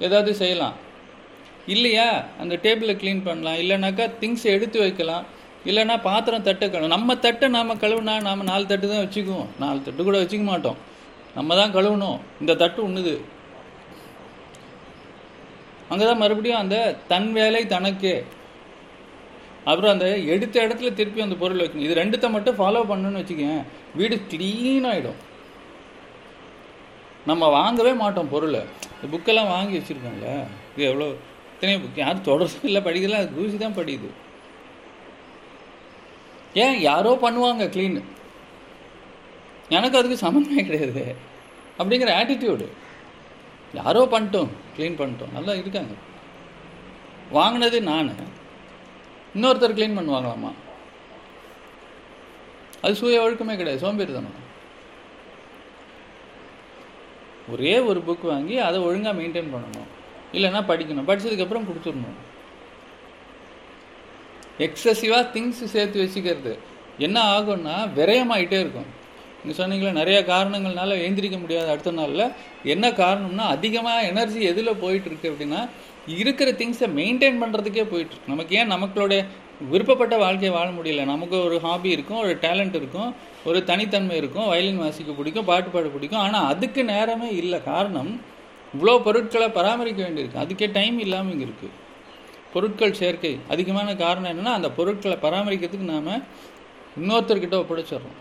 ஏதாவது 0.06 0.34
செய்யலாம். 0.34 0.76
இல்லையா? 1.66 2.06
அந்த 2.40 2.54
டேபிளை 2.62 2.94
க்ளீன் 3.00 3.26
பண்ணலாம். 3.26 3.58
இல்லைனாக்கா 3.62 4.06
திங்ஸ் 4.20 4.46
எடுத்து 4.54 4.78
வைக்கலாம். 4.80 5.24
இல்லைன்னா 5.70 5.96
பாத்திரம் 6.02 6.46
தட்டை 6.46 6.66
கழுவணும் 6.68 6.96
நம்ம 6.96 7.16
தட்டை 7.16 7.48
நாம் 7.56 7.80
கழுவுனா 7.82 8.14
நாம் 8.28 8.48
நாலு 8.50 8.64
தட்டு 8.66 8.86
தான் 8.92 9.04
வச்சுக்குவோம். 9.04 9.50
நாலு 9.58 9.82
தட்டு 9.82 10.04
கூட 10.04 10.16
வச்சுக்க 10.22 10.44
மாட்டோம். 10.44 10.78
நம்ம 11.34 11.54
தான் 11.60 11.74
கழுவணும். 11.76 12.18
இந்த 12.40 12.54
தட்டு 12.62 12.88
உண்ணுது. 12.88 13.14
அங்கே 15.88 16.04
தான் 16.04 16.22
மறுபடியும் 16.22 16.62
அந்த 16.62 16.76
தன் 17.08 17.32
வேலை 17.32 17.66
தனக்கே. 17.66 18.24
அப்புறம் 19.68 19.92
அந்த 19.94 20.06
எடுத்த 20.34 20.54
இடத்துல 20.66 20.90
திருப்பி 20.98 21.24
அந்த 21.24 21.36
பொருள் 21.42 21.62
வைக்கணும். 21.62 21.86
இது 21.88 21.98
ரெண்டுத்த 22.00 22.28
மட்டும் 22.36 22.58
ஃபாலோ 22.60 22.80
பண்ணணும்னு 22.90 23.20
வச்சுக்கேன் 23.22 23.60
வீடு 23.98 24.16
க்ளீன் 24.32 24.88
ஆகிடும் 24.92 25.20
நம்ம 27.30 27.48
வாங்கவே 27.58 27.92
மாட்டோம் 28.02 28.32
பொருளை. 28.32 28.62
இந்த 28.94 29.06
புக்கெல்லாம் 29.12 29.52
வாங்கி 29.54 29.74
வச்சுருக்கோம்ல 29.78 30.30
இது 30.72 30.88
எவ்வளோ 30.90 31.08
இத்தனை 31.52 31.74
புக் 31.82 32.02
யாரும் 32.02 32.28
தொடர்ந்து 32.30 32.66
இல்லை 32.68 32.80
படிக்கல 32.86 33.18
அது 33.20 33.36
தூசி 33.36 33.56
தான் 33.64 33.78
படிக்குது 33.78 34.10
ஏன்? 36.62 36.76
யாரோ 36.88 37.12
பண்ணுவாங்க 37.26 37.66
க்ளீன் 37.74 38.00
எனக்கு 39.76 39.98
அதுக்கு 39.98 40.24
சம்மந்தமே 40.24 40.62
கிடையாது. 40.68 41.04
அப்படிங்கிற 41.78 42.10
ஆட்டிடியூடு 42.20 42.66
யாரோ 43.80 44.00
பண்ணிட்டோம் 44.14 44.50
க்ளீன் 44.76 44.98
பண்ணிட்டோம். 44.98 45.34
நல்லா 45.36 45.52
இருக்காங்க. 45.60 45.94
வாங்கினது 47.36 47.78
நான். 47.90 48.10
இன்னொருத்தர் 49.36 49.76
க்ளீன் 49.78 49.98
பண்ணுவாங்களாமா 49.98 50.50
அது 52.84 52.94
சுய 53.00 53.18
ஒழுக்கமே 53.24 53.54
கிடையாது 53.56 53.82
சோம்பேறித்தனம். 53.84 54.38
ஒரே 57.52 57.74
ஒரு 57.90 58.00
புக் 58.06 58.24
வாங்கி 58.30 58.56
அதை 58.66 58.78
ஒழுங்காக 58.86 59.14
மெயின்டைன் 59.18 59.52
பண்ணணும். 59.54 59.88
இல்லைன்னா 60.36 60.60
படிக்கணும். 60.70 61.08
படிச்சதுக்கப்புறம் 61.10 61.68
கொடுத்துடணும். 61.68 62.18
எக்ஸசிவாக 64.66 65.30
திங்ஸ் 65.34 65.62
சேர்த்து 65.74 66.02
வச்சுக்கிறது. 66.04 66.52
என்ன 67.06 67.18
ஆகும்னா 67.36 67.76
விரயமாயிட்டே 67.98 68.58
இருக்கும். 68.64 68.90
நீங்கள் 69.44 69.60
சொன்னீங்களே 69.60 69.92
நிறைய 70.00 70.18
காரணங்கள்னால 70.32 70.96
எழுந்திரிக்க 71.04 71.38
முடியாத 71.44 71.70
அடுத்த 71.70 71.92
நாளில் 72.00 72.32
என்ன 72.74 72.90
காரணம்னா 73.02 73.46
அதிகமாக 73.56 74.08
எனர்ஜி 74.10 74.42
எதில் 74.50 74.80
போயிட்டு 74.82 75.08
இருக்கு 75.10 75.30
அப்படின்னா 75.32 75.60
இருக்கிற 76.06 76.50
திங்ஸை 76.50 76.86
மெயின்டைன் 76.98 77.40
பண்ணுறதுக்கே 77.42 77.84
போயிட்டுருக்கு 77.92 78.32
நமக்கு 78.32 78.56
ஏன் 78.60 78.72
நமக்களோட 78.74 79.14
விருப்பப்பட்ட 79.72 80.18
வாழ்க்கையை 80.22 80.52
வாழ 80.56 80.68
முடியல? 80.70 81.04
நமக்கு 81.04 81.36
ஒரு 81.44 81.56
ஹாபி 81.60 81.88
இருக்கும் 81.96 82.20
ஒரு 82.22 82.32
டேலண்ட் 82.44 82.76
இருக்கும் 82.80 83.10
ஒரு 83.48 83.64
தனித்தன்மை 83.64 84.16
இருக்கும் 84.16 84.48
வயலின் 84.52 84.80
வாசிக்க 84.82 85.12
பிடிக்கும் 85.12 85.48
பாட்டு 85.50 85.70
பாட 85.70 85.86
பிடிக்கும். 85.86 86.22
ஆனால் 86.26 86.48
அதுக்கு 86.52 86.84
நேரமே 86.84 87.28
இல்லை. 87.42 87.62
காரணம் 87.62 88.20
இவ்வளோ 88.74 88.96
பொருட்களை 89.06 89.48
பராமரிக்க 89.58 90.00
வேண்டியிருக்கு. 90.06 90.42
அதுக்கே 90.44 90.68
டைம் 90.78 90.98
இல்லாமல் 90.98 91.32
இங்கே 91.32 91.46
இருக்குது 91.48 91.78
பொருட்கள் 92.52 92.98
சேர்க்கை. 93.02 93.38
அதிகமான 93.48 93.94
காரணம் 94.04 94.30
என்னென்னா 94.32 94.54
அந்த 94.58 94.70
பொருட்களை 94.70 95.16
பராமரிக்கிறதுக்கு 95.22 95.92
நாம் 95.94 96.24
இன்னொருத்தர்கிட்ட 97.00 97.56
ஒப்படைச்சிடுறோம். 97.62 98.18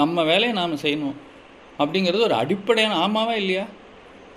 நம்ம 0.00 0.24
வேலையை 0.24 0.54
நாம் 0.60 0.82
செய்யணும். 0.84 1.18
அப்படிங்கிறது 1.82 2.28
ஒரு 2.30 2.34
அடிப்படையான 2.34 2.96
ஆமாவா 3.06 3.34
இல்லையா? 3.42 3.66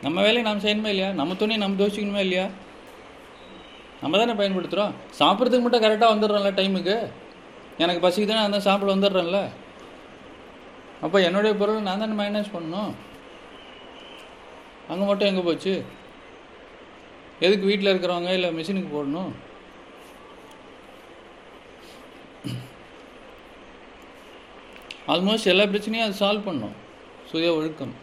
நம்ம 0.04 0.18
வேலையை 0.26 0.44
நாம் 0.48 0.64
செய்யணுமா 0.66 0.92
இல்லையா? 0.94 1.10
நம்ம 1.20 1.36
துணியை 1.42 1.60
நம்ம 1.64 1.80
தோச்சிக்கணுமா 1.82 2.22
இல்லையா? 2.26 2.46
நம்ம 4.02 4.18
தானே 4.22 4.34
பயன்படுத்துகிறோம் 4.40 4.94
சாப்பிட்றதுக்கு 5.20 5.66
மட்டும் 5.66 5.84
கரெக்டாக 5.84 6.14
வந்துடுறோம்ல 6.14 6.52
டைமுக்கு. 6.60 6.96
எனக்கு 7.84 8.02
பசிக்குதுன்னா 8.06 8.42
நான் 8.42 8.56
தான் 8.56 8.68
சாப்பிட 8.68 8.96
வந்துடுறேன்ல. 8.96 9.40
அப்போ 11.06 11.18
என்னுடைய 11.28 11.54
பொருள் 11.60 11.86
நான் 11.88 12.02
தானே 12.04 12.16
மைனஸ் 12.22 12.54
பண்ணணும்? 12.56 12.92
அங்கே 14.90 15.06
மட்டும் 15.10 15.30
எங்கே 15.32 15.44
போச்சு? 15.48 15.74
எதுக்கு 17.46 17.66
வீட்டில் 17.70 17.92
இருக்கிறவங்க 17.92 18.34
இல்லை 18.38 18.50
மிஷினுக்கு 18.58 18.92
போடணும்? 18.96 19.32
ஆல்மோஸ்ட் 25.14 25.52
எல்லா 25.52 25.64
பிரச்சனையும் 25.72 26.08
அது 26.08 26.22
சால்வ் 26.24 26.48
பண்ணும். 26.50 26.76
சுய 27.30 27.54
ஒழுக்கம். 27.60 27.94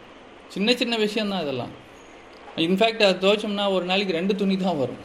சின்ன 0.53 0.73
சின்ன 0.81 0.95
விஷயம்தான் 1.05 1.43
இதெல்லாம். 1.45 1.73
இன்ஃபேக்ட் 2.67 3.03
அது 3.07 3.17
துவைச்சோம்னா 3.23 3.65
ஒரு 3.75 3.85
நாளைக்கு 3.89 4.17
ரெண்டு 4.19 4.33
துணி 4.41 4.55
தான் 4.63 4.79
வரும். 4.81 5.01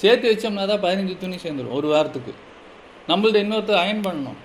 சேர்த்து 0.00 0.30
வச்சோம்னா 0.30 0.64
தான் 0.70 0.82
பதினஞ்சு 0.84 1.14
துணி 1.22 1.36
சேர்ந்துடும் 1.44 1.76
ஒரு 1.78 1.88
வாரத்துக்கு. 1.94 2.32
நம்மள்ட்ட 3.10 3.44
இன்னொருத்தர் 3.44 3.82
அயன் 3.84 4.04
பண்ணணும். 4.06 4.38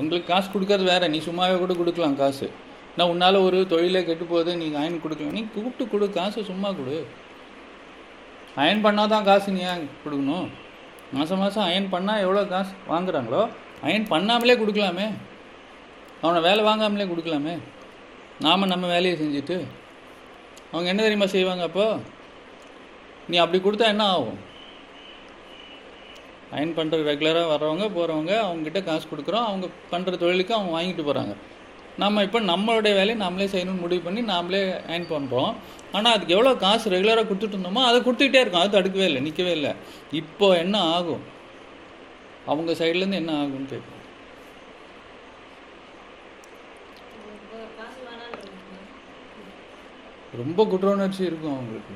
உங்களுக்கு 0.00 0.28
காசு 0.32 0.48
கொடுக்கறது 0.54 0.84
வேற 0.92 1.08
நீ 1.14 1.18
சும்மாவே 1.28 1.56
கூட 1.62 1.72
கொடுக்கலாம் 1.80 2.18
காசு. 2.22 2.46
நான் 2.96 3.10
உன்னால் 3.12 3.44
ஒரு 3.46 3.58
தொழிலே 3.72 4.00
கெட்டு 4.08 4.24
போகுது 4.30 4.52
நீங்கள் 4.62 4.80
அயன் 4.82 5.02
கொடுக்கலாம். 5.04 5.36
நீ 5.38 5.42
கூப்பிட்டு 5.54 5.84
கொடு 5.92 6.06
காசு 6.18 6.40
சும்மா 6.50 6.70
கொடு. 6.78 6.98
அயன் 8.62 8.84
பண்ணால் 8.86 9.12
தான் 9.14 9.26
காசு 9.30 9.54
நீ 9.56 9.62
ஏன் 9.72 9.84
கொடுக்கணும்? 10.04 10.46
மாதம் 11.16 11.42
மாதம் 11.42 11.66
அயன் 11.68 11.92
பண்ணால் 11.94 12.22
எவ்வளோ 12.24 12.42
காசு 12.54 12.72
வாங்குறாங்களோ 12.92 13.42
அயன் 13.86 14.08
பண்ணாமலே 14.12 14.56
கொடுக்கலாமே. 14.62 15.06
அவனை 16.22 16.40
வேலை 16.46 16.62
வாங்காமலே 16.70 17.06
கொடுக்கலாமே. 17.12 17.54
நாம் 18.46 18.70
நம்ம 18.72 18.86
வேலையை 18.94 19.14
செஞ்சுட்டு 19.20 19.56
அவங்க 20.72 20.88
என்ன 20.92 21.02
தெரியுமா 21.06 21.28
செய்வாங்க 21.34 21.64
அப்போ? 21.68 21.86
நீ 23.30 23.36
அப்படி 23.44 23.58
கொடுத்தா 23.64 23.86
என்ன 23.94 24.04
ஆகும்? 24.14 24.38
அயன் 26.56 26.76
பண்ணுற 26.76 26.98
ரெகுலராக 27.08 27.50
வர்றவங்க 27.52 27.86
போகிறவங்க 27.96 28.32
அவங்ககிட்ட 28.44 28.80
காசு 28.86 29.04
கொடுக்குறோம் 29.10 29.48
அவங்க 29.48 29.66
பண்ணுற 29.92 30.18
தொழிலுக்கு 30.22 30.56
அவங்க 30.56 30.72
வாங்கிட்டு 30.76 31.04
போகிறாங்க 31.08 31.34
நம்ம 32.02 32.22
இப்போ 32.26 32.40
நம்மளுடைய 32.50 32.92
வேலையை 32.98 33.16
நாமளே 33.22 33.46
செய்யணும்னு 33.52 33.84
முடிவு 33.84 34.02
பண்ணி 34.06 34.20
நாமளே 34.32 34.60
அயன் 34.90 35.10
பண்ணுறோம் 35.12 35.52
ஆனால் 35.96 36.14
அதுக்கு 36.16 36.34
எவ்வளோ 36.36 36.52
காசு 36.64 36.92
ரெகுலராக 36.94 37.26
கொடுத்துட்டு 37.28 37.56
இருந்தோமோ 37.56 37.82
அதை 37.88 37.98
கொடுத்துக்கிட்டே 38.06 38.42
இருக்கும். 38.42 38.62
அது 38.62 38.76
தடுக்கவே 38.76 39.06
இல்லை 39.10 39.22
நிற்கவே 39.26 39.52
இல்லை. 39.58 39.72
இப்போ 40.20 40.48
என்ன 40.64 40.76
ஆகும்? 40.96 41.24
அவங்க 42.50 42.72
சைட்லேருந்து 42.80 43.20
என்ன 43.22 43.32
ஆகும்னு 43.40 43.70
கேட்கும் 43.72 43.98
காசு 47.80 47.98
வேணான்னு 48.06 48.38
ரொம்ப 50.42 50.64
குற்ற 50.72 50.88
உணர்ச்சி 50.96 51.22
இருக்கும் 51.28 51.56
அவங்களுக்கு. 51.56 51.94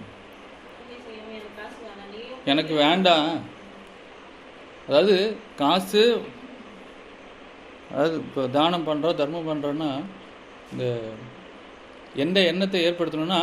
எனக்கு 2.53 2.73
வேண்டாம். 2.85 3.29
அதாவது 4.89 5.17
காசு 5.61 6.03
அதாவது 7.91 8.17
இப்போ 8.25 8.43
தானம் 8.57 8.87
பண்ணுறோம் 8.89 9.19
தர்மம் 9.21 9.49
பண்ணுறோன்னா 9.51 9.91
இந்த 10.73 10.85
எந்த 12.25 12.39
எண்ணத்தை 12.51 12.81
ஏற்படுத்தணும்னா 12.89 13.41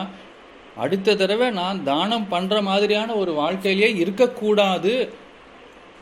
அடுத்த 0.83 1.15
தடவை 1.21 1.47
நான் 1.61 1.79
தானம் 1.89 2.27
பண்ணுற 2.33 2.57
மாதிரியான 2.69 3.15
ஒரு 3.21 3.31
வாழ்க்கையிலேயே 3.41 3.89
இருக்கக்கூடாது 4.03 4.93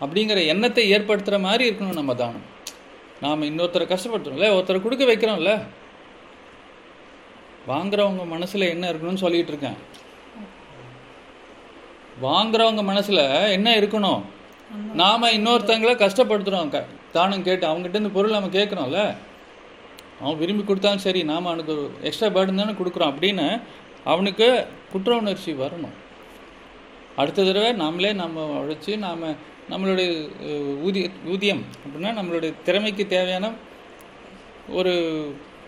அப்படிங்கிற 0.04 0.40
எண்ணத்தை 0.54 0.84
ஏற்படுத்துகிற 0.96 1.38
மாதிரி 1.48 1.64
இருக்கணும் 1.70 2.00
நம்ம 2.00 2.16
தானம். 2.22 2.46
நாம் 3.24 3.48
இன்னொருத்தரை 3.50 3.86
கஷ்டப்படுத்துறோம்ல 3.94 4.50
ஒருத்தரை 4.58 4.82
கொடுக்க 4.82 5.06
வைக்கிறோம்ல. 5.12 5.54
வாங்குறவங்க 7.68 8.26
மனசில் 8.26 8.62
என்ன 8.62 8.92
இருக்கணும்னு 8.92 9.24
சொல்லிட்டு 9.24 9.52
இருக்கேன். 9.54 9.78
வாங்குறவங்க 12.22 12.84
மனசில் 12.84 13.24
என்ன 13.58 13.76
இருக்கணும்? 13.80 14.22
நாம 14.94 15.32
இன்னொருத்தங்களை 15.32 15.94
கஷ்டப்படுத்துகிறோம் 16.02 16.70
க 16.70 16.86
தானும் 17.12 17.44
கேட்டு 17.44 17.68
அவங்ககிட்ட 17.68 18.02
இந்த 18.02 18.10
பொருள் 18.10 18.32
நம்ம 18.32 18.48
கேட்குறோம்ல? 18.48 19.16
அவன் 20.22 20.38
விரும்பி 20.38 20.64
கொடுத்தாலும் 20.64 21.06
சரி 21.06 21.24
நாம் 21.24 21.46
அவனுக்கு 21.46 21.76
எக்ஸ்ட்ரா 22.02 22.28
பேர்டன் 22.28 22.62
தானே 22.62 22.72
கொடுக்குறோம். 22.72 23.12
அப்படின்னு 23.14 23.62
அவனுக்கு 24.04 24.66
குற்ற 24.92 25.16
உணர்ச்சி 25.16 25.52
வரணும். 25.54 25.96
அடுத்த 27.16 27.46
தடவை 27.46 27.72
நாமளே 27.74 28.14
நம்ம 28.14 28.66
உழைச்சி 28.66 28.98
நாம் 28.98 29.24
நம்மளுடைய 29.70 30.12
ஊதிய 30.84 31.10
ஊதியம் 31.28 31.64
அப்படின்னா 31.86 32.12
நம்மளுடைய 32.20 32.54
திறமைக்கு 32.64 33.08
தேவையான 33.08 33.52
ஒரு 34.70 34.94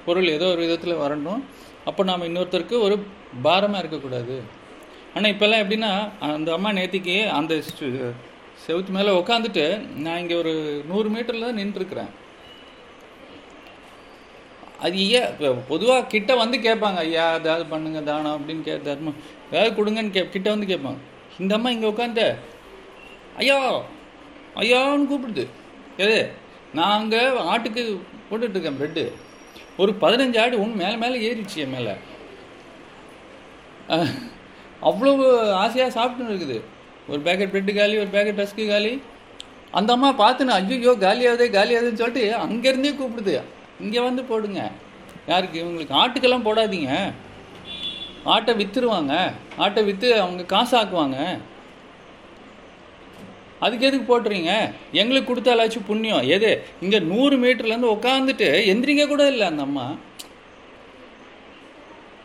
பொருள் 0.05 0.27
ஏதோ 0.27 0.45
ஒரு 0.45 0.61
விதத்தில் 0.61 1.01
வரணும். 1.05 1.41
அப்போ 1.89 2.01
நாம் 2.09 2.27
இன்னொருத்தருக்கு 2.29 2.75
ஒரு 2.85 2.95
பாரமாக 3.45 3.81
இருக்கக்கூடாது. 3.83 4.35
ஆனால் 5.15 5.31
இப்போல்லாம் 5.33 5.61
எப்படின்னா 5.63 5.91
அந்த 6.35 6.49
அம்மா 6.55 6.69
நேத்திக்கு 6.79 7.15
அந்த 7.37 7.53
செவுத்து 8.65 8.91
மேலே 8.95 9.11
உட்காந்துட்டு 9.19 9.65
நான் 10.05 10.19
இங்கே 10.23 10.35
ஒரு 10.41 10.53
நூறு 10.89 11.07
மீட்டரில் 11.13 11.47
தான் 11.47 11.59
நின்றுருக்குறேன். 11.61 12.11
அது 14.85 14.99
ஏன் 15.17 15.63
பொதுவாக 15.71 16.09
கிட்ட 16.13 16.31
வந்து 16.41 16.57
கேட்பாங்க 16.67 16.99
ஐயா 17.07 17.25
ஏதாவது 17.39 17.65
பண்ணுங்க 17.73 17.99
தானம் 18.09 18.35
அப்படின்னு 18.37 18.63
கே 18.67 18.75
தர்மம் 18.87 19.17
ஏதாவது 19.51 19.71
கொடுங்கன்னு 19.79 20.15
கே 20.15 20.23
கிட்ட 20.35 20.47
வந்து 20.53 20.71
கேட்பாங்க. 20.71 21.01
இந்த 21.41 21.51
அம்மா 21.57 21.71
இங்கே 21.75 21.91
உட்காந்து 21.93 22.25
ஐயா 23.41 23.57
ஐயான்னு 24.61 25.09
கூப்பிடுது. 25.11 25.45
எது 26.03 26.17
நான் 26.77 26.97
அங்கே 26.99 27.21
ஆட்டுக்கு 27.51 27.83
போட்டுட்ருக்கேன் 28.29 28.79
ப்ரெட்டு 28.79 29.03
ஒரு 29.81 29.91
பதினஞ்சு 30.01 30.37
ஆடு 30.43 30.61
ஒன்று 30.63 30.81
மேலே 30.83 30.97
மேலே 31.03 31.17
ஏறிடுச்சு 31.27 31.61
என் 31.63 31.73
மேலே. 31.75 31.93
அவ்வளோ 34.89 35.11
ஆசையாக 35.63 35.95
சாப்பிட்டுன்னு 35.97 36.33
இருக்குது. 36.33 36.57
ஒரு 37.11 37.19
பேக்கெட் 37.25 37.51
ப்ரெட்டு 37.53 37.73
காலி 37.79 37.95
ஒரு 38.03 38.09
பேக்கெட் 38.15 38.41
ரஸ்க்கு 38.41 38.65
காலி. 38.73 38.93
அந்த 39.79 39.89
அம்மா 39.95 40.09
பார்த்துன்னு 40.21 40.55
ஐயோ 40.59 40.93
காலியாகுதே 41.05 41.47
காலியாகுதுன்னு 41.57 42.01
சொல்லிட்டு 42.01 42.23
அங்கேருந்தே 42.45 42.93
கூப்பிடுது. 43.01 43.35
இங்கே 43.83 44.01
வந்து 44.07 44.23
போடுங்க. 44.31 44.61
யாருக்கு? 45.31 45.57
இவங்களுக்கு 45.63 45.99
ஆட்டுக்கெல்லாம் 46.01 46.47
போடாதீங்க. 46.47 46.91
ஆட்டை 48.33 48.53
விற்றுருவாங்க 48.61 49.13
ஆட்டை 49.63 49.81
விற்று 49.87 50.09
அவங்க 50.23 50.43
காசாக்குவாங்க. 50.55 51.17
அதுக்கு 53.65 53.87
எதுக்கு 53.89 54.05
போட்டுறீங்க? 54.11 54.51
எங்களுக்கு 55.01 55.29
கொடுத்தாலாச்சும் 55.29 55.87
புண்ணியம். 55.89 56.23
எது? 56.35 56.51
இங்கே 56.83 56.99
நூறு 57.11 57.35
மீட்டர்லேருந்து 57.43 57.93
உட்காந்துட்டு 57.95 58.47
எந்திரிக்க 58.71 59.03
கூட 59.07 59.23
இல்லை 59.33 59.47
அந்த 59.51 59.63
அம்மா. 59.67 59.85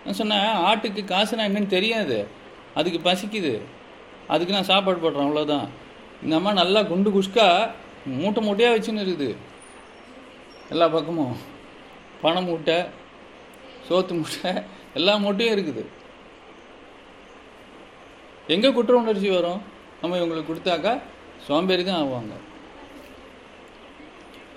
நான் 0.05 0.19
சொன்னேன் 0.21 0.47
ஆட்டுக்கு 0.69 1.03
காசுனா 1.13 1.47
என்னன்னு 1.49 1.75
தெரியாது. 1.77 2.19
அதுக்கு 2.79 3.01
பசிக்குது. 3.09 3.53
அதுக்கு 4.35 4.57
நான் 4.57 4.71
சாப்பாடு 4.71 4.99
போடுறேன் 5.03 5.27
அவ்வளோதான் 5.27 5.67
இந்த 6.23 6.35
அம்மா 6.39 6.53
நல்லா 6.63 6.81
குண்டு 6.91 7.11
குஷ்கா 7.17 7.47
மூட்டை 8.21 8.41
மூட்டையாக 8.47 8.77
வச்சுன்னு 8.77 9.05
இருக்குது. 9.07 9.29
எல்லா 10.75 10.87
பக்கமும் 10.95 11.35
பனை 12.23 12.41
மூட்டை 12.49 12.77
சோத்து 13.89 14.13
மூட்டை 14.21 14.53
எல்லா 14.99 15.13
மூட்டையும் 15.25 15.55
இருக்குது. 15.57 15.83
எங்கே 18.55 18.69
குற்ற 18.77 18.95
உணர்ச்சி 19.03 19.29
வரும்? 19.37 19.61
நம்ம 20.01 20.19
இவங்களுக்கு 20.21 20.51
கொடுத்தாக்கா 20.51 20.95
சோம்பேறி 21.49 21.83
தான் 21.85 22.03
ஆவாங்க. 22.03 22.35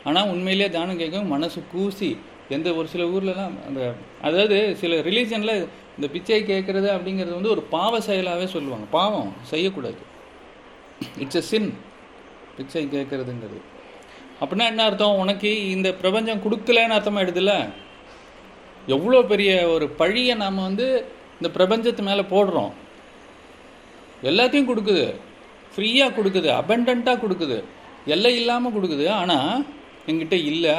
ஆனால் 0.07 0.29
உண்மையிலேயே 0.33 0.69
தானம் 0.75 1.01
கேட்கும் 1.01 1.31
மனசு 1.35 1.59
கூசி 1.71 2.09
எந்த 2.55 2.69
ஒரு 2.79 2.87
சில 2.93 3.03
ஊர்லலாம் 3.15 3.55
அந்த 3.67 3.81
அதாவது 4.27 4.57
சில 4.81 4.95
ரிலீஜனில் 5.07 5.55
இந்த 5.95 6.07
பிச்சை 6.13 6.39
கேட்குறது 6.51 6.87
அப்படிங்கிறது 6.95 7.37
வந்து 7.37 7.53
ஒரு 7.55 7.63
பாவ 7.75 7.99
செயலாகவே 8.07 8.47
சொல்லுவாங்க. 8.55 8.85
பாவம் 8.97 9.29
செய்யக்கூடாது. 9.51 9.99
இட்ஸ் 11.23 11.39
எ 11.41 11.43
சின் 11.51 11.69
பிச்சை 12.57 12.83
கேட்குறதுங்கிறது. 12.95 13.61
அப்படின்னா 14.41 14.65
என்ன 14.71 14.83
அர்த்தம்? 14.87 15.19
உனக்கு 15.23 15.49
இந்த 15.75 15.89
பிரபஞ்சம் 16.01 16.43
கொடுக்கலன்னு 16.45 16.97
அர்த்தமாக 16.97 17.25
எடுதுல 17.25 17.53
எவ்வளோ 18.95 19.21
பெரிய 19.31 19.51
ஒரு 19.75 19.85
பழியை 20.01 20.35
நாம் 20.43 20.67
வந்து 20.67 20.87
இந்த 21.39 21.49
பிரபஞ்சத்து 21.57 22.01
மேலே 22.09 22.23
போடுறோம். 22.35 22.71
எல்லாத்தையும் 24.29 24.69
கொடுக்குது. 24.69 25.07
ஃப்ரீயாக 25.73 26.15
கொடுக்குது 26.17 26.49
அபண்டண்ட்டாக 26.59 27.21
கொடுக்குது. 27.23 27.57
எல்லை 28.13 28.33
இல்லாமல் 28.41 28.75
கொடுக்குது. 28.75 29.05
ஆனால் 29.19 29.65
என்கிட்ட 30.09 30.37
இல்லை. 30.51 30.75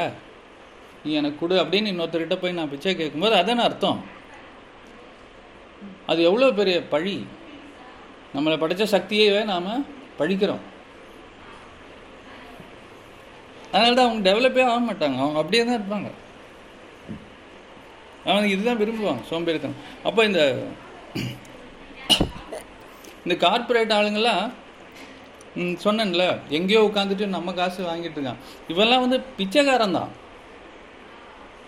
நீ 1.02 1.10
எனக்கு 1.18 1.40
கொடு 1.40 1.54
அப்படின்னு 1.62 1.90
இன்னொருத்தர்கிட்ட 1.92 2.36
போய் 2.40 2.58
நான் 2.58 2.72
பிச்சை 2.72 2.94
கேட்கும்போது 2.96 3.34
அதான 3.40 3.64
அர்த்தம்? 3.68 4.00
அது 6.10 6.20
எவ்வளோ 6.30 6.48
பெரிய 6.58 6.78
பழி? 6.94 7.14
நம்மளை 8.34 8.56
படைச்ச 8.62 8.84
சக்தியவே 8.96 9.42
நாம் 9.52 9.86
பழிக்கிறோம். 10.18 10.64
அதனால 13.72 13.94
தான் 13.96 14.08
அவங்க 14.08 14.22
டெவலப்பே 14.28 14.62
ஆக 14.70 14.80
மாட்டாங்க. 14.88 15.18
அவங்க 15.24 15.40
அப்படியே 15.42 15.62
தான் 15.64 15.78
இருப்பாங்க. 15.78 16.10
அவங்க 18.28 18.46
இதுதான் 18.54 18.80
விரும்புவாங்க 18.80 19.22
சோம்பேறித்தனம். 19.30 19.82
அப்போ 20.08 20.20
இந்த 20.30 20.40
இந்த 23.24 23.34
கார்ப்பரேட் 23.44 23.96
ஆளுங்கள்லாம் 23.98 24.44
சொன்னேன்ல 25.56 26.38
எங்கேயோ 26.48 26.90
உட்காந்துட்டு 26.94 27.26
நம்ம 27.26 27.52
காசு 27.52 27.84
வாங்கிட்டு 27.84 28.18
இருக்கான். 28.18 28.36
இவெல்லாம் 28.68 29.00
வந்து 29.00 29.20
பிச்சைக்காரன் 29.20 29.92
தான். 29.92 30.08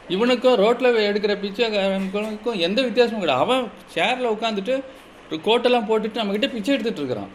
இவனுக்கும் 0.09 0.55
ரோட்டில் 0.55 1.13
எடுக்கிற 1.13 1.35
பிச்சைக்காரனுக்கும் 1.45 2.59
எந்த 2.59 2.83
வித்தியாசமும் 2.83 3.21
கிடையாது. 3.21 3.45
அவன் 3.45 3.71
சேரில் 3.95 4.35
உட்காந்துட்டு 4.35 4.83
கோட்டெல்லாம் 5.31 5.89
போட்டுட்டு 5.89 6.21
நம்மக்கிட்ட 6.21 6.53
பிச்சை 6.53 6.75
எடுத்துட்டு 6.75 7.01
இருக்கிறான். 7.01 7.29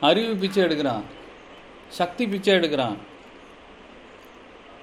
அறிவு 0.00 0.34
பிச்சை 0.34 0.64
எடுக்கிறான். 0.64 1.02
சக்தி 1.88 2.28
பிச்சை 2.28 2.54
எடுக்கிறான். 2.54 2.96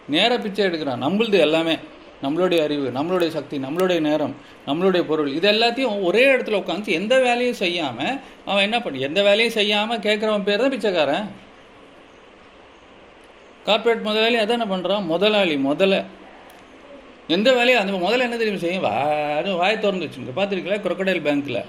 நேர 0.07 0.37
பிச்சை 0.37 0.65
எடுக்கிறான். 0.65 1.03
நம்மளுது 1.07 1.39
எல்லாமே. 1.39 1.77
நம்மளுடைய 2.23 2.63
அறிவு 2.63 2.89
நம்மளுடைய 2.89 3.27
சக்தி 3.27 3.57
நம்மளுடைய 3.57 3.99
நேரம் 3.99 4.35
நம்மளுடைய 4.67 5.03
பொருள் 5.03 5.27
இது 5.27 5.51
எல்லாத்தையும் 5.51 6.03
ஒரே 6.03 6.23
இடத்துல 6.35 6.59
உட்காந்து 6.63 6.87
எந்த 6.87 7.19
வேலையும் 7.19 7.61
செய்யாமல் 7.63 8.19
அவன் 8.45 8.63
என்ன 8.63 8.81
பண்ணி 8.81 8.99
எந்த 8.99 9.21
வேலையும் 9.23 9.57
செய்யாமல் 9.59 9.99
கேட்குறவன் 9.99 10.43
பேர் 10.43 10.59
தான் 10.59 10.69
பிச்சைக்காரன். 10.69 11.27
கார்ப்பரேட் 13.65 14.01
முதலாளி 14.01 14.35
அதானே 14.35 14.63
பண்ணுறான் 14.63 15.05
முதலாளி 15.05 15.55
முதல்ல 15.55 16.05
எந்த 17.27 17.53
வேலையும் 17.53 17.81
அந்த 17.81 18.07
முதல்ல 18.07 18.19
என்ன 18.19 18.37
தெரியும் 18.37 18.59
செய்யும்? 18.59 18.81
வாரும் 18.81 19.57
வாய் 19.57 19.79
திறந்து 19.79 20.05
வச்சுங்க 20.05 20.39
பார்த்துருக்கல 20.39 20.77
crocodile 20.85 21.21
பேங்க்கில் 21.27 21.65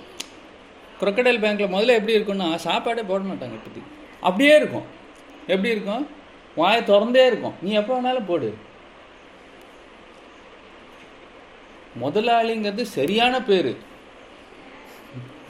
crocodile 1.01 1.41
பேங்க்கில் 1.45 1.75
முதல்ல 1.75 1.95
எப்படி 1.99 2.17
இருக்கும்னா 2.17 2.55
சாப்பாடே 2.55 3.03
போட 3.03 3.25
மாட்டாங்க 3.25 3.57
இப்போதைக்கு. 3.59 3.91
அப்படியே 4.21 4.57
இருக்கும். 4.57 4.85
எப்படி 5.47 5.69
இருக்கும்? 5.69 6.09
வாயை 6.55 6.83
திறந்தே 6.83 7.27
இருக்கும். 7.27 7.55
நீ 7.63 7.71
எப்போ 7.71 8.01
வேணாலும் 8.01 8.27
போடு. 8.27 8.55
முதலாளிங்கிறது 12.01 12.83
சரியான 12.83 13.43
பேர். 13.43 13.77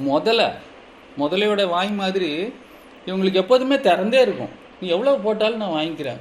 முதல்ல 0.07 0.53
முதலையோட 1.19 1.69
வாய் 1.69 1.91
மாதிரி 1.91 2.53
இவங்களுக்கு 3.07 3.33
எப்போதுமே 3.33 3.75
திறந்தே 3.75 4.21
இருக்கும். 4.21 4.49
நீ 4.81 4.89
எவ்வளோ 4.89 5.17
போட்டாலும் 5.17 5.57
நான் 5.57 5.79
வாங்கிக்கிறேன். 5.79 6.21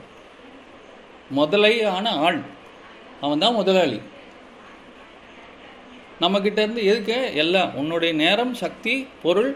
முதலை 1.30 1.84
ஆன 1.84 2.10
ஆள் 2.10 2.42
அவன் 3.22 3.40
தான் 3.40 3.54
முதலாளி. 3.54 4.02
நம்மக்கிட்ட 6.22 6.52
இருந்து 6.52 6.86
எதுக்கு? 6.86 7.36
எல்லாம். 7.36 7.76
உன்னுடைய 7.76 8.14
நேரம் 8.14 8.54
சக்தி 8.54 9.08
பொருள் 9.22 9.56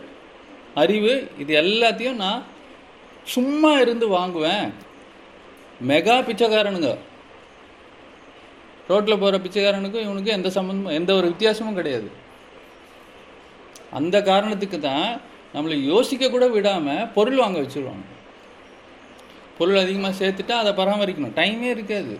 அறிவு 0.73 1.31
இது 1.37 1.61
எல்லாத்தையும் 1.61 2.13
நான் 2.13 2.43
சும்மா 3.23 3.71
இருந்து 3.71 4.07
வாங்குவேன். 4.07 4.73
மெகா 5.87 6.15
பிச்சைக்காரனுங்க. 6.23 6.97
ரோட்டில் 8.89 9.21
போகிற 9.21 9.37
பிச்சைக்காரனுக்கும் 9.43 10.05
இவனுக்கும் 10.05 10.37
எந்த 10.37 10.49
சம்மந்தமும் 10.57 10.97
எந்த 10.99 11.11
ஒரு 11.19 11.27
வித்தியாசமும் 11.31 11.77
கிடையாது. 11.79 12.09
அந்த 13.99 14.15
காரணத்துக்கு 14.21 14.79
தான் 14.79 15.07
நம்மளை 15.55 15.75
யோசிக்க 15.91 16.29
கூட 16.29 16.45
விடாமல் 16.47 17.07
பொருள் 17.15 17.41
வாங்க 17.41 17.57
வச்சுருவாங்க. 17.59 18.05
பொருள் 19.57 19.81
அதிகமாக 19.83 20.17
சேர்த்துட்டா 20.21 20.55
அதை 20.61 20.71
பராமரிக்கணும். 20.79 21.35
டைமே 21.39 21.67
இருக்காது. 21.75 22.15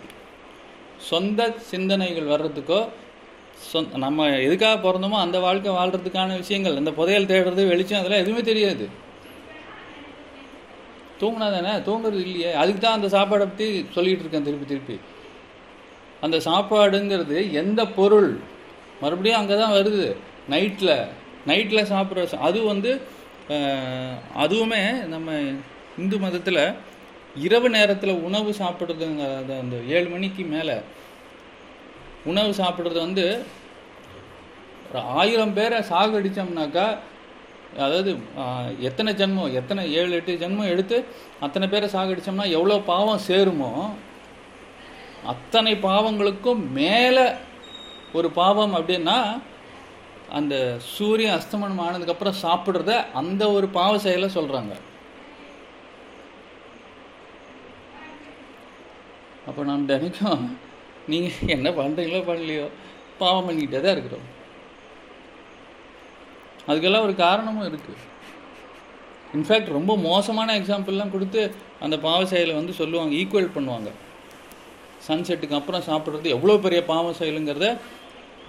சொந்த 1.10 1.40
சிந்தனைகள் 1.70 2.30
வர்றதுக்கோ 2.34 2.78
சொந்த 3.72 3.98
நம்ம 4.04 4.26
எதுக்காக 4.46 4.76
பிறந்தோமோ 4.84 5.18
அந்த 5.24 5.38
வாழ்க்கை 5.44 5.70
வாழ்கிறதுக்கான 5.76 6.36
விஷயங்கள் 6.42 6.78
இந்த 6.80 6.90
புதையல் 6.90 7.28
தேடுறது 7.30 7.62
வெளிச்சம் 7.72 8.00
அதெல்லாம் 8.00 8.22
எதுவுமே 8.24 8.42
தெரியாது. 8.50 8.86
தூங்கினா 11.20 11.46
தானே? 11.56 11.74
தூங்குறது 11.88 12.22
இல்லையே. 12.26 12.50
அதுக்கு 12.62 12.80
தான் 12.80 12.96
அந்த 12.98 13.08
சாப்பாடை 13.16 13.44
பற்றி 13.50 13.68
சொல்லிகிட்டு 13.96 14.24
இருக்கேன் 14.24 14.48
திருப்பி 14.48 14.66
திருப்பி. 14.72 14.96
அந்த 16.26 16.36
சாப்பாடுங்கிறது 16.48 17.38
எந்த 17.60 17.80
பொருள்? 17.98 18.30
மறுபடியும் 19.02 19.40
அங்கே 19.40 19.56
தான் 19.56 19.76
வருது. 19.78 20.06
நைட்டில் 20.52 20.94
நைட்டில் 21.46 21.90
சாப்பிட்ற 21.92 22.40
அது 22.48 22.58
வந்து 22.64 22.90
அதுவுமே 24.44 24.82
நம்ம 25.06 25.28
இந்து 25.98 26.16
மதத்தில் 26.18 26.62
இரவு 27.44 27.68
நேரத்தில் 27.70 28.22
உணவு 28.28 28.50
சாப்பிட்றதுங்கிறத 28.60 29.52
அந்த 29.62 29.76
ஏழு 29.96 30.08
மணிக்கு 30.08 30.44
மேலே 30.54 30.76
உணவு 32.24 32.52
சாப்பிட்றது 32.60 32.98
வந்து 33.00 33.24
ஒரு 34.88 35.00
ஆயிரம் 35.18 35.54
பேரை 35.54 35.78
சாகடிச்சோம்னாக்கா 35.90 36.86
அதாவது 37.76 38.10
எத்தனை 38.80 39.12
ஜென்மம் 39.12 39.54
எத்தனை 39.60 39.82
ஏழு 39.92 40.12
எட்டு 40.18 40.34
ஜென்மம் 40.42 40.72
எடுத்து 40.72 40.98
அத்தனை 41.40 41.66
பேரை 41.68 41.88
சாகடித்தோம்னா 41.94 42.46
எவ்வளோ 42.56 42.78
பாவம் 42.90 43.24
சேருமோ? 43.28 43.70
அத்தனை 45.32 45.72
பாவங்களுக்கும் 45.86 46.62
மேலே 46.78 47.26
ஒரு 48.12 48.28
பாவம் 48.40 48.74
அப்படின்னா 48.78 49.16
அந்த 50.38 50.54
சூரியன் 50.94 51.36
அஸ்தமனம் 51.36 51.82
ஆனதுக்கப்புறம் 51.86 52.40
சாப்பிட்றத 52.44 52.92
அந்த 53.20 53.42
ஒரு 53.56 53.66
பாவ 53.78 53.98
செயலை 54.04 54.28
சொல்கிறாங்க 54.36 54.74
அப்போ 59.48 59.64
நாம் 59.64 59.90
தினைக்கும் 59.90 60.44
நீங்கள் 61.10 61.52
என்ன 61.56 61.68
பண்ணுறீங்களோ 61.70 62.22
பண்ணலையோ 62.30 62.66
பாவம் 63.20 63.46
பண்ணிக்கிட்டே 63.48 63.80
தான் 63.82 63.94
இருக்கிறோம். 63.96 64.26
அதுக்கெல்லாம் 66.68 67.06
ஒரு 67.08 67.14
காரணமும் 67.24 67.68
இருக்குது 67.70 68.02
இன்ஃபேக்ட் 69.36 69.76
ரொம்ப 69.76 69.92
மோசமான 70.08 70.56
எக்ஸாம்பிள்லாம் 70.60 71.14
கொடுத்து 71.14 71.42
அந்த 71.84 71.96
பாவ 72.08 72.20
செயலை 72.32 72.54
வந்து 72.54 72.74
சொல்லுவாங்க 72.80 73.14
ஈக்குவல் 73.20 73.54
பண்ணுவாங்க. 73.56 73.90
சன்செட்டுக்கு 75.08 75.58
அப்புறம் 75.58 75.86
சாப்பிட்றது 75.88 76.28
எவ்வளோ 76.36 76.56
பெரிய 76.56 76.84
பாவ 76.84 77.10
செயலுங்கிறத 77.18 77.68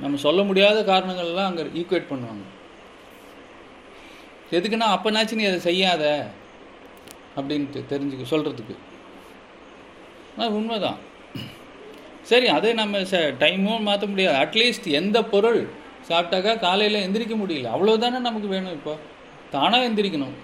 நம்ம 0.03 0.17
சொல்ல 0.17 0.43
முடியாத 0.43 0.77
காரணங்கள்லாம் 0.91 1.49
அங்கே 1.49 1.63
ஈக்குவேட் 1.79 2.11
பண்ணுவாங்க. 2.11 2.45
எதுக்குன்னா 4.57 4.87
அப்போனாச்சும் 4.95 5.39
நீ 5.41 5.45
அதை 5.45 5.59
செய்யாத 5.59 6.03
அப்படின்ட்டு 7.37 7.81
தெரிஞ்சுக்க 7.91 8.25
சொல்கிறதுக்கு 8.33 8.75
ஆனால் 10.35 10.55
உண்மைதான். 10.57 10.99
சரி 12.21 12.47
அதை 12.47 12.73
நம்ம 12.73 12.99
ச 13.11 13.17
டைமும் 13.43 13.87
மாற்ற 13.89 14.07
முடியாது. 14.07 14.37
அட்லீஸ்ட் 14.43 14.87
எந்த 14.99 15.17
பொருள் 15.23 15.61
சாப்பிட்டாக்கா 16.09 16.53
காலையில் 16.59 17.03
எந்திரிக்க 17.05 17.35
முடியல. 17.43 17.71
அவ்வளோதானே 17.75 18.19
நமக்கு 18.19 18.47
வேணும் 18.47 18.75
இப்போ? 18.79 18.93
தானாக 19.51 19.87
எந்திரிக்கணும். 19.89 20.35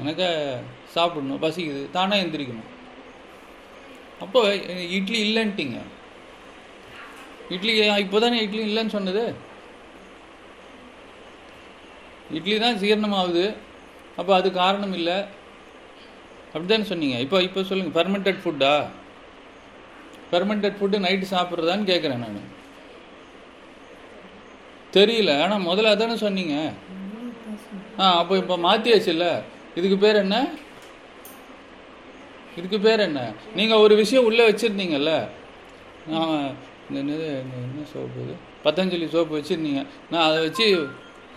எனக்கு 0.00 0.26
சாப்பிடணும் 0.94 1.42
பசிக்குது 1.42 1.82
தானாக 1.90 2.22
எந்திரிக்கணும். 2.24 2.70
அப்போ 4.24 4.40
இட்லி 4.98 5.18
இல்லைன்ட்டிங்க. 5.26 5.78
இட்லி 7.54 7.72
இப்போ 8.04 8.18
தானே 8.24 8.38
இட்லி 8.46 8.62
இல்லைன்னு 8.68 8.96
சொன்னது? 8.96 9.24
இட்லி 12.38 12.54
தான் 12.64 12.80
ஜீரணமாகுது. 12.82 13.46
அப்போ 14.20 14.32
அது 14.38 14.48
காரணம் 14.62 14.94
இல்லை. 14.98 15.18
அப்படிதானே 16.52 16.86
சொன்னீங்க. 16.92 17.16
இப்போ 17.24 17.38
இப்போ 17.46 17.62
சொல்லுங்கள் 17.70 17.96
ஃபெர்மெண்டட் 17.96 18.42
ஃபுட்டா 18.42 18.74
ஃபெர்மெண்டட் 20.30 20.78
ஃபுட்டு 20.78 21.04
நைட்டு 21.06 21.26
சாப்பிட்றதான்னு 21.32 21.90
கேட்குறேன் 21.90 22.22
நான். 22.24 22.52
தெரியல. 24.96 25.32
ஆனால் 25.44 25.66
முதல்ல 25.68 25.94
அதானே 25.94 26.16
சொன்னீங்க. 26.26 26.54
ஆ 28.00 28.06
அப்போ 28.20 28.34
இப்போ 28.42 28.54
மாற்றியாச்சுல்ல 28.66 29.26
இதுக்கு 29.78 29.96
பேர் 30.04 30.22
என்ன? 30.24 30.36
இதுக்கு 32.56 32.80
பேர் 32.80 33.00
என்ன? 33.00 33.32
நீங்கள் 33.54 33.78
ஒரு 33.78 33.94
விஷயம் 33.94 34.24
உள்ளே 34.24 34.50
வச்சுருந்தீங்கல்ல? 34.50 35.28
நான் 36.06 36.50
இந்த 36.90 37.12
என்னது 37.12 37.26
என்ன- 37.26 37.84
சோப்பு 37.92 38.22
இது? 38.22 38.34
பத்தஞ்சலி 38.64 39.08
சோப்பு 39.08 39.38
வச்சுருந்தீங்க. 39.38 39.86
நான் 40.10 40.28
அதை 40.28 40.42
வச்சு 40.42 40.88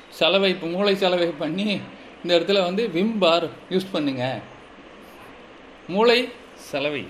சலவை 0.09 0.49
இப்போ 0.49 0.67
மூளை 0.67 0.95
செலவை 0.95 1.27
பண்ணி 1.27 1.79
இந்த 2.23 2.39
இடத்துல 2.39 2.63
வந்து 2.63 2.87
விம் 2.87 3.17
பார் 3.19 3.47
யூஸ் 3.69 3.87
பண்ணுங்க. 3.91 4.39
மூளை 5.87 6.29
சலவை. 6.55 7.07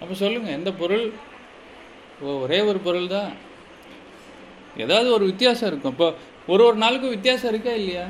அப்போ 0.00 0.14
சொல்லுங்கள் 0.14 0.52
எந்த 0.52 0.72
பொருள்? 0.72 1.12
ஓ 2.20 2.30
ஒரே 2.30 2.60
ஒரு 2.60 2.78
பொருள் 2.78 3.06
தான். 3.06 3.32
ஏதாவது 4.76 5.12
ஒரு 5.12 5.24
வித்தியாசம் 5.24 5.68
இருக்கும். 5.68 5.90
இப்போ 5.90 6.14
ஒரு 6.46 6.64
ஒரு 6.64 6.76
நாளுக்கும் 6.76 7.08
வித்தியாசம் 7.08 7.50
இருக்கா 7.50 7.70
இல்லையா? 7.70 8.06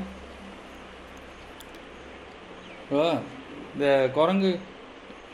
இப்போ 2.83 3.01
இந்த 3.73 4.09
குரங்கு 4.13 4.51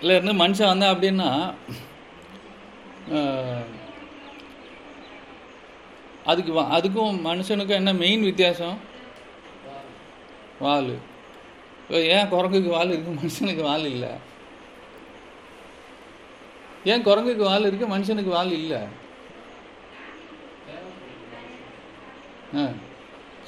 இல்லை 0.01 0.15
இருந்து 0.15 0.33
மனுஷன் 0.33 0.67
வந்தேன் 0.67 0.93
அப்படின்னா 0.93 1.29
அதுக்கு 6.25 6.51
வா- 6.53 6.71
அதுக்கும் 6.71 7.19
மனுஷனுக்கும் 7.25 7.75
என்ன 7.75 7.93
மெயின் 7.93 8.23
வித்தியாசம்? 8.23 8.77
வால். 10.59 10.91
இப்போ 11.81 11.99
ஏன் 12.07 12.27
குரங்குக்கு 12.27 12.69
வால் 12.69 12.91
இருக்கு 12.91 13.11
மனுஷனுக்கு 13.11 13.61
வால் 13.61 13.85
இல்லை? 13.85 14.11
ஏன் 16.85 17.03
குரங்குக்கு 17.03 17.43
வால் 17.43 17.65
இருக்கு 17.65 17.87
மனுஷனுக்கு 17.87 18.29
வால் 18.29 18.51
இல்லை? 18.51 18.81
ஆ. 22.55 22.63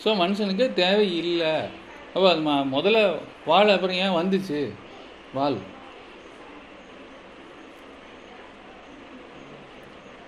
ஸோ 0.04 0.10
மனுஷனுக்கு 0.18 0.74
தேவை 0.74 1.18
இல்லை. 1.18 1.54
அப்போ 2.14 2.32
அது 2.32 2.42
ம- 2.42 2.72
முதல்ல 2.72 3.00
வால் 3.46 3.70
அப்புறம் 3.70 3.96
ஏன் 3.96 4.18
வந்துச்சு? 4.20 4.60
வால் 5.34 5.58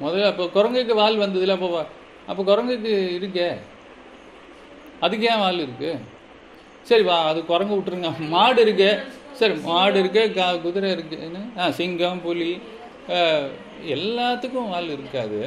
முதல்ல 0.02 0.28
அப்போ 0.28 0.46
குரங்குக்கு 0.46 0.94
வால் 0.94 1.18
வந்ததுல 1.18 1.52
அப்போ 1.52 1.86
அப்போ 2.28 2.44
குரங்குக்கு 2.44 2.92
இருக்கே. 3.20 3.48
அதுக்கு 5.00 5.26
ஏன் 5.28 5.38
வால் 5.38 5.60
இருக்கு? 5.60 5.92
சரி 6.82 7.04
வா 7.04 7.24
அது 7.24 7.46
குரங்கு 7.46 7.76
விட்டுருங்க. 7.76 8.28
மாடு 8.28 8.62
இருக்கு. 8.62 8.90
சரி 9.32 9.54
மாடு 9.62 10.00
இருக்கு 10.00 10.34
கா 10.34 10.56
குதிரை 10.56 10.92
இருக்கு. 10.92 11.20
என்ன? 11.22 11.40
ஆ 11.58 11.72
சிங்கம் 11.72 12.22
புலி 12.22 12.50
எல்லாத்துக்கும் 13.88 14.70
வால் 14.70 14.90
இருக்காது. 14.90 15.40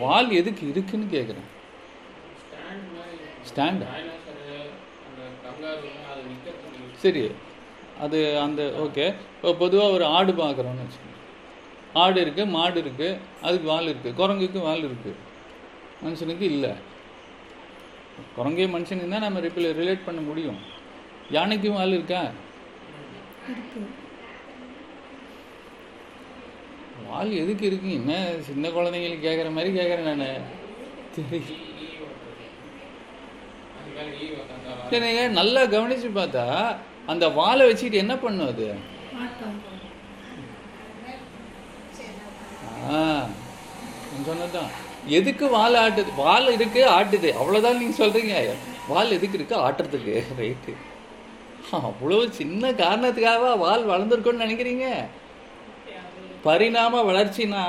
வால் 0.00 0.30
எதுக்கு 0.30 0.68
இருக்குன்னு 0.68 1.06
கேட்குறேன் 1.10 1.48
ஸ்டாண்ட் 2.42 2.86
மாதிரி 2.92 3.16
ஸ்டாண்ட் 3.48 3.82
டைனோசரு 3.82 3.88
அந்த 3.88 3.90
கங்காரு 3.94 4.00
அது 4.00 4.00
நிற்கிறதுக்கு 4.12 5.51
சரி. 7.02 7.22
அது 8.04 8.18
அந்த 8.44 8.62
ஓகே 8.84 9.06
இப்போ 9.36 9.50
பொதுவாக 9.62 9.94
ஒரு 9.96 10.04
ஆடு 10.16 10.32
பார்க்குறோன்னு 10.32 10.84
வச்சுக்கோங்க. 10.84 11.18
ஆடு 12.02 12.18
இருக்குது 12.24 12.52
மாடு 12.56 12.78
இருக்குது 12.82 13.08
அதுக்கு 13.46 13.66
வால் 13.72 13.90
இருக்குது 13.92 14.16
குரங்குக்கு 14.20 14.60
வால் 14.68 14.86
இருக்குது 14.88 15.18
மனுஷனுக்கு 16.04 16.46
இல்லை. 16.52 16.72
குரங்கே 18.36 18.66
மனுஷனுக்கு 18.74 19.12
தான் 19.14 19.26
நம்ம 19.26 19.40
ரிப்பில் 19.40 19.76
ரிலேட் 19.80 20.06
பண்ண 20.06 20.20
முடியும். 20.20 20.60
யானைக்கும் 21.36 21.76
வால் 21.78 21.96
இருக்கா? 21.98 22.22
இருக்கு. 23.52 23.80
வால் 27.10 27.32
எதுக்கு 27.42 27.64
இருக்கு? 27.68 27.88
என்ன 28.00 28.12
சின்ன 28.48 28.68
குழந்தைங்களுக்கு 28.68 29.26
கேட்குற 29.28 29.50
மாதிரி 29.56 29.70
கேட்குறேன் 29.78 30.22
நான். 30.24 30.44
தெரியல 31.14 31.58
நீங்க 35.00 35.26
நல்லா 35.28 35.62
கவனிச்சு 35.74 36.08
பார்த்தா 36.14 36.76
அந்த 37.06 37.28
வாலை 37.28 37.66
வச்சுக்கிட்டு 37.66 38.02
என்ன 38.04 38.16
பண்ணும் 38.16 38.48
அது? 38.48 38.66
நான் 44.14 44.24
சொன்னதுதான். 44.26 44.70
எதுக்கு 45.18 45.44
வால் 45.48 45.74
ஆட்டுது? 45.74 46.10
வால் 46.16 46.52
இருக்கு 46.52 46.82
ஆட்டுது. 46.90 47.30
அவ்வளோதான் 47.40 47.78
நீங்க 47.78 47.94
சொல்றீங்க. 48.04 48.34
வால் 48.88 49.14
எதுக்கு 49.16 49.38
இருக்கு? 49.38 49.56
ஆட்டுறதுக்கு. 49.66 50.14
ரைட்டு 50.40 50.74
அவ்வளோ 51.88 52.18
சின்ன 52.30 52.70
காரணத்துக்காக 52.70 53.56
வால் 53.64 53.88
வளர்ந்துருக்குன்னு 53.88 54.44
நினைக்கிறீங்க? 54.44 54.86
பரிணாம 56.46 57.02
வளர்ச்சினா 57.12 57.64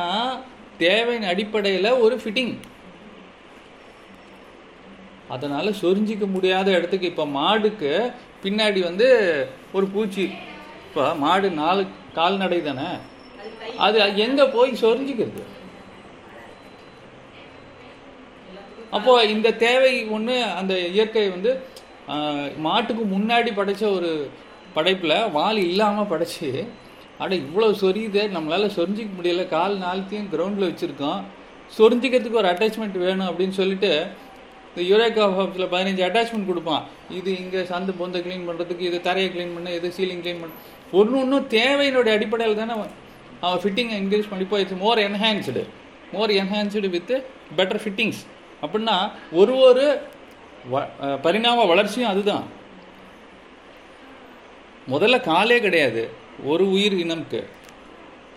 தேவையின் 0.78 1.30
அடிப்படையில் 1.32 1.90
ஒரு 2.06 2.16
ஃபிட்டிங் 2.24 2.54
அதனால் 5.34 5.78
சொரிஞ்சிக்க 5.82 6.26
முடியாத 6.36 6.68
இடத்துக்கு 6.78 7.12
இப்போ 7.12 7.26
மாடுக்கு 7.38 7.92
பின்னாடி 8.44 8.80
வந்து 8.90 9.08
ஒரு 9.78 9.86
பூச்சி. 9.94 10.26
இப்போ 10.88 11.04
மாடு 11.24 11.48
நாலு 11.62 11.84
கால்நடை 12.18 12.60
தானே? 12.70 12.90
அது 13.86 13.98
எங்கே 14.26 14.46
போய் 14.56 14.82
சொரிஞ்சிக்கிறது? 14.84 15.44
அப்போது 18.98 19.30
இந்த 19.36 19.54
தேவை 19.66 19.94
ஒன்று 20.16 20.36
அந்த 20.60 20.74
இயற்கை 20.96 21.26
வந்து 21.36 21.52
மாட்டுக்கு 22.66 23.04
முன்னாடி 23.14 23.52
படைச்ச 23.60 23.84
ஒரு 23.98 24.10
படைப்பில் 24.76 25.16
வால் 25.38 25.60
இல்லாமல் 25.68 26.10
படைச்சு 26.12 26.50
அட 27.24 27.32
இவ்வளோ 27.46 27.68
சொரியுது 27.82 28.22
நம்மளால் 28.36 28.76
சொரிஞ்சிக்க 28.78 29.12
முடியல 29.18 29.44
கால் 29.56 29.76
நாளத்தையும் 29.84 30.30
கிரவுண்டில் 30.34 30.70
வச்சுருக்கோம் 30.70 31.22
சொரிஞ்சிக்கிறதுக்கு 31.78 32.42
ஒரு 32.42 32.50
அட்டாச்மெண்ட் 32.52 32.98
வேணும் 33.06 33.30
அப்படின்னு 33.30 33.56
சொல்லிட்டு 33.60 33.92
இந்த 34.76 34.96
யுரேகா 34.96 35.26
ஹாப்ஸில் 35.26 35.74
பதினஞ்சு 35.74 36.12
அட்டாச்மெண்ட் 36.12 36.46
கொடுப்பான். 36.46 36.84
இது 37.10 37.38
இங்கே 37.38 37.60
சந்து 37.60 37.94
பொந்தை 38.02 38.22
க்ளீன் 38.22 38.50
பண்ணுறதுக்கு 38.50 38.80
இது 38.80 39.02
தரையை 39.02 39.32
க்ளீன் 39.32 39.54
பண்ண 39.54 39.72
இது 39.72 39.94
சீலிங் 39.98 40.22
க்ளீன் 40.22 40.40
பண்ண. 40.40 40.54
ஒன்று 40.92 41.18
ஒன்றும் 41.20 41.50
தேவையினுடைய 41.50 42.12
அடிப்படையில் 42.12 42.58
தானே 42.58 42.72
அவன் 43.42 43.60
ஃபிட்டிங்கை 43.60 43.94
இன்க்ரீஸ் 44.04 44.28
பண்ணி 44.30 44.46
போயிடுச்சு 44.46 44.78
more 44.78 44.98
enhanced 44.98 45.68
more 46.12 46.30
enhanced 46.30 46.90
with 46.90 47.12
better 47.58 47.80
fittings 47.86 48.26
அப்படின்னா 48.62 49.12
ஒரு 49.32 49.56
ஒரு 49.56 50.02
வ- 50.72 51.20
பரிணாம 51.22 51.66
வளர்ச்சியும் 51.66 52.10
அதுதான். 52.10 52.44
முதல்ல 54.92 55.22
காலே 55.22 55.60
கிடையாது. 55.60 56.10
ஒரு 56.46 56.72
உயிர் 56.72 56.94
இனம்க்கு. 56.94 57.44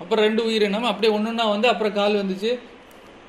அப்புறம் 0.00 0.24
ரெண்டு 0.24 0.44
உயிரினம் 0.44 0.82
அப்படியே 0.82 1.18
ஒன்றுன்னா 1.18 1.48
வந்து 1.48 1.68
அப்புறம் 1.68 1.92
கால் 1.92 2.14
வந்துச்சு. 2.14 2.58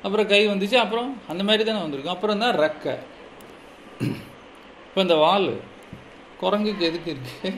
அப்புறம் 0.04 0.28
கை 0.32 0.42
வந்துச்சு 0.48 0.76
அப்புறம் 0.82 1.08
அந்த 1.32 1.42
மாதிரி 1.46 1.62
தானே 1.68 1.80
வந்திருக்கும். 1.84 2.16
அப்புறம் 2.16 2.42
தான் 2.44 2.58
ரெக்கை. 2.64 2.94
இப்போ 4.86 5.00
இந்த 5.06 5.16
வால் 5.24 5.50
குரங்குக்கு 6.42 6.88
எதுக்கு 6.90 7.10
இருக்கு? 7.14 7.50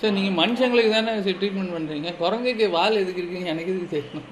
சரி 0.00 0.14
நீங்கள் 0.18 0.38
மனுஷங்களுக்கு 0.42 0.92
தானே 0.94 1.12
ட்ரீட்மெண்ட் 1.40 1.74
பண்ணுறீங்க 1.74 2.12
குரங்குக்கு 2.22 2.64
வால் 2.76 3.00
எதுக்கு 3.02 3.20
இருக்குங்க 3.22 3.52
எனக்கு 3.54 3.72
எதுக்கு 3.74 3.94
தெரியணும் 3.96 4.30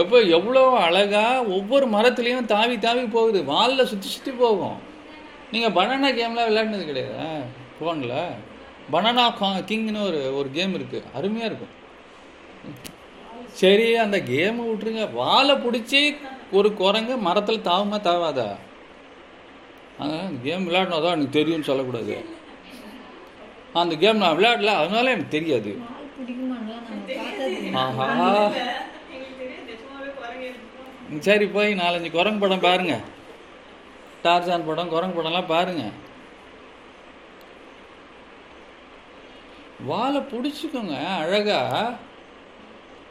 எப்போ 0.00 0.16
எவ்வளோ 0.36 0.62
அழகாக 0.86 1.52
ஒவ்வொரு 1.56 1.86
மரத்துலேயும் 1.94 2.48
தாவி 2.52 2.76
தாவி 2.84 3.04
போகுது. 3.14 3.40
வாலில் 3.52 3.88
சுற்றி 3.90 4.08
சுற்றி 4.14 4.32
போகும். 4.40 4.78
நீங்கள் 5.52 5.74
பனானா 5.78 6.08
கேம்லாம் 6.18 6.48
விளையாடினது 6.48 6.88
கிடையாதா? 6.90 7.28
ஃபோனில் 7.76 8.18
பனானா 8.92 9.24
கிங்னு 9.70 10.00
ஒரு 10.08 10.20
ஒரு 10.38 10.48
கேம் 10.56 10.74
இருக்குது 10.78 11.08
அருமையாக 11.18 11.50
இருக்கும். 11.50 11.74
சரி 13.60 13.86
அந்த 14.04 14.16
கேமை 14.30 14.62
விட்டுருங்க. 14.68 15.04
வாலை 15.20 15.54
பிடிச்சி 15.64 16.00
ஒரு 16.58 16.68
குரங்கு 16.80 17.14
மரத்தில் 17.26 17.66
தாவுமா 17.68 17.98
தாவாதா? 18.08 18.48
அதனால் 19.98 20.26
அந்த 20.28 20.40
கேம் 20.46 20.66
விளையாடினதா 20.68 21.14
எனக்கு 21.16 21.36
தெரியும்னு 21.38 21.68
சொல்லக்கூடாது. 21.70 22.16
அந்த 23.82 23.94
கேம் 24.02 24.22
நான் 24.22 24.36
விளையாடல 24.38 24.74
அதனால 24.82 25.12
எனக்கு 25.14 25.36
தெரியாது. 25.36 25.72
ஆஹா. 27.82 28.06
சரி 31.26 31.46
போய் 31.56 31.78
நாலஞ்சு 31.80 32.10
குரங்கு 32.16 32.42
படம் 32.44 32.64
பாருங்க. 32.66 32.94
டார்ஜான் 34.24 34.68
படம் 34.68 34.92
குரங்கு 34.94 35.18
படம்லாம் 35.18 35.52
பாருங்க. 35.54 35.84
வாலை 39.84 40.20
பிடிச்சிக்கோங்க 40.20 41.06
அழகா. 41.16 41.94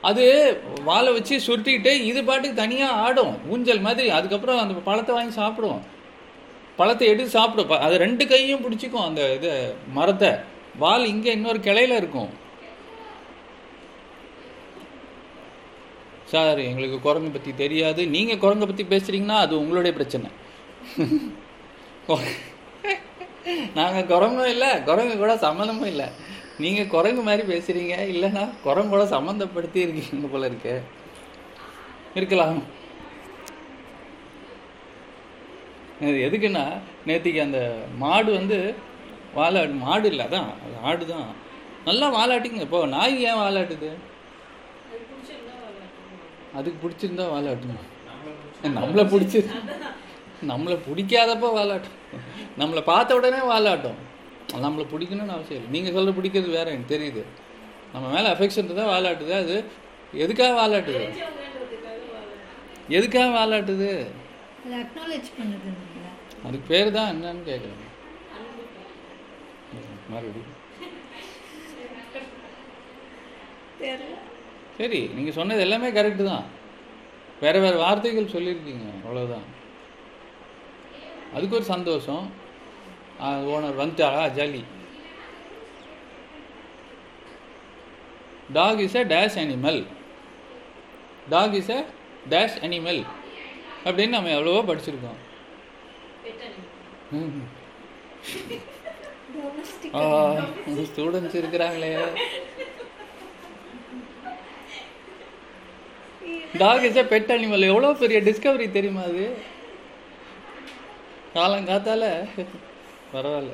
அது 0.01 0.57
வாலை 0.83 1.13
வச்சு 1.13 1.37
சுருட்டிக்கிட்டு 1.37 2.01
இது 2.01 2.23
பாட்டுக்கு 2.23 2.55
தனியாக 2.55 2.91
ஆடும் 2.91 3.49
ஊஞ்சல் 3.49 3.79
மாதிரி. 3.79 4.09
அதுக்கப்புறம் 4.09 4.57
அந்த 4.57 4.73
பழத்தை 4.73 5.15
வாங்கி 5.15 5.41
சாப்பிடுவோம். 5.41 5.81
பழத்தை 6.75 7.07
எடுத்து 7.07 7.29
சாப்பிடும். 7.29 7.67
ப- 7.67 7.77
அது 7.77 7.97
ரெண்டு 7.97 8.27
கையும் 8.27 8.61
பிடிச்சிக்கும் 8.61 9.05
அந்த 9.05 9.33
இது 9.33 9.73
மரத்தை. 9.93 10.29
வால் 10.77 11.05
இங்கே 11.05 11.31
இன்னொரு 11.31 11.59
கிளையில 11.59 11.95
இருக்கும். 11.95 12.29
சார் 16.25 16.57
எங்களுக்கு 16.57 16.99
குரங்கு 16.99 17.29
பற்றி 17.29 17.53
தெரியாது. 17.55 18.07
நீங்கள் 18.07 18.37
குரங்கை 18.37 18.67
பற்றி 18.67 18.83
பேசுகிறீங்கன்னா 18.83 19.37
அது 19.37 19.59
உங்களுடைய 19.59 19.97
பிரச்சனை. 19.97 20.29
நாங்கள் 23.75 24.17
குரங்கும் 24.17 24.45
இல்லை 24.45 24.83
குரங்கு 24.83 25.17
கூட 25.17 25.35
சம்மந்தமும் 25.35 25.85
இல்லை. 25.85 26.05
நீங்கள் 26.63 26.91
குரங்கு 26.93 27.21
மாதிரி 27.27 27.43
பேசுகிறீங்க 27.51 27.95
இல்லைன்னா 28.13 28.43
குரங்கோட 28.65 29.03
சம்மந்தப்படுத்தி 29.15 29.79
இருக்கீங்க 29.85 30.27
போல 30.33 30.49
இருக்க. 30.51 30.69
இருக்கலாம். 32.19 32.59
இது 36.07 36.17
எதுக்குன்னா 36.27 36.63
நேற்றுக்கு 37.07 37.41
அந்த 37.47 37.59
மாடு 38.03 38.29
வந்து 38.39 38.59
வாலாடு 39.37 39.73
மாடு 39.85 40.07
இல்லை 40.11 40.23
அதான் 40.27 40.49
அது 40.63 40.75
ஆடு 40.89 41.03
தான். 41.13 41.27
நல்லா 41.87 42.07
வாலாட்டிங்க. 42.17 42.61
இப்போ 42.67 42.79
நாய் 42.95 43.15
ஏன் 43.29 43.41
வாலாட்டுது? 43.41 43.91
அதுக்கு 46.57 46.77
பிடிச்சிருந்தா 46.83 47.25
வாலாட்டுமா? 47.35 47.79
நம்மளை 48.79 49.05
பிடிச்சி 49.13 49.39
நம்மளை 50.51 50.77
பிடிக்காதப்போ 50.87 51.47
நம்மளை 51.49 51.57
வாலாட்டும். 51.59 51.99
நம்மளை 52.61 52.81
பார்த்த 52.91 53.17
உடனே 53.19 53.39
வாலாட்டும். 53.51 53.99
நம்மளை 54.63 54.83
பிடிக்கணும்னு 54.93 55.35
அவசியம் 55.35 55.59
இல்லை. 55.59 55.71
நீங்கள் 55.75 55.95
சொல்ல 55.95 56.11
பிடிக்கிறது 56.17 56.49
வேற 56.57 56.67
எனக்கு 56.73 56.93
தெரியுது. 56.95 57.23
நம்ம 57.93 58.05
மேலே 58.15 58.27
அஃபெக்ஷன் 58.33 58.69
தான் 58.81 58.91
வாலாட்டுது. 58.93 59.33
அது 59.43 59.55
எதுக்காக 60.23 60.53
வாலாட்டுது? 60.61 61.05
எதுக்காக 62.97 63.29
வாலாட்டுது? 63.37 63.89
அதுக்கு 66.45 66.65
பேர் 66.73 66.95
தான் 66.97 67.11
என்னன்னு 67.13 67.43
கேட்குறேன் 67.49 67.81
மறுபடியும் 70.13 70.53
சரி 74.77 74.99
நீங்கள் 75.15 75.35
சொன்னது 75.37 75.63
எல்லாமே 75.65 75.89
கரெக்டு 75.97 76.23
தான். 76.29 76.45
வேற 77.43 77.55
வேற 77.65 77.75
வார்த்தைகள் 77.83 78.33
சொல்லியிருக்கீங்க. 78.33 78.87
அவ்வளோதான் 79.03 79.45
அதுக்கு 81.35 81.57
ஒரு 81.59 81.65
சந்தோஷம். 81.73 82.25
ஓனர் 83.21 83.79
வந்துட்டாரா 83.79 84.23
jolly 84.37 84.63
dog 88.53 88.79
is 88.79 88.95
a 88.95 89.05
dash 89.05 89.37
animal 89.37 89.79
dog 91.29 91.53
is 91.53 91.71
a 91.71 91.85
dash 92.29 92.57
animal 92.61 93.01
அப்படின்னு 93.85 94.07
நம்ம 94.07 94.29
எவ்வளவோ 94.29 94.61
படிச்சிருக்கோம். 94.63 95.19
ஸ்டூடெண்ட்ஸ் 100.87 101.35
இருக்கிறாங்களே. 101.41 101.91
Dog 106.57 106.81
is 106.81 106.95
a 106.95 107.03
pet 107.03 107.31
animal 107.31 107.61
எவ்வளோ 107.61 107.93
பெரிய 107.93 108.21
டிஸ்கவரி 108.21 108.71
தெரியுமா 108.71 109.01
அது? 109.01 109.25
காலங்காத்தால. 111.35 112.03
பரவாயில்ல. 113.15 113.51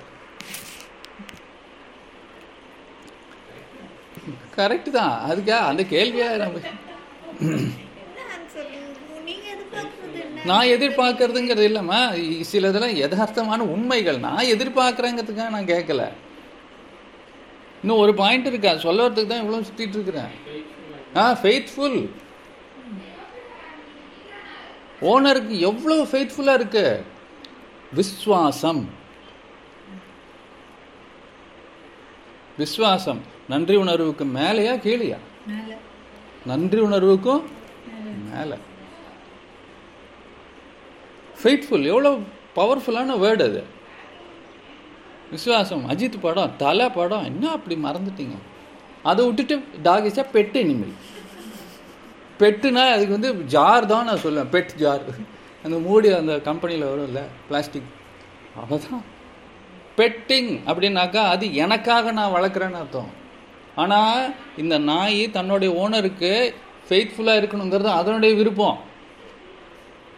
கரெக்டு 4.56 4.90
தான். 4.90 5.32
அதுக்கா 5.32 5.50
அந்த 5.50 5.84
கேள்வியா 5.84 6.36
நம்ம 6.36 6.60
நான் 10.46 10.66
எதிர்பார்க்கறதுங்கிறது 10.66 11.66
இல்லைம்மா. 11.66 12.16
இ- 12.16 12.44
சிலதெல்லாம் 12.52 12.96
யதார்த்தமான 12.96 13.58
உண்மைகள். 13.58 14.20
நான் 14.20 14.46
எதிர்பார்க்குறேங்கிறதுக்காக 14.46 15.50
நான் 15.50 15.66
கேட்கல. 15.66 16.12
இன்னும் 17.82 17.98
ஒரு 17.98 18.14
பாயிண்ட் 18.14 18.46
இருக்கா. 18.46 18.78
சொல்ல 18.78 19.10
வரதுக்கு 19.10 19.28
தான் 19.28 19.42
இவ்வளோ 19.42 19.64
சுற்றிட்டு 19.64 19.90
இருக்கிறேன். 19.90 20.28
ஆ 21.16 21.34
ஃபெய்த்ஃபுல் 21.34 22.10
ஓனருக்கு 25.02 25.60
எவ்வளோ 25.60 26.04
ஃபெய்த்ஃபுல்லாக 26.04 26.54
இருக்கு? 26.54 27.04
விஸ்வாசம். 27.96 29.00
விஸ்வாசம் 32.60 33.22
நன்றி 33.48 33.76
உணர்வுக்கு 33.76 34.26
மேலேயா 34.26 34.74
கீழேயா? 34.86 35.20
நன்றி 36.46 36.82
உணர்வுக்கும் 36.82 37.44
மேலே. 38.32 38.58
ஃபெய்ட்ஃபுல் 41.42 41.86
எவ்வளோ 41.92 42.12
பவர்ஃபுல்லான 42.56 43.16
வேர்டு 43.24 43.44
அது. 43.50 43.62
விசுவாசம் 45.32 45.84
அஜித் 45.90 46.22
படம் 46.22 46.56
தலை 46.58 46.90
படம் 46.90 47.28
என்ன 47.30 47.52
அப்படி 47.58 47.76
மறந்துட்டீங்க? 47.88 48.38
அதை 49.10 49.22
விட்டுட்டு 49.26 49.56
டாக் 49.88 50.08
இஸ் 50.10 50.20
பெட் 50.34 50.58
அனிமல் 50.62 50.96
பெட்டுனா 52.42 52.84
அதுக்கு 52.96 53.18
வந்து 53.18 53.32
ஜார் 53.54 53.86
தான் 53.86 54.08
நான் 54.10 54.24
சொல்லுவேன் 54.24 54.52
பெட் 54.56 54.74
ஜார் 54.82 55.04
அந்த 55.64 55.78
மூடி 55.88 56.10
அந்த 56.20 56.36
கம்பெனியில் 56.48 56.90
வரும்ல 56.92 57.22
பிளாஸ்டிக் 57.48 57.90
அவ்வளோதான் 58.62 59.04
பெட்டிங் 60.00 60.52
அப்படின்னாக்கா 60.70 61.22
அது 61.34 61.46
எனக்காக 61.64 62.12
நான் 62.20 62.36
வளர்க்குறேன்னு 62.36 62.80
அர்த்தம். 62.82 63.10
ஆனால் 63.82 64.22
இந்த 64.62 64.76
நாய் 64.92 65.22
தன்னுடைய 65.38 65.72
ஓனருக்கு 65.84 66.32
ஃபெய்த்ஃபுல்லாக 66.88 67.42
இருக்கணுங்கிறது 67.42 67.92
அதனுடைய 68.00 68.32
விருப்பம். 68.40 68.80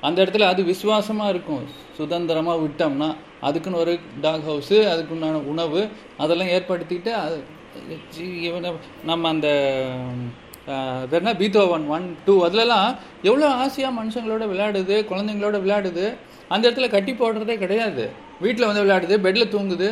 அந்த 0.07 0.17
இடத்துல 0.23 0.47
அது 0.53 0.61
விசுவாசமாக 0.71 1.33
இருக்கும். 1.33 1.65
சுதந்திரமாக 1.97 2.61
விட்டோம்னா 2.63 3.09
அதுக்குன்னு 3.47 3.81
ஒரு 3.83 3.93
டாக் 4.25 4.47
ஹவுஸு 4.49 4.77
அதுக்குண்டான 4.93 5.41
உணவு 5.51 5.81
அதெல்லாம் 6.23 6.53
ஏற்படுத்திட்டு 6.55 7.11
அது 7.23 7.37
இவனை 8.49 8.69
நம்ம 9.09 9.29
அந்த 9.33 9.49
என்ன? 11.17 11.31
பீத்தோவன் 11.41 11.85
ஒன் 11.95 12.05
டூ 12.25 12.33
அதுலலாம் 12.47 12.89
எவ்வளோ 13.29 13.47
ஆசையாக 13.63 13.97
மனுஷங்களோட 13.99 14.43
விளையாடுது 14.51 14.95
குழந்தைங்களோட 15.09 15.57
விளையாடுது 15.63 16.05
அந்த 16.53 16.63
இடத்துல 16.67 16.89
கட்டி 16.95 17.13
போடுறதே 17.21 17.55
கிடையாது. 17.63 18.03
வீட்டில் 18.43 18.69
வந்து 18.69 18.83
விளையாடுது 18.83 19.15
பெட்டில் 19.25 19.53
தூங்குது. 19.55 19.89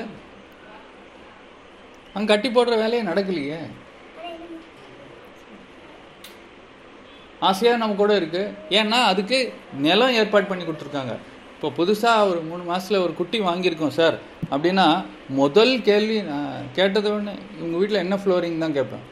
அங்கே 2.16 2.30
கட்டி 2.32 2.50
போடுற 2.56 2.76
வேலையே 2.84 3.04
நடக்கலையே. 3.12 3.60
ஆசையாக 7.50 7.82
நம்ம 7.82 7.96
கூட 8.02 8.14
இருக்குது 8.22 8.52
ஏன்னா 8.80 8.98
அதுக்கு 9.12 9.38
நிலம் 9.86 10.18
ஏற்பாடு 10.22 10.46
பண்ணி 10.50 10.64
கொடுத்துருக்காங்க. 10.66 11.14
இப்போ 11.56 11.70
புதுசாக 11.80 12.28
ஒரு 12.30 12.40
மூணு 12.50 12.64
மாதத்தில் 12.68 13.04
ஒரு 13.06 13.14
குட்டி 13.20 13.38
வாங்கியிருக்கோம் 13.48 13.98
சார். 13.98 14.16
அப்படின்னா 14.54 14.86
முதல் 15.40 15.74
கேள்வி 15.88 16.18
நான் 16.30 16.70
கேட்டது 16.78 17.10
ஒன்று 17.16 17.34
உங்கள் 17.64 17.80
வீட்டில் 17.82 18.04
என்ன 18.04 18.16
ஃப்ளோரிங் 18.22 18.64
தான் 18.64 18.76
கேட்பேன். 18.78 19.06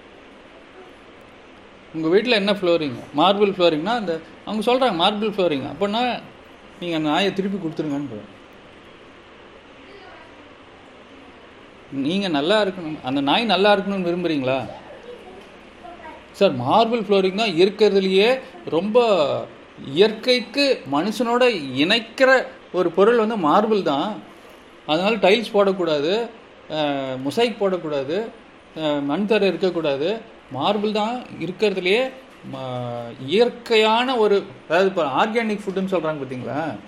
உங்கள் 1.95 2.14
வீட்டில் 2.14 2.39
என்ன 2.41 2.54
ஃப்ளோரிங் 2.60 2.97
மார்பிள் 3.20 3.54
ஃப்ளோரிங்னா 3.58 3.93
அந்த 4.02 4.14
அவங்க 4.47 4.64
சொல்கிறாங்க 4.70 4.97
மார்பிள் 5.04 5.34
ஃப்ளோரிங் 5.36 5.68
அப்படின்னா 5.72 6.04
நீங்கள் 6.80 7.00
அந்த 7.00 7.10
நாயை 7.14 7.32
திருப்பி 7.38 7.58
கொடுத்துருங்கன்னு 7.60 8.22
நீங்கள் 12.06 12.36
நல்லா 12.38 12.58
இருக்கணும். 12.64 12.98
அந்த 13.08 13.20
நாய் 13.30 13.52
நல்லா 13.54 13.70
இருக்கணும்னு 13.76 14.08
விரும்புகிறீங்களா 14.08 14.60
சார் 16.40 16.54
மார்பிள் 16.66 17.04
ஃப்ளோரிங் 17.06 17.42
தான் 17.42 17.56
இருக்கிறதுலையே 17.62 18.28
ரொம்ப 18.76 18.98
இயற்கைக்கு 19.96 20.66
மனுஷனோட 20.96 21.44
இணைக்கிற 21.82 22.30
ஒரு 22.80 22.90
பொருள் 22.98 23.22
வந்து 23.24 23.38
மார்பிள் 23.48 23.82
தான். 23.94 24.12
அதனால 24.92 25.14
டைல்ஸ் 25.26 25.56
போடக்கூடாது 25.56 26.14
முசைக் 27.26 27.62
போடக்கூடாது 27.62 28.18
மண் 29.10 29.30
தரை 29.30 29.46
இருக்கக்கூடாது. 29.52 30.10
மார்பிள் 30.58 30.98
தான் 31.02 31.16
இருக்கிறதுலையே 31.46 32.02
இயற்கையான 33.26 34.18
ஒரு 34.18 34.44
அதாவது 34.70 34.88
இப்போ 34.88 35.04
ஆர்கானிக் 35.06 35.64
ஃபுட்டுன்னு 35.64 35.94
சொல்கிறாங்க 35.96 36.20
பார்த்தீங்களா 36.20 36.80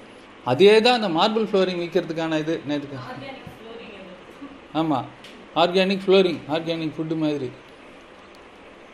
அதே 0.46 0.82
தான் 0.82 1.02
அந்த 1.02 1.10
மார்பிள் 1.10 1.48
ஃப்ளோரிங் 1.48 1.82
விற்கிறதுக்கான 1.82 2.38
இது 2.38 2.62
நேற்றுக்கு 2.68 2.98
ஆமாம் 4.74 5.08
ஆர்கானிக் 5.56 6.04
ஃப்ளோரிங் 6.08 6.40
ஆர்கானிக் 6.50 6.94
ஃபுட்டு 6.98 7.18
மாதிரி. 7.18 7.52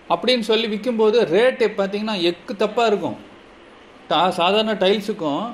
அப்படின்னு 0.10 0.40
சொல்லி 0.40 0.68
விற்கும்போது 0.68 1.26
ரேட்டு 1.26 1.66
பார்த்தீங்கன்னா 1.78 2.22
எக்கு 2.22 2.54
தப்பாக 2.54 2.86
இருக்கும். 2.86 3.18
டா- 4.10 4.30
சாதாரண 4.30 4.74
டைல்ஸுக்கும் 4.74 5.54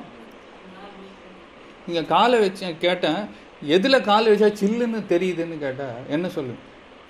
நீங்கள் 1.88 2.06
காலை 2.06 2.40
வச்சு 2.40 2.76
கேட்டேன் 2.80 3.30
எதில் 3.62 4.02
கால் 4.02 4.28
வச்சா 4.28 4.54
சில்லுன்னு 4.54 5.04
தெரியுதுன்னு 5.10 5.60
கேட்டால் 5.60 5.96
என்ன 6.08 6.30
சொல்லு? 6.30 6.54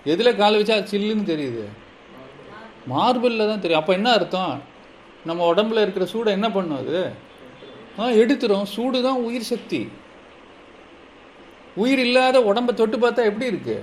எதில் 0.04 0.36
கால் 0.36 0.64
வச்சா 0.64 0.84
சில்லுன்னு 0.92 1.24
தெரியுது? 1.24 1.64
மார்பிளில் 2.92 3.50
தான் 3.50 3.62
தெரியும். 3.64 3.82
அப்போ 3.82 3.94
என்ன 3.94 4.12
அர்த்தம்? 4.12 4.54
நம்ம 5.26 5.54
உடம்புல 5.54 5.84
இருக்கிற 5.86 6.06
சூடை 6.14 6.32
என்ன 6.38 6.48
பண்ணும் 6.52 6.80
அது? 6.80 7.02
ஆ 8.00 8.06
எடுத்துரும். 8.22 8.66
சூடு 8.76 9.02
தான் 9.02 9.20
உயிர் 9.28 9.50
சக்தி. 9.52 9.82
உயிர் 11.76 12.00
இல்லாத 12.00 12.40
உடம்ப 12.50 12.74
தொட்டு 12.80 12.98
பார்த்தா 12.98 13.28
எப்படி 13.30 13.46
இருக்கு? 13.46 13.78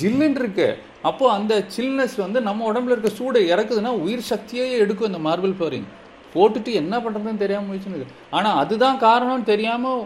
ஜில்லுன்னு 0.00 0.40
இருக்கு. 0.42 0.68
அப்போ 1.02 1.24
அந்த 1.32 1.54
சில்னஸ் 1.76 2.16
வந்து 2.24 2.40
நம்ம 2.40 2.72
உடம்புல 2.72 2.94
இருக்க 2.94 3.10
சூடை 3.18 3.40
இறக்குதுன்னா 3.52 3.92
உயிர் 4.04 4.28
சக்தியே 4.32 4.66
எடுக்கும் 4.84 5.10
இந்த 5.10 5.20
மார்பிள் 5.28 5.56
ஃப்ளோரிங் 5.58 5.88
போட்டுட்டு 6.34 6.70
என்ன 6.74 6.94
பண்ணுறதுன்னு 6.98 7.42
தெரியாமல் 7.42 7.68
போயிடுச்சுன்னு 7.68 8.14
ஆனால் 8.30 8.58
அதுதான் 8.62 8.98
காரணம்னு 8.98 9.50
தெரியாமல் 9.52 10.00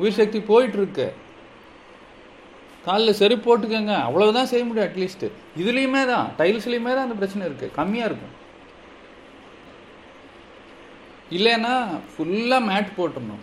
உயிர் 0.00 0.18
சக்தி 0.20 0.40
போயிட்டு 0.40 0.78
இருக்கு. 0.80 1.06
காலில் 2.86 3.18
செருப்பு 3.20 3.44
போட்டுக்கோங்க. 3.48 3.94
அவ்வளவுதான் 4.06 4.48
செய்ய 4.52 4.62
முடியும் 4.68 4.86
அட்லீஸ்ட் 4.88 5.26
இதுலேயுமே 5.62 6.02
தான் 6.12 6.26
டைல்ஸ்லேயுமே 6.38 6.92
தான் 6.96 7.06
அந்த 7.06 7.16
பிரச்சனை 7.20 7.42
இருக்குது 7.48 7.74
கம்மியாக 7.78 8.08
இருக்கும். 8.10 8.34
இல்லைன்னா 11.36 11.74
ஃபுல்லாக 12.12 12.62
மேட் 12.70 12.96
போட்டுடணும். 12.96 13.42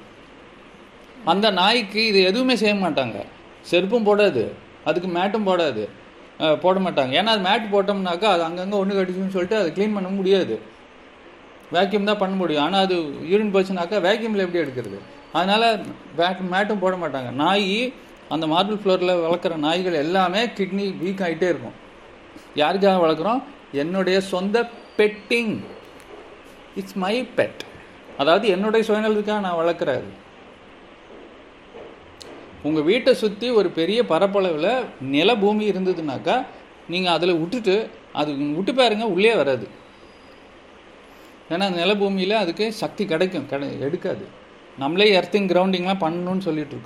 அந்த 1.32 1.48
நாய்க்கு 1.62 2.02
இது 2.10 2.20
எதுவுமே 2.32 2.56
செய்ய 2.64 2.74
மாட்டாங்க. 2.84 3.20
செருப்பும் 3.70 4.10
போடாது. 4.10 4.44
அதுக்கு 4.90 5.10
மேட்டும் 5.16 5.48
போடாது. 5.48 5.86
போட 6.64 6.76
மாட்டாங்க. 6.84 7.12
ஏன்னா 7.20 7.32
அது 7.36 7.44
மேட் 7.48 7.66
போட்டோம்னாக்கா 7.72 8.28
அது 8.36 8.44
அங்கங்கே 8.50 8.78
ஒன்று 8.82 8.98
கடிச்சுன்னு 9.00 9.36
சொல்லிட்டு 9.36 9.58
அதை 9.62 9.70
க்ளீன் 9.78 9.96
பண்ண 9.96 10.10
முடியாது. 10.20 10.58
வேக்யூம் 11.76 12.08
தான் 12.10 12.22
பண்ண 12.22 12.36
முடியும். 12.42 12.64
ஆனால் 12.66 12.84
அது 12.86 12.96
யூரின் 13.32 13.52
போச்சுனாக்கா 13.56 13.98
வேக்யூமில் 14.06 14.46
எப்படி 14.46 14.62
எடுக்கிறது? 14.64 15.00
அதனால் 15.40 15.66
வேக் 16.22 16.40
மேட்டும் 16.54 16.84
போட 16.84 16.96
மாட்டாங்க. 17.02 17.32
நாய் 17.44 17.68
அந்த 18.34 18.46
மார்பிள் 18.54 18.80
ஃப்ளோரில் 18.82 19.22
வளர்க்குற 19.26 19.56
நாய்கள் 19.66 20.02
எல்லாமே 20.04 20.42
கிட்னி 20.58 20.86
வீக் 21.04 21.24
ஆகிட்டே 21.26 21.48
இருக்கும். 21.54 21.78
யாருக்காக 22.62 22.98
வளர்க்குறோம்? 23.06 23.42
என்னுடைய 23.82 24.18
சொந்த 24.34 24.58
பெட்டிங் 25.00 25.54
இட்ஸ் 26.80 26.98
மை 27.04 27.16
பெட் 27.38 27.62
அதாவது 28.22 28.46
என்னுடைய 28.56 28.82
சுயநலத்துக்காக 28.88 29.46
நான் 29.48 29.62
வளர்க்குறாரு 29.62 30.10
உங்கள் 32.68 32.88
வீட்டை 32.90 33.12
சுற்றி 33.24 33.50
ஒரு 33.60 33.70
பெரிய 33.80 34.00
பரப்பளவில் 34.06 34.72
நில 35.16 35.36
பூமி 35.44 35.66
இருந்ததுனாக்கா 35.72 36.36
நீங்கள் 36.94 37.16
அதில் 37.18 37.40
விட்டுட்டு 37.42 37.76
அது 38.20 38.32
விட்டு 38.58 38.74
பாருங்க 38.76 39.06
உள்ளே 39.16 39.34
வராது. 39.42 39.66
ஏன்னா 41.54 41.68
நில 41.78 41.92
பூமியில் 42.02 42.42
அதுக்கு 42.42 42.66
சக்தி 42.82 43.04
கிடைக்கும். 43.12 43.48
கிடை 43.52 43.70
எடுக்காது. 43.86 44.26
நம்மளே 44.82 45.08
எர்த்திங் 45.20 45.50
கிரவுண்டிங்லாம் 45.52 46.04
பண்ணணும்னு 46.06 46.46
சொல்லிட்டு 46.48 46.78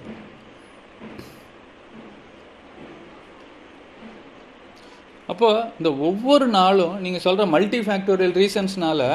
அப்போது 5.32 5.65
இந்த 5.80 5.89
ஒவ்வொரு 6.07 6.45
நாளும் 6.57 6.95
நீங்கள் 7.03 7.24
சொல்கிற 7.26 7.45
மல்டி 7.55 7.80
ஃபேக்டோரியல் 7.88 8.36
ரீசன்ஸ்னால் 8.41 9.07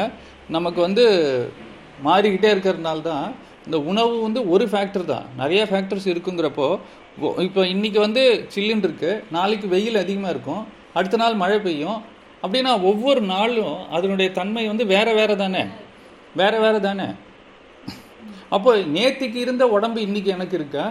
நமக்கு 0.57 0.81
வந்து 0.87 1.05
மாறிக்கிட்டே 2.07 2.51
இருக்கிறதுனால 2.55 3.01
தான் 3.11 3.27
இந்த 3.67 3.79
உணவு 3.91 4.15
வந்து 4.27 4.41
ஒரு 4.55 4.65
ஃபேக்டர் 4.73 5.05
தான். 5.13 5.27
நிறைய 5.41 5.63
ஃபேக்டர்ஸ் 5.71 6.07
இருக்குங்கிறப்போ 6.13 6.69
இப்போ 7.47 7.61
இன்றைக்கி 7.73 7.99
வந்து 8.07 8.23
சில்லுன்னு 8.55 8.87
இருக்குது 8.89 9.23
நாளைக்கு 9.37 9.67
வெயில் 9.75 10.03
அதிகமாக 10.03 10.33
இருக்கும் 10.35 10.63
அடுத்த 10.99 11.17
நாள் 11.23 11.41
மழை 11.43 11.59
பெய்யும். 11.67 11.99
அப்படின்னா 12.43 12.73
ஒவ்வொரு 12.91 13.21
நாளும் 13.35 13.77
அதனுடைய 13.97 14.29
தன்மை 14.39 14.65
வந்து 14.71 14.85
வேறு 14.95 15.13
வேறு 15.19 15.35
தானே. 15.43 15.63
வேறு 16.41 16.59
வேறு 16.65 16.81
தானே. 16.89 17.09
அப்போ 18.57 18.71
நேத்திக்கு 18.97 19.39
இருந்த 19.45 19.65
உடம்பு 19.77 20.01
இன்றைக்கி 20.07 20.31
எனக்கு 20.37 20.57
இருக்கா? 20.61 20.85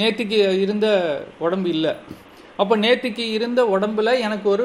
நேத்திக்கு 0.00 0.38
இருந்த 0.64 0.88
உடம்பு 1.46 1.68
இல்லை. 1.76 1.92
அப்போ 2.60 2.76
நேத்திக்கு 2.76 3.30
இருந்த 3.30 3.64
உடம்புல 3.64 4.20
எனக்கு 4.20 4.48
ஒரு 4.48 4.64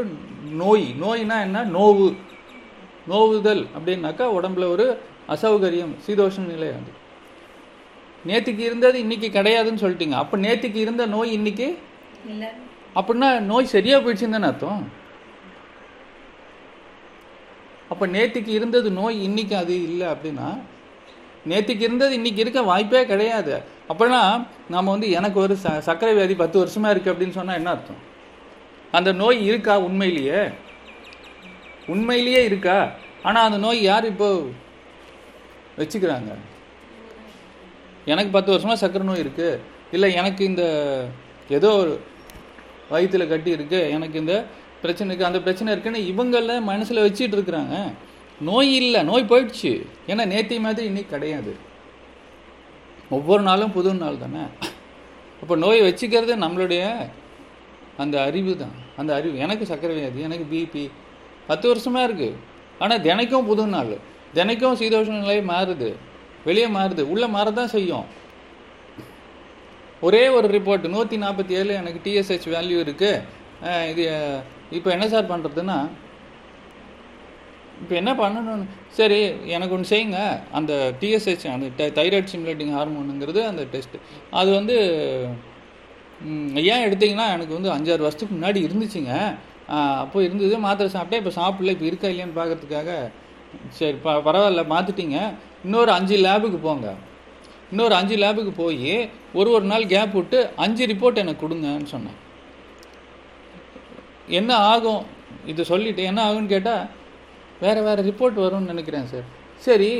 நோய். 0.51 0.95
நோய்னா 1.01 1.39
என்ன? 1.39 1.65
நோவு. 1.65 2.07
நோவுதல் 3.09 3.67
அப்படின்னாக்கா 3.77 4.25
உடம்புல 4.37 4.67
ஒரு 4.67 4.85
அசௌகரியம் 5.29 5.93
சீதோஷண 6.07 6.39
நிலை 6.39 6.67
அது. 6.67 6.91
நேத்திக்கு 8.27 8.57
இருந்தது 8.57 8.99
இன்னைக்கு 8.99 9.27
கிடையாதுன்னு 9.27 9.83
சொல்லிட்டீங்க. 9.83 10.11
அப்போ 10.11 10.37
நேத்திக்கு 10.37 10.75
இருந்த 10.75 11.05
நோய் 11.05 11.31
இன்னைக்கு? 11.31 11.77
இல்லை. 12.27 12.47
அப்படின்னா 12.95 13.39
நோய் 13.39 13.65
சரியா 13.65 13.97
போயிடுச்சுன்னு 13.97 14.29
தானே 14.29 14.45
அர்த்தம். 14.45 14.91
அப்போ 17.89 18.07
நேத்திக்கு 18.07 18.47
இருந்தது 18.47 18.91
நோய் 18.91 19.23
இன்னைக்கு 19.23 19.55
அது 19.55 19.83
இல்லை 19.83 20.07
அப்படின்னா 20.07 20.59
நேத்திக்கு 21.49 21.85
இருந்தது 21.87 22.13
இன்னைக்கு 22.13 22.41
இருக்க 22.41 22.61
வாய்ப்பே 22.61 23.05
கிடையாது. 23.05 23.61
அப்படின்னா 23.89 24.47
நாம 24.69 24.91
வந்து 24.91 25.11
எனக்கு 25.11 25.39
ஒரு 25.39 25.57
ச 25.63 25.77
சர்க்கரை 25.77 26.13
வியாதி 26.13 26.35
பத்து 26.35 26.65
வருஷமா 26.65 26.89
இருக்கு 26.89 27.13
அப்படின்னு 27.13 27.37
சொன்னால் 27.39 27.55
என்ன 27.55 27.69
அர்த்தம்? 27.69 28.01
அந்த 28.91 29.11
நோய் 29.11 29.45
இருக்கா 29.45 29.79
உண்மையிலேயே? 29.79 30.41
உண்மையிலேயே 31.87 32.43
இருக்கா? 32.43 32.91
ஆனா 33.23 33.41
அந்த 33.43 33.57
நோய் 33.57 33.81
யார் 33.81 34.05
இப்போ 34.05 34.43
வச்சுக்கிறாங்க? 35.77 36.31
எனக்கு 38.05 38.31
பத்து 38.31 38.53
வருஷமா 38.53 38.73
சர்க்கரை 38.73 39.07
நோய் 39.07 39.19
இருக்கு. 39.19 39.61
இல்லை 39.91 40.13
எனக்கு 40.13 40.45
இந்த 40.45 40.63
ஏதோ 41.49 41.69
ஒரு 41.71 41.99
வயிற்றுல 42.91 43.27
கட்டி 43.27 43.51
இருக்கு. 43.51 43.89
எனக்கு 43.89 44.19
இந்த 44.19 44.45
பிரச்சனை 44.81 45.15
இருக்குது 45.15 45.29
அந்த 45.31 45.39
பிரச்சனை 45.39 45.73
இருக்குன்னு 45.73 46.13
இவங்கள 46.13 46.53
மனசுல 46.71 47.03
வச்சிட்டு 47.07 47.37
இருக்கிறாங்க. 47.37 47.75
நோய் 48.49 48.71
இல்லை 48.81 49.01
நோய் 49.09 49.29
போயிடுச்சு. 49.31 49.71
ஏன்னா 50.11 50.23
நேற்றை 50.33 50.57
மாதிரி 50.65 50.85
இன்னைக்கு 50.91 51.13
கிடையாது. 51.15 51.51
ஒவ்வொரு 53.17 53.41
நாளும் 53.49 53.75
புது 53.75 53.93
நாள் 54.01 54.23
தானே. 54.23 54.43
அப்போ 55.41 55.55
நோய் 55.63 55.85
வச்சுக்கிறது 55.87 56.33
நம்மளுடைய 56.43 56.83
அந்த 58.03 58.15
அறிவு 58.27 58.53
தான். 58.63 58.75
அந்த 59.01 59.11
அறிவு. 59.17 59.35
எனக்கு 59.45 59.65
சர்க்கரை 59.71 59.95
வியாதி 59.97 60.25
எனக்கு 60.27 60.45
பிபி 60.53 60.83
பத்து 61.49 61.65
வருஷமாக 61.71 62.07
இருக்குது 62.07 62.37
ஆனால் 62.83 63.03
தினைக்கும் 63.07 63.47
புது 63.49 63.65
நாள். 63.75 63.95
தினைக்கும் 64.37 64.79
சீதோஷ 64.81 65.07
நிலை 65.21 65.39
மாறுது. 65.53 65.89
வெளியே 66.47 66.67
மாறுது. 66.77 67.03
உள்ளே 67.13 67.27
மாறதான் 67.35 67.73
செய்யும். 67.75 68.07
ஒரே 70.07 70.23
ஒரு 70.37 70.47
ரிப்போர்ட் 70.55 70.85
நூற்றி 70.95 71.17
நாற்பத்தி 71.25 71.53
ஏழு 71.59 71.71
எனக்கு 71.81 71.99
டிஎஸ்ஹெச் 72.05 72.49
வேல்யூ 72.55 72.79
இருக்குது 72.85 73.21
இது 73.91 74.03
இப்போ 74.77 74.89
என்ன 74.95 75.05
சார் 75.13 75.31
பண்ணுறதுன்னா 75.31 75.77
இப்போ 77.81 77.93
என்ன 78.01 78.11
பண்ணணும்னு? 78.19 78.67
சரி 78.97 79.19
எனக்கு 79.55 79.75
ஒன்று 79.77 79.91
செய்யுங்க. 79.93 80.19
அந்த 80.57 80.73
டிஎஸ்ஹெச் 81.01 81.45
அந்த 81.55 81.87
தைராய்டு 81.97 82.31
சிமுலேட்டிங் 82.33 82.73
ஹார்மோனுங்கிறது 82.77 83.41
அந்த 83.51 83.63
டெஸ்ட் 83.73 83.97
அது 84.39 84.49
வந்து 84.59 84.75
ஏன் 86.73 86.85
எடுத்தீங்கன்னா 86.87 87.27
எனக்கு 87.35 87.57
வந்து 87.57 87.71
அஞ்சாறு 87.75 88.05
வருஷத்துக்கு 88.05 88.35
முன்னாடி 88.37 88.59
இருந்துச்சுங்க. 88.67 89.13
அப்போ 90.03 90.17
இருந்தது 90.27 90.55
மாத்திரை 90.65 90.89
சாப்பிட்டேன். 90.95 91.21
இப்போ 91.23 91.33
சாப்பிடல 91.41 91.73
இப்போ 91.75 91.87
இருக்கா 91.89 92.07
இல்லையான்னு 92.11 92.39
பார்க்கறதுக்காக 92.39 92.91
சரி 93.77 93.97
ப 94.05 94.13
பரவாயில்ல 94.27 94.63
மாற்றிட்டீங்க 94.73 95.17
இன்னொரு 95.65 95.91
அஞ்சு 95.97 96.15
லேபுக்கு 96.25 96.59
போங்க. 96.67 96.87
இன்னொரு 97.71 97.93
அஞ்சு 97.99 98.15
லேபுக்கு 98.23 98.51
போய் 98.63 98.93
ஒரு 99.39 99.49
ஒரு 99.57 99.65
நாள் 99.71 99.91
கேப் 99.93 100.15
விட்டு 100.17 100.39
அஞ்சு 100.63 100.83
ரிப்போர்ட் 100.91 101.21
எனக்கு 101.23 101.43
கொடுங்கன்னு 101.43 101.93
சொன்னேன். 101.95 102.19
என்ன 104.39 104.51
ஆகும்? 104.73 105.03
இதை 105.51 105.63
சொல்லிட்டு 105.71 106.03
என்ன 106.11 106.19
ஆகும்னு 106.27 106.53
கேட்டால் 106.53 106.85
வேறு 107.65 107.81
வேறு 107.87 108.01
ரிப்போர்ட் 108.09 108.43
வரும்னு 108.45 108.71
நினைக்கிறேன் 108.73 109.07
சார் 109.13 109.27
சரி 109.65 109.91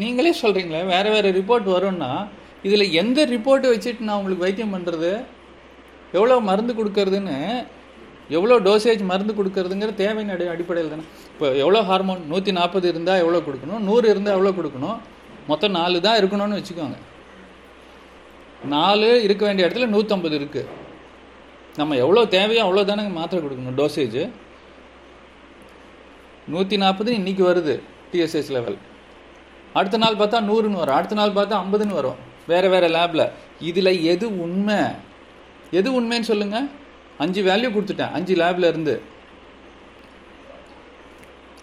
நீங்களே 0.00 0.32
சொல்கிறீங்களே 0.42 0.82
வேறு 0.94 1.10
வேறு 1.14 1.28
ரிப்போர்ட் 1.38 1.68
வரும்னா 1.76 2.10
இதில் 2.66 2.94
எந்த 3.00 3.20
ரிப்போர்ட்டை 3.34 3.70
வச்சுட்டு 3.72 4.06
நான் 4.08 4.18
உங்களுக்கு 4.20 4.46
வைத்தியம் 4.46 4.74
பண்ணுறது 4.76 5.12
எவ்வளோ 6.18 6.36
மருந்து 6.50 6.72
கொடுக்கறதுன்னு 6.80 7.38
எவ்வளோ 8.36 8.56
டோசேஜ் 8.66 9.02
மருந்து 9.10 9.32
கொடுக்கறதுங்கிற 9.38 9.92
தேவையின் 10.02 10.32
அடி 10.34 10.44
அடிப்படையில் 10.52 10.92
தானே. 10.92 11.04
இப்போ 11.32 11.46
எவ்வளோ 11.62 11.80
ஹார்மோன் 11.88 12.22
நூற்றி 12.30 12.52
நாற்பது 12.58 12.86
இருந்தால் 12.92 13.20
எவ்வளோ 13.22 13.40
கொடுக்கணும்? 13.46 13.82
நூறு 13.88 14.06
இருந்தால் 14.12 14.36
எவ்வளோ 14.36 14.52
கொடுக்கணும்? 14.58 14.98
மொத்தம் 15.50 15.74
நாலு 15.78 15.98
தான் 16.06 16.18
இருக்கணும்னு 16.20 16.58
வச்சுக்கோங்க. 16.60 16.96
நாலு 18.74 19.08
இருக்க 19.26 19.42
வேண்டிய 19.46 19.66
இடத்துல 19.66 19.88
நூற்றம்பது 19.94 20.36
இருக்குது 20.40 20.70
நம்ம 21.80 21.96
எவ்வளோ 22.04 22.22
தேவையோ 22.36 22.62
அவ்வளோ 22.66 22.84
தானே 22.90 23.04
மாத்திரை 23.18 23.40
கொடுக்கணும் 23.44 23.76
டோசேஜ் 23.80 24.18
நூற்றி 26.48 26.76
நாற்பது 26.76 27.14
இன்னைக்கு 27.14 27.48
வருது 27.48 27.80
டிஎஸ்எஸ் 28.12 28.50
லெவல் 28.50 28.76
அடுத்த 29.72 29.96
நாள் 29.96 30.14
பார்த்தா 30.14 30.38
நூறுன்னு 30.48 30.80
வரும். 30.80 30.94
அடுத்த 30.94 31.14
நாள் 31.14 31.30
பார்த்தா 31.30 31.62
ஐம்பதுன்னு 31.62 31.94
வரும். 32.00 32.14
வேறு 32.46 32.68
வேறு 32.68 32.88
லேபில் 32.88 33.30
இதில் 33.60 34.02
எது 34.02 34.40
உண்மை? 34.40 34.76
எது 35.70 36.02
உண்மைன்னு 36.02 36.20
சொல்லுங்கள் 36.20 36.68
அஞ்சு 37.18 37.42
வேல்யூ 37.42 37.72
கொடுத்துட்டேன். 37.74 38.12
அஞ்சு 38.12 38.34
லேபில் 38.34 38.68
இருந்து. 38.68 39.02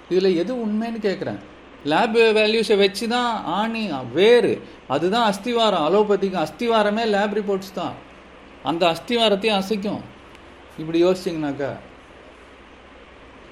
இதில் 0.09 0.37
எது 0.37 0.55
உண்மைன்னு 0.55 1.05
கேட்குறேன் 1.07 1.39
லேப் 1.85 2.17
வேல்யூஸை 2.17 2.77
வச்சு 2.77 3.07
தான் 3.07 3.43
ஆணி 3.43 3.89
வேறு. 4.13 4.61
அதுதான் 4.87 5.33
அஸ்திவாரம். 5.33 5.85
அலோபதிக்கு 5.87 6.45
அஸ்திவாரமே 6.45 7.05
லேப் 7.15 7.35
ரிப்போர்ட்ஸ் 7.39 7.73
தான். 7.73 7.93
அந்த 8.63 8.95
அஸ்திவாரத்தையும் 8.95 9.61
அசைக்கும். 9.61 10.01
இப்படி 10.77 11.03
யோசிச்சிங்கனாக்கா 11.03 11.71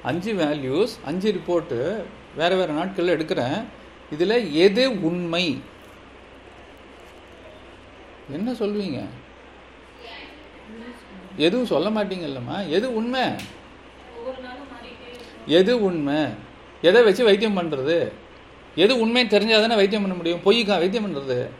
அஞ்சு 0.03 0.33
வேல்யூஸ் 0.33 0.93
அஞ்சு 1.05 1.29
ரிப்போர்ட்டு 1.31 2.03
வேறு 2.35 2.57
வேறு 2.57 2.73
நாட்களில் 2.73 3.15
எடுக்கிறேன். 3.15 3.59
இதில் 4.11 4.53
எது 4.53 5.01
உண்மை? 5.01 5.61
என்ன 8.31 8.51
சொல்வீங்க? 8.51 8.99
எதுவும் 11.37 11.71
சொல்ல 11.73 11.89
மாட்டீங்கல்லம்மா. 11.89 12.67
எது 12.67 12.93
உண்மை? 12.93 13.23
எது 15.47 15.81
உண்மை? 15.81 16.19
எதை 16.81 17.03
வச்சு 17.03 17.23
வைத்தியம் 17.23 17.57
பண்ணுறது 17.57 18.11
எது 18.75 19.07
உண்மைன்னு 19.07 19.33
தெரிஞ்சால் 19.35 19.63
தானே 19.63 19.75
வைத்தியம் 19.75 20.03
பண்ண 20.03 20.17
முடியும்? 20.17 20.43
பொய்க்கா 20.45 20.75
வைத்தியம் 20.81 21.05
பண்ணுறது 21.05 21.51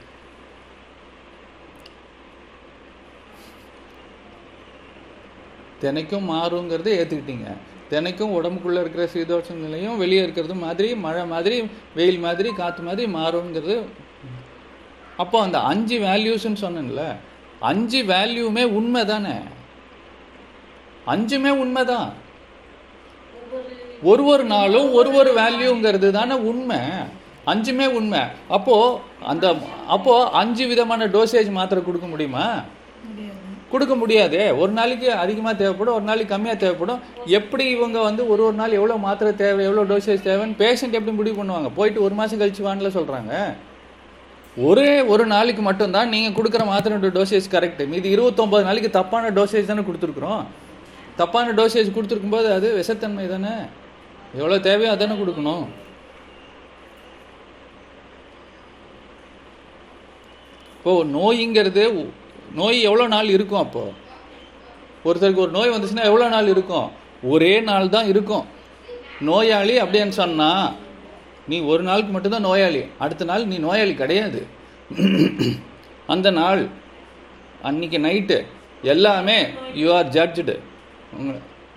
தினைக்கும் 5.82 6.30
மாறுங்கிறத 6.30 6.90
ஏற்றுக்கிட்டீங்க 7.00 7.50
தினைக்கும் 7.92 8.36
உடம்புக்குள்ளே 8.38 8.80
இருக்கிற 8.80 9.10
சீதோஷ 9.14 9.54
நிலையும் 9.54 9.98
வெளியே 9.98 10.22
இருக்கிறது 10.24 10.54
மாதிரி 10.54 10.96
மழை 10.96 11.26
மாதிரி 11.26 11.70
வெயில் 11.96 12.20
மாதிரி 12.20 12.50
காற்று 12.52 12.84
மாதிரி 12.84 13.14
மாறுங்கிறது 13.14 13.82
அப்போ 15.18 15.42
அந்த 15.42 15.60
அஞ்சு 15.60 16.00
வேல்யூஸ்ன்னு 16.00 16.62
சொன்னேன்ல 16.62 17.16
அஞ்சு 17.60 18.04
வேல்யூமே 18.04 18.64
உண்மை 18.64 19.06
தானே? 19.06 19.36
அஞ்சுமே 21.08 21.50
உண்மை 21.50 21.86
தான். 21.86 22.14
ஒரு 24.04 24.26
ஒரு 24.26 24.44
நாளும் 24.44 24.94
ஒரு 24.94 25.14
ஒரு 25.14 25.32
வேல்யூங்கிறது 25.32 26.10
தானே 26.12 26.34
உண்மை. 26.34 26.78
அஞ்சுமே 27.48 27.88
உண்மை. 27.88 28.20
அப்போது 28.48 29.00
அந்த 29.26 29.58
அப்போது 29.88 30.32
அஞ்சு 30.32 30.68
விதமான 30.68 31.08
டோசேஜ் 31.08 31.52
மாத்திரை 31.52 31.84
கொடுக்க 31.84 32.08
முடியுமா? 32.08 32.64
கொடுக்க 33.72 33.94
முடியாதே. 34.02 34.44
ஒரு 34.62 34.72
நாளைக்கு 34.80 35.08
அதிகமாக 35.24 35.56
தேவைப்படும் 35.62 35.96
ஒரு 35.98 36.06
நாளைக்கு 36.10 36.34
கம்மியாக 36.34 36.58
தேவைப்படும். 36.64 37.02
எப்படி 37.40 37.66
இவங்க 37.76 37.98
வந்து 38.08 38.22
ஒரு 38.34 38.42
ஒரு 38.48 38.56
நாள் 38.62 38.78
எவ்வளோ 38.80 38.96
மாத்திரை 39.08 39.32
தேவை 39.42 39.64
எவ்வளோ 39.70 39.84
டோசேஜ் 39.92 40.28
தேவைன்னு 40.30 40.60
பேஷண்ட் 40.62 40.98
எப்படி 41.00 41.16
முடிவு 41.20 41.36
பண்ணுவாங்க? 41.40 41.72
போயிட்டு 41.80 42.06
ஒரு 42.06 42.16
மாதம் 42.20 42.42
கழிச்சு 42.44 42.70
வாங்கல 42.70 42.92
சொல்கிறாங்க 43.00 43.34
ஒரே 44.68 44.92
ஒரு 45.14 45.24
நாளைக்கு 45.34 45.62
மட்டும்தான் 45.68 46.10
நீங்கள் 46.14 46.36
கொடுக்குற 46.38 46.64
மாத்திரையோட 46.70 47.10
டோசேஜ் 47.18 47.54
கரெக்ட் 47.56 47.84
மீதி 47.92 48.08
இருபத்தொம்பது 48.16 48.64
நாளைக்கு 48.70 48.90
தப்பான 48.98 49.30
டோசேஜ் 49.38 49.70
தானே 49.72 49.84
கொடுத்துருக்குறோம். 49.90 50.42
தப்பான 51.20 51.54
டோசேஜ் 51.60 51.96
கொடுத்துருக்கும்போது 51.98 52.50
அது 52.58 52.68
விஷத்தன்மை 52.80 53.28
தானே? 53.36 53.54
எவ்வளோ 54.40 54.58
தேவையோ 54.68 54.90
அதானே 54.96 55.16
கொடுக்கணும். 55.22 55.64
இப்போ 60.78 60.92
நோய்ங்கிறது 61.16 61.84
நோய் 62.60 62.78
எவ்வளோ 62.90 63.06
நாள் 63.16 63.34
இருக்கும் 63.36 63.64
அப்போது 63.66 63.96
ஒருத்தருக்கு 65.08 65.44
ஒரு 65.46 65.54
நோய் 65.58 65.74
வந்துச்சுன்னா 65.74 66.08
எவ்வளோ 66.10 66.28
நாள் 66.36 66.52
இருக்கும்? 66.54 66.88
ஒரே 67.34 67.54
நாள் 67.70 67.94
தான் 67.96 68.08
இருக்கும். 68.14 68.46
நோயாளி 69.30 69.76
அப்படின்னு 69.84 70.14
சொன்னால் 70.22 70.68
நீ 71.50 71.58
ஒரு 71.72 71.84
நாளுக்கு 71.90 72.12
மட்டும்தான் 72.14 72.48
நோயாளி. 72.50 72.82
அடுத்த 73.04 73.28
நாள் 73.32 73.50
நீ 73.52 73.58
நோயாளி 73.68 73.94
கிடையாது. 74.02 74.42
அந்த 76.14 76.28
நாள் 76.40 76.62
அன்னைக்கு 77.70 78.00
நைட்டு 78.08 78.38
எல்லாமே 78.94 79.38
யூ 79.82 79.88
ஆர் 79.98 80.12
ஜட்ஜ்டு 80.18 80.56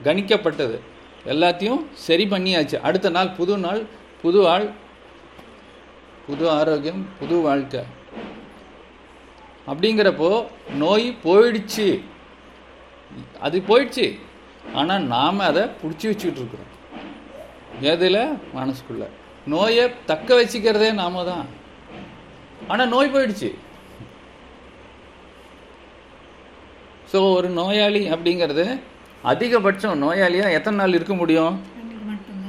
கணிக்கப்பட்டது. 0.07 0.77
எல்லாத்தையும் 1.33 1.83
சரி 2.07 2.25
பண்ணியாச்சு. 2.35 2.77
அடுத்த 2.89 3.11
நாள் 3.17 3.35
புது 3.39 3.57
நாள் 3.65 3.83
புது 4.23 4.41
ஆள் 4.53 4.67
புது 6.27 6.45
ஆரோக்கியம் 6.59 7.03
புது 7.21 7.37
வாழ்க்கை. 7.47 7.83
அப்படிங்கிறப்போ 9.67 10.47
நோய் 10.75 11.17
போயிடுச்சு. 11.25 12.05
அது 13.41 13.63
போயிடுச்சு. 13.69 14.19
ஆனால் 14.75 15.03
நாம் 15.03 15.39
அதை 15.39 15.63
பிடிச்சி 15.63 16.07
வச்சுக்கிட்டு 16.07 16.41
இருக்கிறோம். 16.41 16.71
எதில்? 17.81 18.39
மனசுக்குள்ள. 18.55 19.07
நோயை 19.47 19.91
தக்க 20.07 20.43
வச்சுக்கிறதே 20.43 20.93
நாம 20.93 21.25
தான். 21.25 21.47
ஆனால் 22.69 22.89
நோய் 22.89 23.13
போயிடுச்சு. 23.13 23.55
ஸோ 27.13 27.35
ஒரு 27.35 27.49
நோயாளி 27.49 28.11
அப்படிங்கிறது 28.11 28.81
அதிகபட்சம் 29.25 30.03
நோயாளியாக 30.03 30.53
எத்தனை 30.53 30.79
நாள் 30.79 30.95
இருக்க 30.95 31.15
முடியும்? 31.15 31.63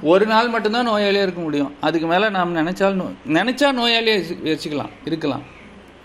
ஒரு 0.01 0.25
நாள் 0.25 0.47
மட்டும்தான் 0.47 0.87
நோயாளியாக 0.87 1.21
இருக்க 1.21 1.41
முடியும். 1.41 1.75
அதுக்கு 1.81 2.07
மேலே 2.07 2.29
நாம் 2.29 2.55
நினைச்சால் 2.55 2.93
நோ 2.93 3.11
நினச்சா 3.27 3.73
நோயாளியாக 3.79 4.23
வச்சு- 4.23 4.43
வச்சுக்கலாம் 4.43 4.89
இருக்கலாம். 5.05 5.52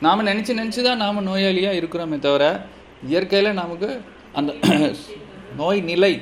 நாம் 0.05 0.29
நினச்சி 0.31 0.53
நினச்சி 0.59 0.81
தான் 0.87 1.03
நாம் 1.05 1.27
நோயாளியாக 1.29 1.79
இருக்கிறோமே 1.81 2.19
தவிர 2.27 2.45
இயற்கையில் 3.11 3.59
நமக்கு 3.63 3.89
அந்த 4.39 4.51
நோய் 5.61 5.81
நிலை 5.91 6.13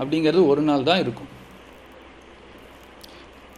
அப்படிங்கிறது 0.00 0.42
ஒரு 0.52 0.62
நாள் 0.68 0.86
தான் 0.88 1.02
இருக்கும். 1.04 1.30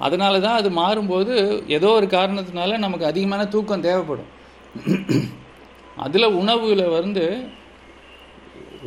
அதனால 0.07 0.35
தான் 0.47 0.59
அது 0.61 0.70
மாறும்போது 0.81 1.35
ஏதோ 1.77 1.89
ஒரு 1.99 2.07
காரணத்தினால 2.16 2.79
நமக்கு 2.85 3.05
அதிகமான 3.11 3.43
தூக்கம் 3.55 3.87
தேவைப்படும். 3.89 4.31
அதில் 6.05 6.35
உணவில் 6.41 6.87
வந்து 6.99 7.25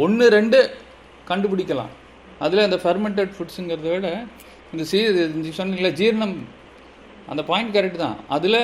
ஒன்று 0.05 0.25
ரெண்டு 0.37 0.59
கண்டுபிடிக்கலாம். 1.29 1.93
அதில் 2.45 2.67
இந்த 2.67 2.77
ஃபெர்மெண்டட் 2.83 3.35
ஃபுட்ஸுங்கிறத 3.35 3.89
விட 3.95 4.07
இந்த 4.73 4.83
சீ 4.91 4.99
சொன்னீங்களே 5.07 5.57
சொன்னீங்களா 5.59 5.91
ஜீரணம் 5.99 6.35
அந்த 7.31 7.41
பாயிண்ட் 7.49 7.75
கரெக்ட் 7.75 8.03
தான். 8.05 8.17
அதில் 8.35 8.59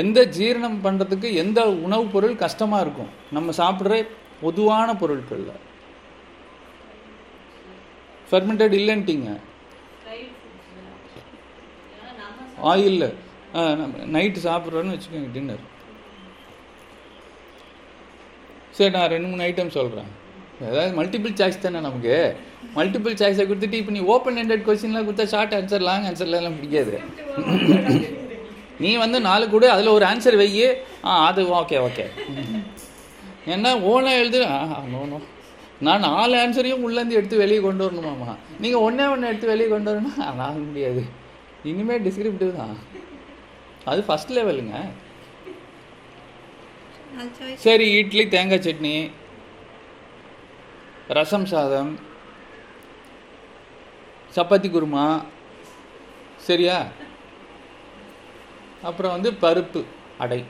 எந்த 0.00 0.20
ஜீரணம் 0.38 0.78
பண்ணுறதுக்கு 0.84 1.28
எந்த 1.34 1.60
உணவுப் 1.86 2.12
பொருள் 2.12 2.36
கஷ்டமாக 2.36 2.84
இருக்கும்? 2.84 3.10
நம்ம 3.30 3.52
சாப்பிட்ற 3.60 3.96
பொதுவான 4.40 4.88
பொருட்களில். 4.96 5.54
ஃபெர்மெண்டட் 8.30 8.74
இல்லைன்ட்டிங்க. 8.80 9.30
ஆயில் 10.06 10.32
ஆயிலில் 12.70 13.08
நைட்டு 14.14 14.40
சாப்பிட்றோன்னு 14.48 14.94
வச்சுக்கோங்க 14.94 15.30
டின்னர் 15.32 15.64
சரி 18.70 18.90
நான் 18.90 19.12
ரெண்டு 19.14 19.28
மூணு 19.28 19.44
ஐட்டம் 19.44 19.74
சொல்கிறேன் 19.76 20.10
ஏதாவது 20.60 20.96
மல்டிபிள் 20.98 21.36
சாய்ஸ் 21.40 21.62
தானே 21.64 21.80
நமக்கு? 21.80 22.16
மல்டிபிள் 22.76 23.20
சாய்ஸை 23.20 23.44
கொடுத்துட்டு 23.50 23.80
இப்போ 23.80 23.92
நீ 23.92 24.02
ஓப்பன் 24.14 24.38
ஹெண்டட் 24.40 24.66
கொஸ்டின்லாம் 24.68 25.08
கொடுத்தா 25.08 25.26
ஷார்ட் 25.34 25.54
ஆன்சர் 25.54 25.86
லாங் 25.88 26.06
ஆன்சர்லாம் 26.10 26.58
பிடிக்காது. 26.58 26.94
நீ 28.84 28.90
வந்து 29.04 29.18
நாலு 29.28 29.44
கூட 29.54 29.66
அதில் 29.74 29.94
ஒரு 29.96 30.04
ஆன்சர் 30.12 30.40
வெய்யி 30.42 30.66
ஆ 31.08 31.12
அது 31.28 31.42
ஓகே 31.60 31.78
ஓகே 31.86 32.06
ஏன்னா 33.54 33.70
ஓனாக 33.92 34.20
எழுது 34.22 34.40
நோ 34.94 35.20
நான் 35.86 36.04
நாலு 36.08 36.34
ஆன்சரையும் 36.42 36.84
உள்ளேருந்து 36.86 37.16
எடுத்து 37.18 37.40
வெளியே 37.42 37.60
கொண்டு 37.64 37.84
வரணுமாம்மா 37.86 38.32
நீங்கள் 38.62 38.84
ஒன்றே 38.86 39.06
ஒன்று 39.14 39.30
எடுத்து 39.30 39.50
வெளியே 39.52 39.68
கொண்டு 39.72 39.90
வரணும்னா 39.90 40.26
நான் 40.40 40.60
முடியாது. 40.68 41.02
இனிமேல் 41.70 42.04
டிஸ்கிரிப்டிவ் 42.06 42.52
தான். 42.60 42.76
அது 43.90 44.00
ஃபஸ்ட் 44.06 44.32
லெவலுங்க 44.36 44.76
சரி 47.64 47.86
இட்லி 48.00 48.24
தேங்காய் 48.34 48.64
சட்னி 48.66 48.96
ரசம் 51.18 51.48
சாதம் 51.52 51.92
சப்பாத்தி 54.36 54.68
குருமா. 54.76 55.06
சரியா? 56.48 56.78
அப்புறம் 58.84 59.12
வந்து 59.12 59.30
பருப்பு 59.40 59.80
அடை. 60.18 60.40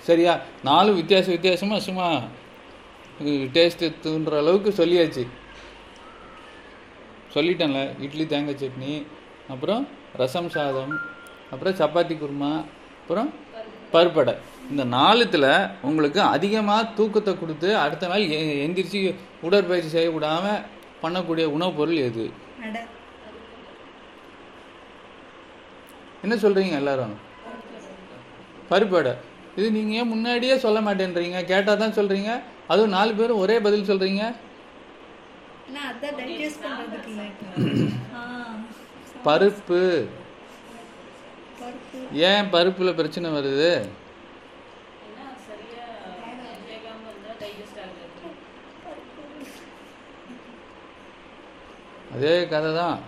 சரியா? 0.00 0.32
நாலு 0.62 0.92
வித்தியாச 0.94 1.26
வித்தியாசமாக 1.26 1.80
சும்மா 1.80 2.06
டேஸ்ட்டு 3.52 3.92
தூண்டுற 4.02 4.36
அளவுக்கு 4.36 4.70
சொல்லியாச்சு. 4.76 5.24
சொல்லிட்டேன்ல 7.34 8.00
இட்லி 8.00 8.26
தேங்காய் 8.26 8.56
சட்னி 8.56 8.92
அப்புறம் 9.48 9.84
ரசம் 10.16 10.48
சாதம் 10.48 10.92
அப்புறம் 11.50 11.74
சப்பாத்தி 11.74 12.14
குருமா 12.14 12.52
அப்புறம் 13.00 13.30
பருப்படை 13.92 14.34
இந்த 14.70 14.84
நாலுத்தில் 14.96 15.48
உங்களுக்கு 15.82 16.20
அதிகமாக 16.28 16.84
தூக்கத்தை 16.94 17.38
கொடுத்து 17.38 17.76
அடுத்த 17.76 18.06
நாள் 18.06 18.28
எ- 18.30 18.66
எந்திரிச்சு 18.66 19.00
உடற்பயிற்சி 19.42 19.90
செய்ய 19.90 20.10
விடாமல் 20.10 20.62
பண்ணக்கூடிய 21.02 21.44
உணவுப் 21.48 21.76
பொருள் 21.76 21.96
எது 22.02 22.24
அடை 22.62 22.82
என்ன 26.24 26.34
சொல்கிறீங்க 26.44 26.74
எல்லாரும்? 26.80 27.14
பருப்படை. 28.70 29.12
இது 29.58 29.66
நீங்கள் 29.76 29.96
ஏன் 30.00 30.10
முன்னாடியே 30.12 30.54
சொல்ல 30.64 30.78
மாட்டேன்றீங்க? 30.86 31.40
கேட்டால் 31.50 31.82
தான் 31.82 31.96
சொல்கிறீங்க 31.98 32.30
அதுவும் 32.72 32.94
நாலு 32.96 33.12
பேரும் 33.20 33.42
ஒரே 33.44 33.56
பதில் 33.66 33.90
சொல்கிறீங்க 33.90 34.24
பருப்பு. 39.26 39.82
பருப்பு. 41.60 42.00
ஏன் 42.30 42.50
பருப்பில் 42.54 42.98
பிரச்சனை 42.98 43.28
வருது? 43.36 43.70
அதே 52.14 52.34
கதை 52.52 52.70
தான். 52.80 52.98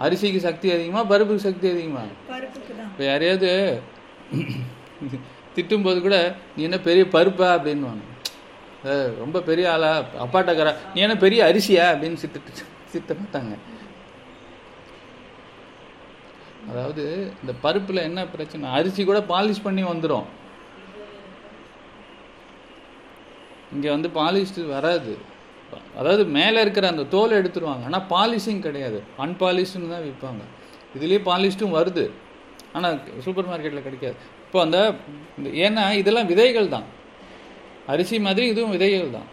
அரிசிக்கு 0.00 0.36
சக்தி 0.36 0.70
அதிகமா 0.70 1.04
பருப்புக்கு 1.04 1.36
சக்தி 1.36 1.70
அதிகமா? 1.70 2.02
இப்போ 2.84 3.04
யாரையாவது 3.04 3.80
திட்டும்போது 5.56 6.00
கூட 6.00 6.36
நீ 6.56 6.62
என்ன 6.62 6.78
பெரிய 6.80 7.04
பருப்பா? 7.04 7.48
அப்படின்னுவாங்க. 7.54 8.04
அஹ் 8.84 9.18
ரொம்ப 9.18 9.40
பெரிய 9.40 9.72
ஆளா? 9.72 10.04
அப்பாட்டக்காரா 10.18 10.74
நீ 10.94 11.00
என்ன 11.00 11.16
பெரிய 11.16 11.44
அரிசியா? 11.44 11.84
அப்படின்னு 11.92 12.14
சித்து 12.14 12.40
சித்த 12.86 13.14
மாட்டாங்க. 13.14 13.54
அதாவது 16.68 17.32
இந்த 17.40 17.52
பருப்பில் 17.62 18.02
என்ன 18.02 18.26
பிரச்சனை? 18.26 18.70
அரிசி 18.70 19.04
கூட 19.04 19.20
பாலிஷ் 19.20 19.62
பண்ணி 19.62 19.84
வந்துடும் 19.84 20.24
இங்கே 23.72 23.90
வந்து 23.90 24.08
பாலிஷ்டு 24.08 24.66
வராது. 24.66 25.18
அதாவது 25.98 26.22
மேலே 26.36 26.58
இருக்கிற 26.64 26.86
அந்த 26.92 27.04
தோலை 27.14 27.34
எடுத்துருவாங்க. 27.40 27.84
ஆனால் 27.90 28.06
பாலிஷிங் 28.14 28.62
கிடையாது. 28.66 28.98
அன்பாலிஷ்டுன்னு 29.24 29.92
தான் 29.94 30.04
விற்பாங்க. 30.08 30.42
இதுலேயே 30.96 31.20
பாலிஷ்டும் 31.30 31.76
வருது. 31.78 32.04
ஆனால் 32.76 32.96
சூப்பர் 33.24 33.48
மார்க்கெட்டில் 33.50 33.86
கிடைக்காது. 33.86 34.16
இப்போ 34.46 34.60
அந்த 34.66 34.78
ஏன்னா 35.66 35.84
இதெல்லாம் 36.00 36.30
விதைகள் 36.32 36.74
தான். 36.74 36.86
அரிசி 37.92 38.16
மாதிரி 38.26 38.46
இதுவும் 38.52 38.74
விதைகள் 38.76 39.16
தான். 39.16 39.28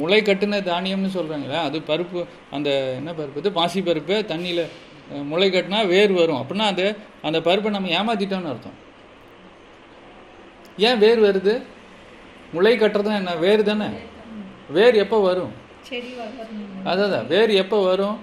முளை 0.00 0.18
கட்டின 0.26 0.60
தானியம்னு 0.68 1.10
சொல்கிறாங்களே 1.16 1.58
அது 1.66 1.78
பருப்பு 1.90 2.20
அந்த 2.56 2.70
என்ன 3.00 3.10
பருப்பு 3.18 3.40
இது? 3.42 3.50
பாசி 3.58 3.80
பருப்பு 3.88 4.14
தண்ணியில் 4.30 4.64
முளை 5.32 5.48
கட்டினா 5.54 5.80
வேர் 5.94 6.12
வரும். 6.20 6.40
அப்படின்னா 6.42 6.66
அது 6.72 6.86
அந்த 7.28 7.38
பருப்பை 7.48 7.70
நம்ம 7.76 7.90
ஏமாத்திட்டோம்னு 7.98 8.52
அர்த்தம். 8.52 8.78
ஏன் 10.88 11.00
வேர் 11.04 11.20
வருது? 11.28 11.54
முளை 12.54 12.72
கட்டுறது 12.78 13.12
என்ன? 13.20 13.34
வேர் 13.44 13.62
தானே. 13.70 13.90
வேர் 14.76 14.96
எப்போ 15.04 15.18
வரும்? 15.28 15.52
அதான் 16.90 17.26
வேர் 17.32 17.52
எப்போ 17.62 17.78
வரும்? 17.90 18.16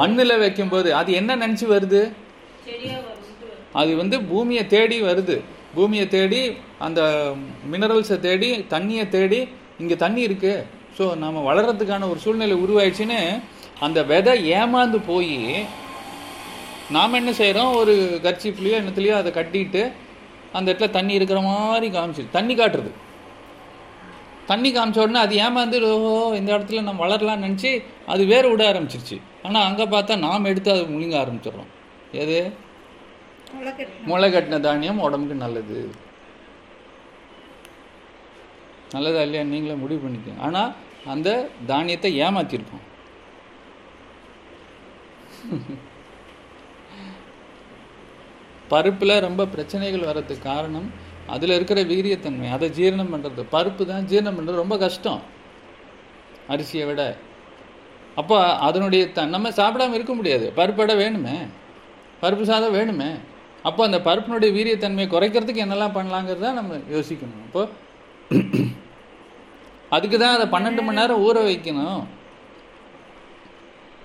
மண்ணில் 0.00 0.40
வைக்கும்போது. 0.42 0.88
அது 1.00 1.10
என்ன 1.20 1.36
நினச்சி 1.42 1.66
வருது? 1.74 2.02
அது 3.80 3.90
வந்து 4.00 4.16
பூமியை 4.30 4.64
தேடி 4.74 4.98
வருது. 5.08 5.36
பூமியை 5.76 6.06
தேடி 6.14 6.40
அந்த 6.86 7.00
மினரல்ஸை 7.72 8.18
தேடி 8.28 8.50
தண்ணியை 8.74 9.04
தேடி 9.16 9.40
இங்கே 9.82 9.96
தண்ணி 10.04 10.22
இருக்கு. 10.28 10.54
ஸோ 10.96 11.04
நம்ம 11.22 11.42
வளர்கிறதுக்கான 11.48 12.08
ஒரு 12.12 12.20
சூழ்நிலை 12.24 12.56
உருவாயிடுச்சுன்னு 12.64 13.20
அந்த 13.86 13.98
விதை 14.10 14.34
ஏமாந்து 14.58 14.98
போய் 15.10 15.38
நாம் 16.96 17.18
என்ன 17.20 17.30
செய்கிறோம் 17.40 17.72
ஒரு 17.80 17.94
கர்ச்சிப்லேயோ 18.26 18.78
என்னத்துலேயோ 18.80 19.14
அதை 19.20 19.30
கட்டிட்டு 19.38 19.82
அந்த 20.56 20.66
இடத்துல 20.72 20.90
தண்ணி 20.98 21.12
இருக்கிற 21.18 21.40
மாதிரி 21.48 21.88
காமிச்சு 21.96 22.24
தண்ணி 22.36 22.54
காட்டுறது. 22.54 22.90
தண்ணி 24.50 24.68
காமிச்ச 24.74 24.98
உடனே 25.02 25.20
அது 25.24 25.34
ஏமாந்து 25.44 25.78
ஓஹோ 25.88 26.12
இந்த 26.38 26.50
இடத்துல 26.56 26.82
நம்ம 26.86 27.02
வளரலாம்னு 27.04 27.46
நினச்சி 27.46 27.70
அது 28.12 28.22
வேறு 28.32 28.46
விட 28.52 28.62
ஆரம்பிச்சிருச்சு. 28.72 29.18
ஆனால் 29.46 29.66
அங்கே 29.68 29.84
பார்த்தா 29.94 30.14
நாம் 30.26 30.48
எடுத்து 30.52 30.70
அது 30.74 30.84
முழுங்க 30.94 31.16
ஆரம்பிச்சிடுறோம். 31.22 31.70
எது? 32.22 32.38
முளை 34.10 34.28
கட்டின 34.34 34.60
தானியம் 34.66 35.04
உடம்புக்கு 35.06 35.42
நல்லது. 35.44 35.78
நல்லதா 38.94 39.20
இல்லையா 39.26 39.44
நீங்களே 39.52 39.76
முடிவு 39.82 40.00
பண்ணிக்கோங்க. 40.04 40.42
ஆனால் 40.46 40.72
அந்த 41.12 41.28
தானியத்தை 41.70 42.10
ஏமாத்திருக்கோம். 42.24 42.84
பருப்பில் 48.72 49.22
ரொம்ப 49.26 49.46
பிரச்சனைகள் 49.54 50.08
வர்றதுக்கு 50.08 50.48
காரணம் 50.50 50.86
அதில் 51.34 51.56
இருக்கிற 51.58 51.80
வீரியத்தன்மை 51.92 52.48
அதை 52.56 52.66
ஜீரணம் 52.78 53.12
பண்ணுறது 53.12 53.42
பருப்பு 53.54 53.82
தான் 53.90 54.08
ஜீரணம் 54.10 54.36
பண்ணுறது 54.38 54.62
ரொம்ப 54.64 54.76
கஷ்டம். 54.84 55.20
அரிசியை 56.52 56.86
விட. 56.88 57.02
அப்போ 58.20 58.38
அதனுடைய 58.68 59.02
த 59.16 59.26
நம்ம 59.34 59.50
சாப்பிடாம 59.60 59.94
இருக்க 59.98 60.14
முடியாது. 60.20 60.46
பருப்படை 60.58 60.94
வேணுமே. 61.02 61.36
பருப்பு 62.22 62.44
சாதம் 62.50 62.76
வேணுமே. 62.78 63.10
அப்போ 63.68 63.80
அந்த 63.88 63.98
பருப்பினுடைய 64.08 64.50
வீரியத்தன்மையை 64.58 65.08
குறைக்கிறதுக்கு 65.14 65.64
என்னெல்லாம் 65.64 65.96
பண்ணலாங்கிறத 65.96 66.50
நம்ம 66.60 66.80
யோசிக்கணும். 66.96 67.44
அப்போ 67.46 67.62
அதுக்கு 69.96 70.16
தான் 70.18 70.36
அதை 70.36 70.46
பன்னெண்டு 70.54 70.82
மணி 70.84 71.00
நேரம் 71.00 71.22
ஊற 71.28 71.38
வைக்கணும். 71.48 72.02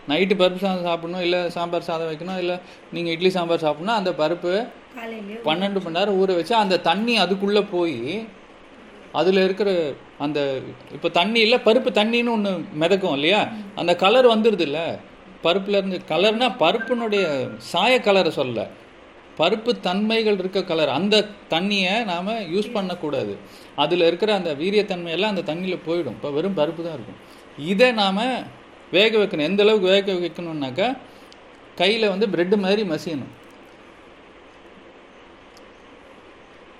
நைட்டு 0.09 0.35
பருப்பு 0.41 0.61
சாதம் 0.65 0.87
சாப்பிடணும் 0.89 1.23
இல்லை 1.27 1.39
சாம்பார் 1.55 1.89
சாதம் 1.89 2.09
வைக்கணும் 2.11 2.39
இல்லை 2.43 2.55
நீங்கள் 2.95 3.13
இட்லி 3.15 3.29
சாம்பார் 3.37 3.65
சாப்பிட்ணும் 3.65 3.99
அந்த 3.99 4.11
பருப்பு 4.21 4.53
பன்னெண்டு 5.47 5.81
மணி 5.83 5.97
நேரம் 5.97 6.17
ஊற 6.21 6.35
வச்சு 6.39 6.55
அந்த 6.63 6.79
தண்ணி 6.89 7.17
அதுக்குள்ளே 7.23 7.61
போய் 7.75 7.99
அதில் 9.19 9.41
இருக்கிற 9.43 9.69
அந்த 10.25 10.39
இப்போ 10.95 11.09
தண்ணியில் 11.19 11.63
பருப்பு 11.67 11.89
தண்ணின்னு 11.99 12.33
ஒன்று 12.35 12.51
மிதக்கும் 12.81 13.15
இல்லையா? 13.17 13.39
அந்த 13.75 13.95
கலர் 13.95 14.27
வந்துடுது 14.27 14.65
இல்லை. 14.69 14.85
பருப்புல 15.43 15.79
இருந்து 15.81 15.97
கலர்னால் 16.09 16.57
பருப்பினுடைய 16.63 17.25
சாய 17.71 17.93
கலரை 18.07 18.31
சொல்ல 18.31 18.67
பருப்பு 19.39 19.71
தன்மைகள் 19.87 20.37
இருக்க 20.37 20.59
கலர் 20.63 20.89
அந்த 20.89 21.15
தண்ணியை 21.49 21.95
நாம் 22.11 22.29
யூஸ் 22.53 22.69
பண்ணக்கூடாது. 22.71 23.33
அதில் 23.75 24.07
இருக்கிற 24.09 24.29
அந்த 24.33 24.51
வீரியத்தன்மையெல்லாம் 24.61 25.33
அந்த 25.33 25.43
தண்ணியில் 25.49 25.85
போயிடும். 25.87 26.15
இப்போ 26.17 26.29
வெறும் 26.37 26.57
பருப்பு 26.59 26.81
தான் 26.87 26.97
இருக்கும். 26.97 27.19
இதை 27.71 27.91
நாம் 27.91 28.23
வேக 28.91 29.11
வைக்கணும். 29.17 29.49
எந்த 29.49 29.63
அளவுக்கு 29.63 29.93
வேக 29.95 30.13
வைக்கணும்னாக்கா 30.13 30.87
கையில் 31.75 32.11
வந்து 32.13 32.27
பிரெட்டு 32.27 32.57
மாதிரி 32.57 32.83
மசியணும். 32.93 33.33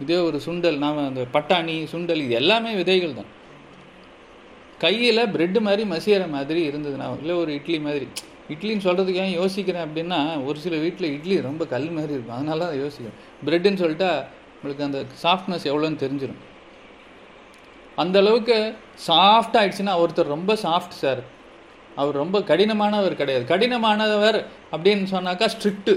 இதே 0.03 0.17
ஒரு 0.27 0.37
சுண்டல் 0.45 0.77
நாம் 0.83 0.97
அந்த 1.09 1.21
பட்டாணி 1.35 1.75
சுண்டல் 1.93 2.23
இது 2.25 2.33
எல்லாமே 2.41 2.71
விதைகள் 2.79 3.17
தான். 3.19 3.29
கையில் 4.83 5.21
பிரெட்டு 5.35 5.59
மாதிரி 5.67 5.83
மசியற 5.93 6.23
மாதிரி 6.35 6.61
இருந்ததுன்னா 6.69 7.05
இல்லை 7.21 7.35
ஒரு 7.43 7.51
இட்லி 7.59 7.79
மாதிரி. 7.85 8.07
இட்லின்னு 8.53 8.85
சொல்கிறதுக்கு 8.87 9.21
ஏன் 9.23 9.37
யோசிக்கிறேன் 9.39 9.85
அப்படின்னா 9.87 10.19
ஒரு 10.49 10.57
சில 10.65 10.75
வீட்டில் 10.83 11.13
இட்லி 11.15 11.37
ரொம்ப 11.47 11.63
கல் 11.71 11.89
மாதிரி 11.95 12.13
இருக்கும். 12.15 12.35
அதனால 12.37 12.59
தான் 12.63 12.69
அதை 12.71 12.81
யோசிக்கிறேன். 12.83 13.17
பிரெட்டுன்னு 13.47 13.81
சொல்லிட்டா 13.83 14.11
உங்களுக்கு 14.57 14.85
அந்த 14.89 14.99
சாஃப்ட்னஸ் 15.23 15.65
எவ்வளோன்னு 15.71 16.03
தெரிஞ்சிடும் 16.03 16.43
அந்த 18.03 18.17
அளவுக்கு 18.23 18.57
சாஃப்ட் 19.07 19.57
ஆயிடுச்சுன்னா 19.59 19.95
ஒருத்தர் 20.03 20.33
ரொம்ப 20.35 20.53
சாஃப்ட் 20.65 20.95
சார் 21.03 21.21
அவர் 22.01 22.21
ரொம்ப 22.23 22.37
கடினமானவர் 22.49 23.19
கிடையாது. 23.21 23.45
கடினமானவர் 23.53 24.39
அப்படின்னு 24.73 25.07
சொன்னாக்கா 25.15 25.47
ஸ்ட்ரிக்ட்டு 25.55 25.93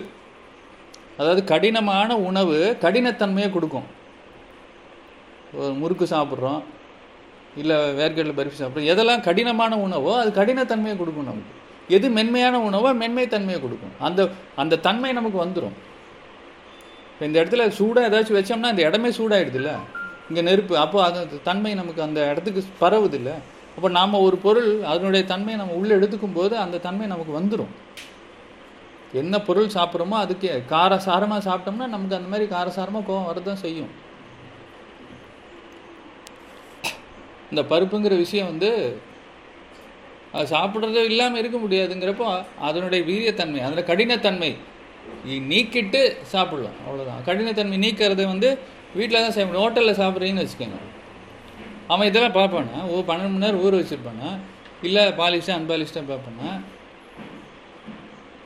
அதாவது 1.18 1.42
கடினமான 1.52 2.10
உணவு 2.28 2.58
கடினத்தன்மையை 2.84 3.48
கொடுக்கும். 3.56 3.88
ஒரு 5.60 5.72
முறுக்கு 5.80 6.06
சாப்பிட்றோம் 6.14 6.60
இல்லை 7.60 7.76
வேர்க்கடலை 8.00 8.34
பருப்பி 8.38 8.58
சாப்பிட்றோம் 8.60 8.90
எதெல்லாம் 8.92 9.24
கடினமான 9.28 9.78
உணவோ 9.86 10.12
அது 10.22 10.30
கடினத்தன்மையை 10.40 10.96
கொடுக்கும் 10.98 11.28
நமக்கு. 11.30 11.54
எது 11.96 12.06
மென்மையான 12.18 12.56
உணவோ 12.68 12.90
மென்மை 13.02 13.24
தன்மையை 13.34 13.60
கொடுக்கும். 13.62 13.94
அந்த 14.06 14.20
அந்த 14.62 14.80
தன்மை 14.86 15.12
நமக்கு 15.18 15.38
வந்துடும் 15.44 15.76
இப்போ 17.12 17.24
இந்த 17.28 17.36
இடத்துல 17.42 17.64
சூடாக 17.78 18.08
ஏதாச்சும் 18.08 18.36
வச்சோம்னா 18.38 18.70
அந்த 18.74 18.82
இடமே 18.88 19.08
சூடாயிடுதுல்ல? 19.16 19.72
இங்கே 20.28 20.42
நெருப்பு 20.48 20.74
அப்போ 20.82 20.98
அது 21.06 21.40
தன்மை 21.48 21.72
நமக்கு 21.80 22.00
அந்த 22.06 22.20
இடத்துக்கு 22.32 22.60
பரவுது 22.82 23.16
இல்லை 23.20 23.34
அப்போ 23.76 23.88
நாம் 23.96 24.22
ஒரு 24.26 24.36
பொருள் 24.44 24.70
அதனுடைய 24.92 25.22
தன்மையை 25.32 25.56
நம்ம 25.60 25.74
உள்ளே 25.80 25.92
எடுத்துக்கும் 25.98 26.36
போது 26.38 26.54
அந்த 26.64 26.80
தன்மை 26.86 27.06
நமக்கு 27.12 27.32
வந்துடும் 27.38 27.72
என்ன 29.20 29.34
பொருள் 29.46 29.74
சாப்பிட்றோமோ 29.76 30.16
அதுக்கு 30.24 30.50
காரசாரமாக 30.72 31.40
சாப்பிட்டோம்னா 31.48 31.86
நமக்கு 31.94 32.18
அந்த 32.18 32.30
மாதிரி 32.32 32.46
காரசாரமாக 32.54 33.06
கோவம் 33.08 33.28
வரதான் 33.30 33.62
செய்யும். 33.64 33.92
இந்த 37.52 37.62
பருப்புங்கிற 37.70 38.16
விஷயம் 38.24 38.50
வந்து 38.52 38.70
அது 40.34 40.46
சாப்பிட்றதோ 40.56 41.02
இல்லாமல் 41.10 41.40
இருக்க 41.40 41.58
முடியாதுங்கிறப்போ 41.62 42.26
அதனுடைய 42.66 43.00
வீரியத்தன்மை 43.10 43.62
அதனுடைய 43.64 43.86
கடினத்தன்மை 43.92 44.50
நீக்கிட்டு 45.50 46.00
சாப்பிடலாம். 46.32 46.78
அவ்வளோதான் 46.84 47.24
கடினத்தன்மை 47.28 47.78
நீக்கிறது 47.84 48.24
வந்து 48.32 48.48
வீட்டில் 48.98 49.22
தான் 49.22 49.34
செய்ய 49.34 49.46
முடியும். 49.46 49.64
ஹோட்டலில் 49.64 50.00
சாப்பிட்றீங்கன்னு 50.02 50.44
வச்சுக்கோங்க. 50.44 50.80
அவன் 51.92 52.08
இதெல்லாம் 52.10 52.36
பார்ப்பானா? 52.38 52.80
ஓ 52.90 53.02
பன்னெண்டு 53.08 53.32
மணி 53.32 53.44
நேரம் 53.44 53.62
ஊற 53.66 53.74
வச்சுருப்பானா? 53.80 54.28
இல்லை 54.88 55.02
பாலிஷ்டாக 55.20 55.58
அன்பாலிஷ்டாக 55.58 56.04
பார்ப்பானா? 56.10 56.50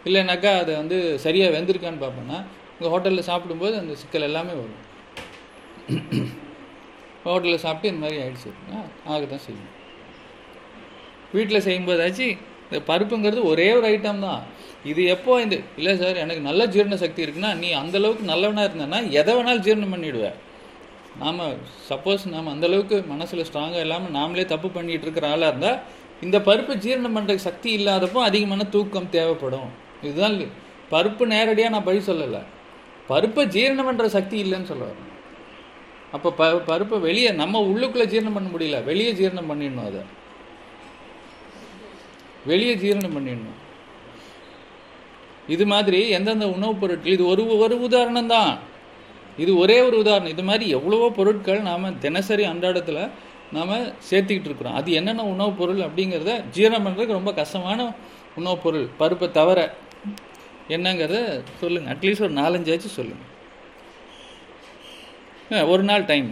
இல்லைனாக்கா 0.09 0.51
அதை 0.63 0.73
வந்து 0.81 0.97
சரியாக 1.25 1.55
வெந்திருக்கான்னு 1.57 2.03
பார்ப்போன்னா 2.05 2.39
உங்கள் 2.77 2.93
ஹோட்டலில் 2.95 3.29
சாப்பிடும்போது 3.31 3.75
அந்த 3.83 3.95
சிக்கல் 4.03 4.29
எல்லாமே 4.31 4.55
வரும். 4.61 4.83
ஹோட்டலில் 7.27 7.63
சாப்பிட்டு 7.65 7.91
இந்த 7.91 8.03
மாதிரி 8.05 8.19
ஆகிடுச்சு 8.23 8.49
அப்படின்னா 8.51 8.81
ஆக 9.13 9.23
தான் 9.33 9.45
செய்யும் 9.47 9.71
வீட்டில் 11.37 11.65
செய்யும்போதாச்சு 11.67 12.27
இந்த 12.67 12.79
பருப்புங்கிறது 12.89 13.41
ஒரே 13.51 13.67
ஒரு 13.77 13.87
ஐட்டம் 13.93 14.25
தான். 14.27 14.43
இது 14.91 15.03
எப்போ 15.15 15.33
இந்த 15.45 15.57
இல்லை 15.79 15.93
சார் 16.03 16.21
எனக்கு 16.23 16.43
நல்ல 16.49 16.63
ஜீரண 16.75 16.97
சக்தி 17.05 17.25
இருக்குன்னா 17.25 17.53
நீ 17.63 17.69
அந்தளவுக்கு 17.83 18.25
நல்லவனாக 18.33 18.69
இருந்தேன்னா 18.69 19.01
எதை 19.21 19.33
வேணாலும் 19.37 19.65
ஜீரணம் 19.67 19.95
பண்ணிடுவ. 19.95 20.27
நாம் 21.23 21.43
சப்போஸ் 21.91 22.25
நாம் 22.35 22.53
அந்தளவுக்கு 22.55 22.97
மனசில் 23.13 23.47
ஸ்ட்ராங்காக 23.49 23.85
இல்லாமல் 23.87 24.15
நாமளே 24.19 24.45
தப்பு 24.53 24.69
பண்ணிகிட்டு 24.77 25.07
இருக்கிற 25.07 25.29
ஆளாக 25.35 25.51
இருந்தால் 25.53 25.81
இந்த 26.27 26.37
பருப்பை 26.49 26.77
ஜீரணம் 26.85 27.17
பண்ணுற 27.17 27.35
சக்தி 27.49 27.71
இல்லாதப்போ 27.79 28.21
அதிகமான 28.29 28.67
தூக்கம் 28.75 29.13
தேவைப்படும். 29.17 29.71
இதுதான் 30.05 30.37
பருப்பு 30.91 31.25
நேரடியாக 31.27 31.75
நான் 31.75 31.85
பழி 31.85 31.99
சொல்லலை. 31.99 32.43
பருப்பை 33.07 33.47
ஜீரணம் 33.47 33.89
பண்ணுற 33.89 34.07
சக்தி 34.07 34.37
இல்லைன்னு 34.43 34.71
சொல்ல 34.71 34.85
வரேன் 34.85 35.13
அப்போ 36.13 36.33
ப 36.33 36.51
பருப்பை 36.61 36.99
வெளியே 36.99 37.31
நம்ம 37.31 37.61
உள்ளுக்குள்ளே 37.61 38.07
ஜீரணம் 38.13 38.35
பண்ண 38.35 38.49
முடியல. 38.49 38.85
வெளியே 38.85 39.13
ஜீரணம் 39.13 39.51
பண்ணிடணும் 39.51 39.87
அதை. 39.87 40.03
வெளியே 42.47 42.75
ஜீரணம் 42.75 43.15
பண்ணிடணும். 43.17 43.59
இது 45.49 45.67
மாதிரி 45.67 46.09
எந்தெந்த 46.09 46.49
உணவுப் 46.49 46.81
பொருட்கள் 46.81 47.13
இது 47.13 47.27
ஒரு 47.27 47.59
ஒரு 47.59 47.81
உதாரணம் 47.81 48.27
தான். 48.27 48.59
இது 49.37 49.57
ஒரே 49.57 49.81
ஒரு 49.81 49.99
உதாரணம். 49.99 50.31
இது 50.31 50.43
மாதிரி 50.43 50.71
எவ்வளவோ 50.71 51.11
பொருட்கள் 51.11 51.61
நாம் 51.61 51.99
தினசரி 51.99 52.45
அன்றாடத்தில் 52.45 53.11
நாம் 53.53 53.73
சேர்த்துக்கிட்டு 54.11 54.49
இருக்கிறோம். 54.51 54.75
அது 54.75 54.93
என்னென்ன 54.93 55.25
உணவுப் 55.25 55.59
பொருள் 55.59 55.79
அப்படிங்கிறத 55.79 56.45
ஜீரணம் 56.55 56.87
பண்ணுறதுக்கு 56.87 57.19
ரொம்ப 57.21 57.33
கஷ்டமான 57.33 57.93
உணவுப் 58.35 58.63
பொருள். 58.63 58.87
பருப்பை 58.97 59.31
தவிர 59.31 59.59
என்னங்கிறத 60.69 61.19
சொல்லுங்கள் 61.61 61.93
அட்லீஸ்ட் 61.95 62.23
ஒரு 62.23 62.35
நாலஞ்சாச்சும் 62.35 62.97
சொல்லுங்கள் 62.97 63.31
ஒரு 65.69 65.83
நாள் 65.83 66.05
டைம் 66.05 66.29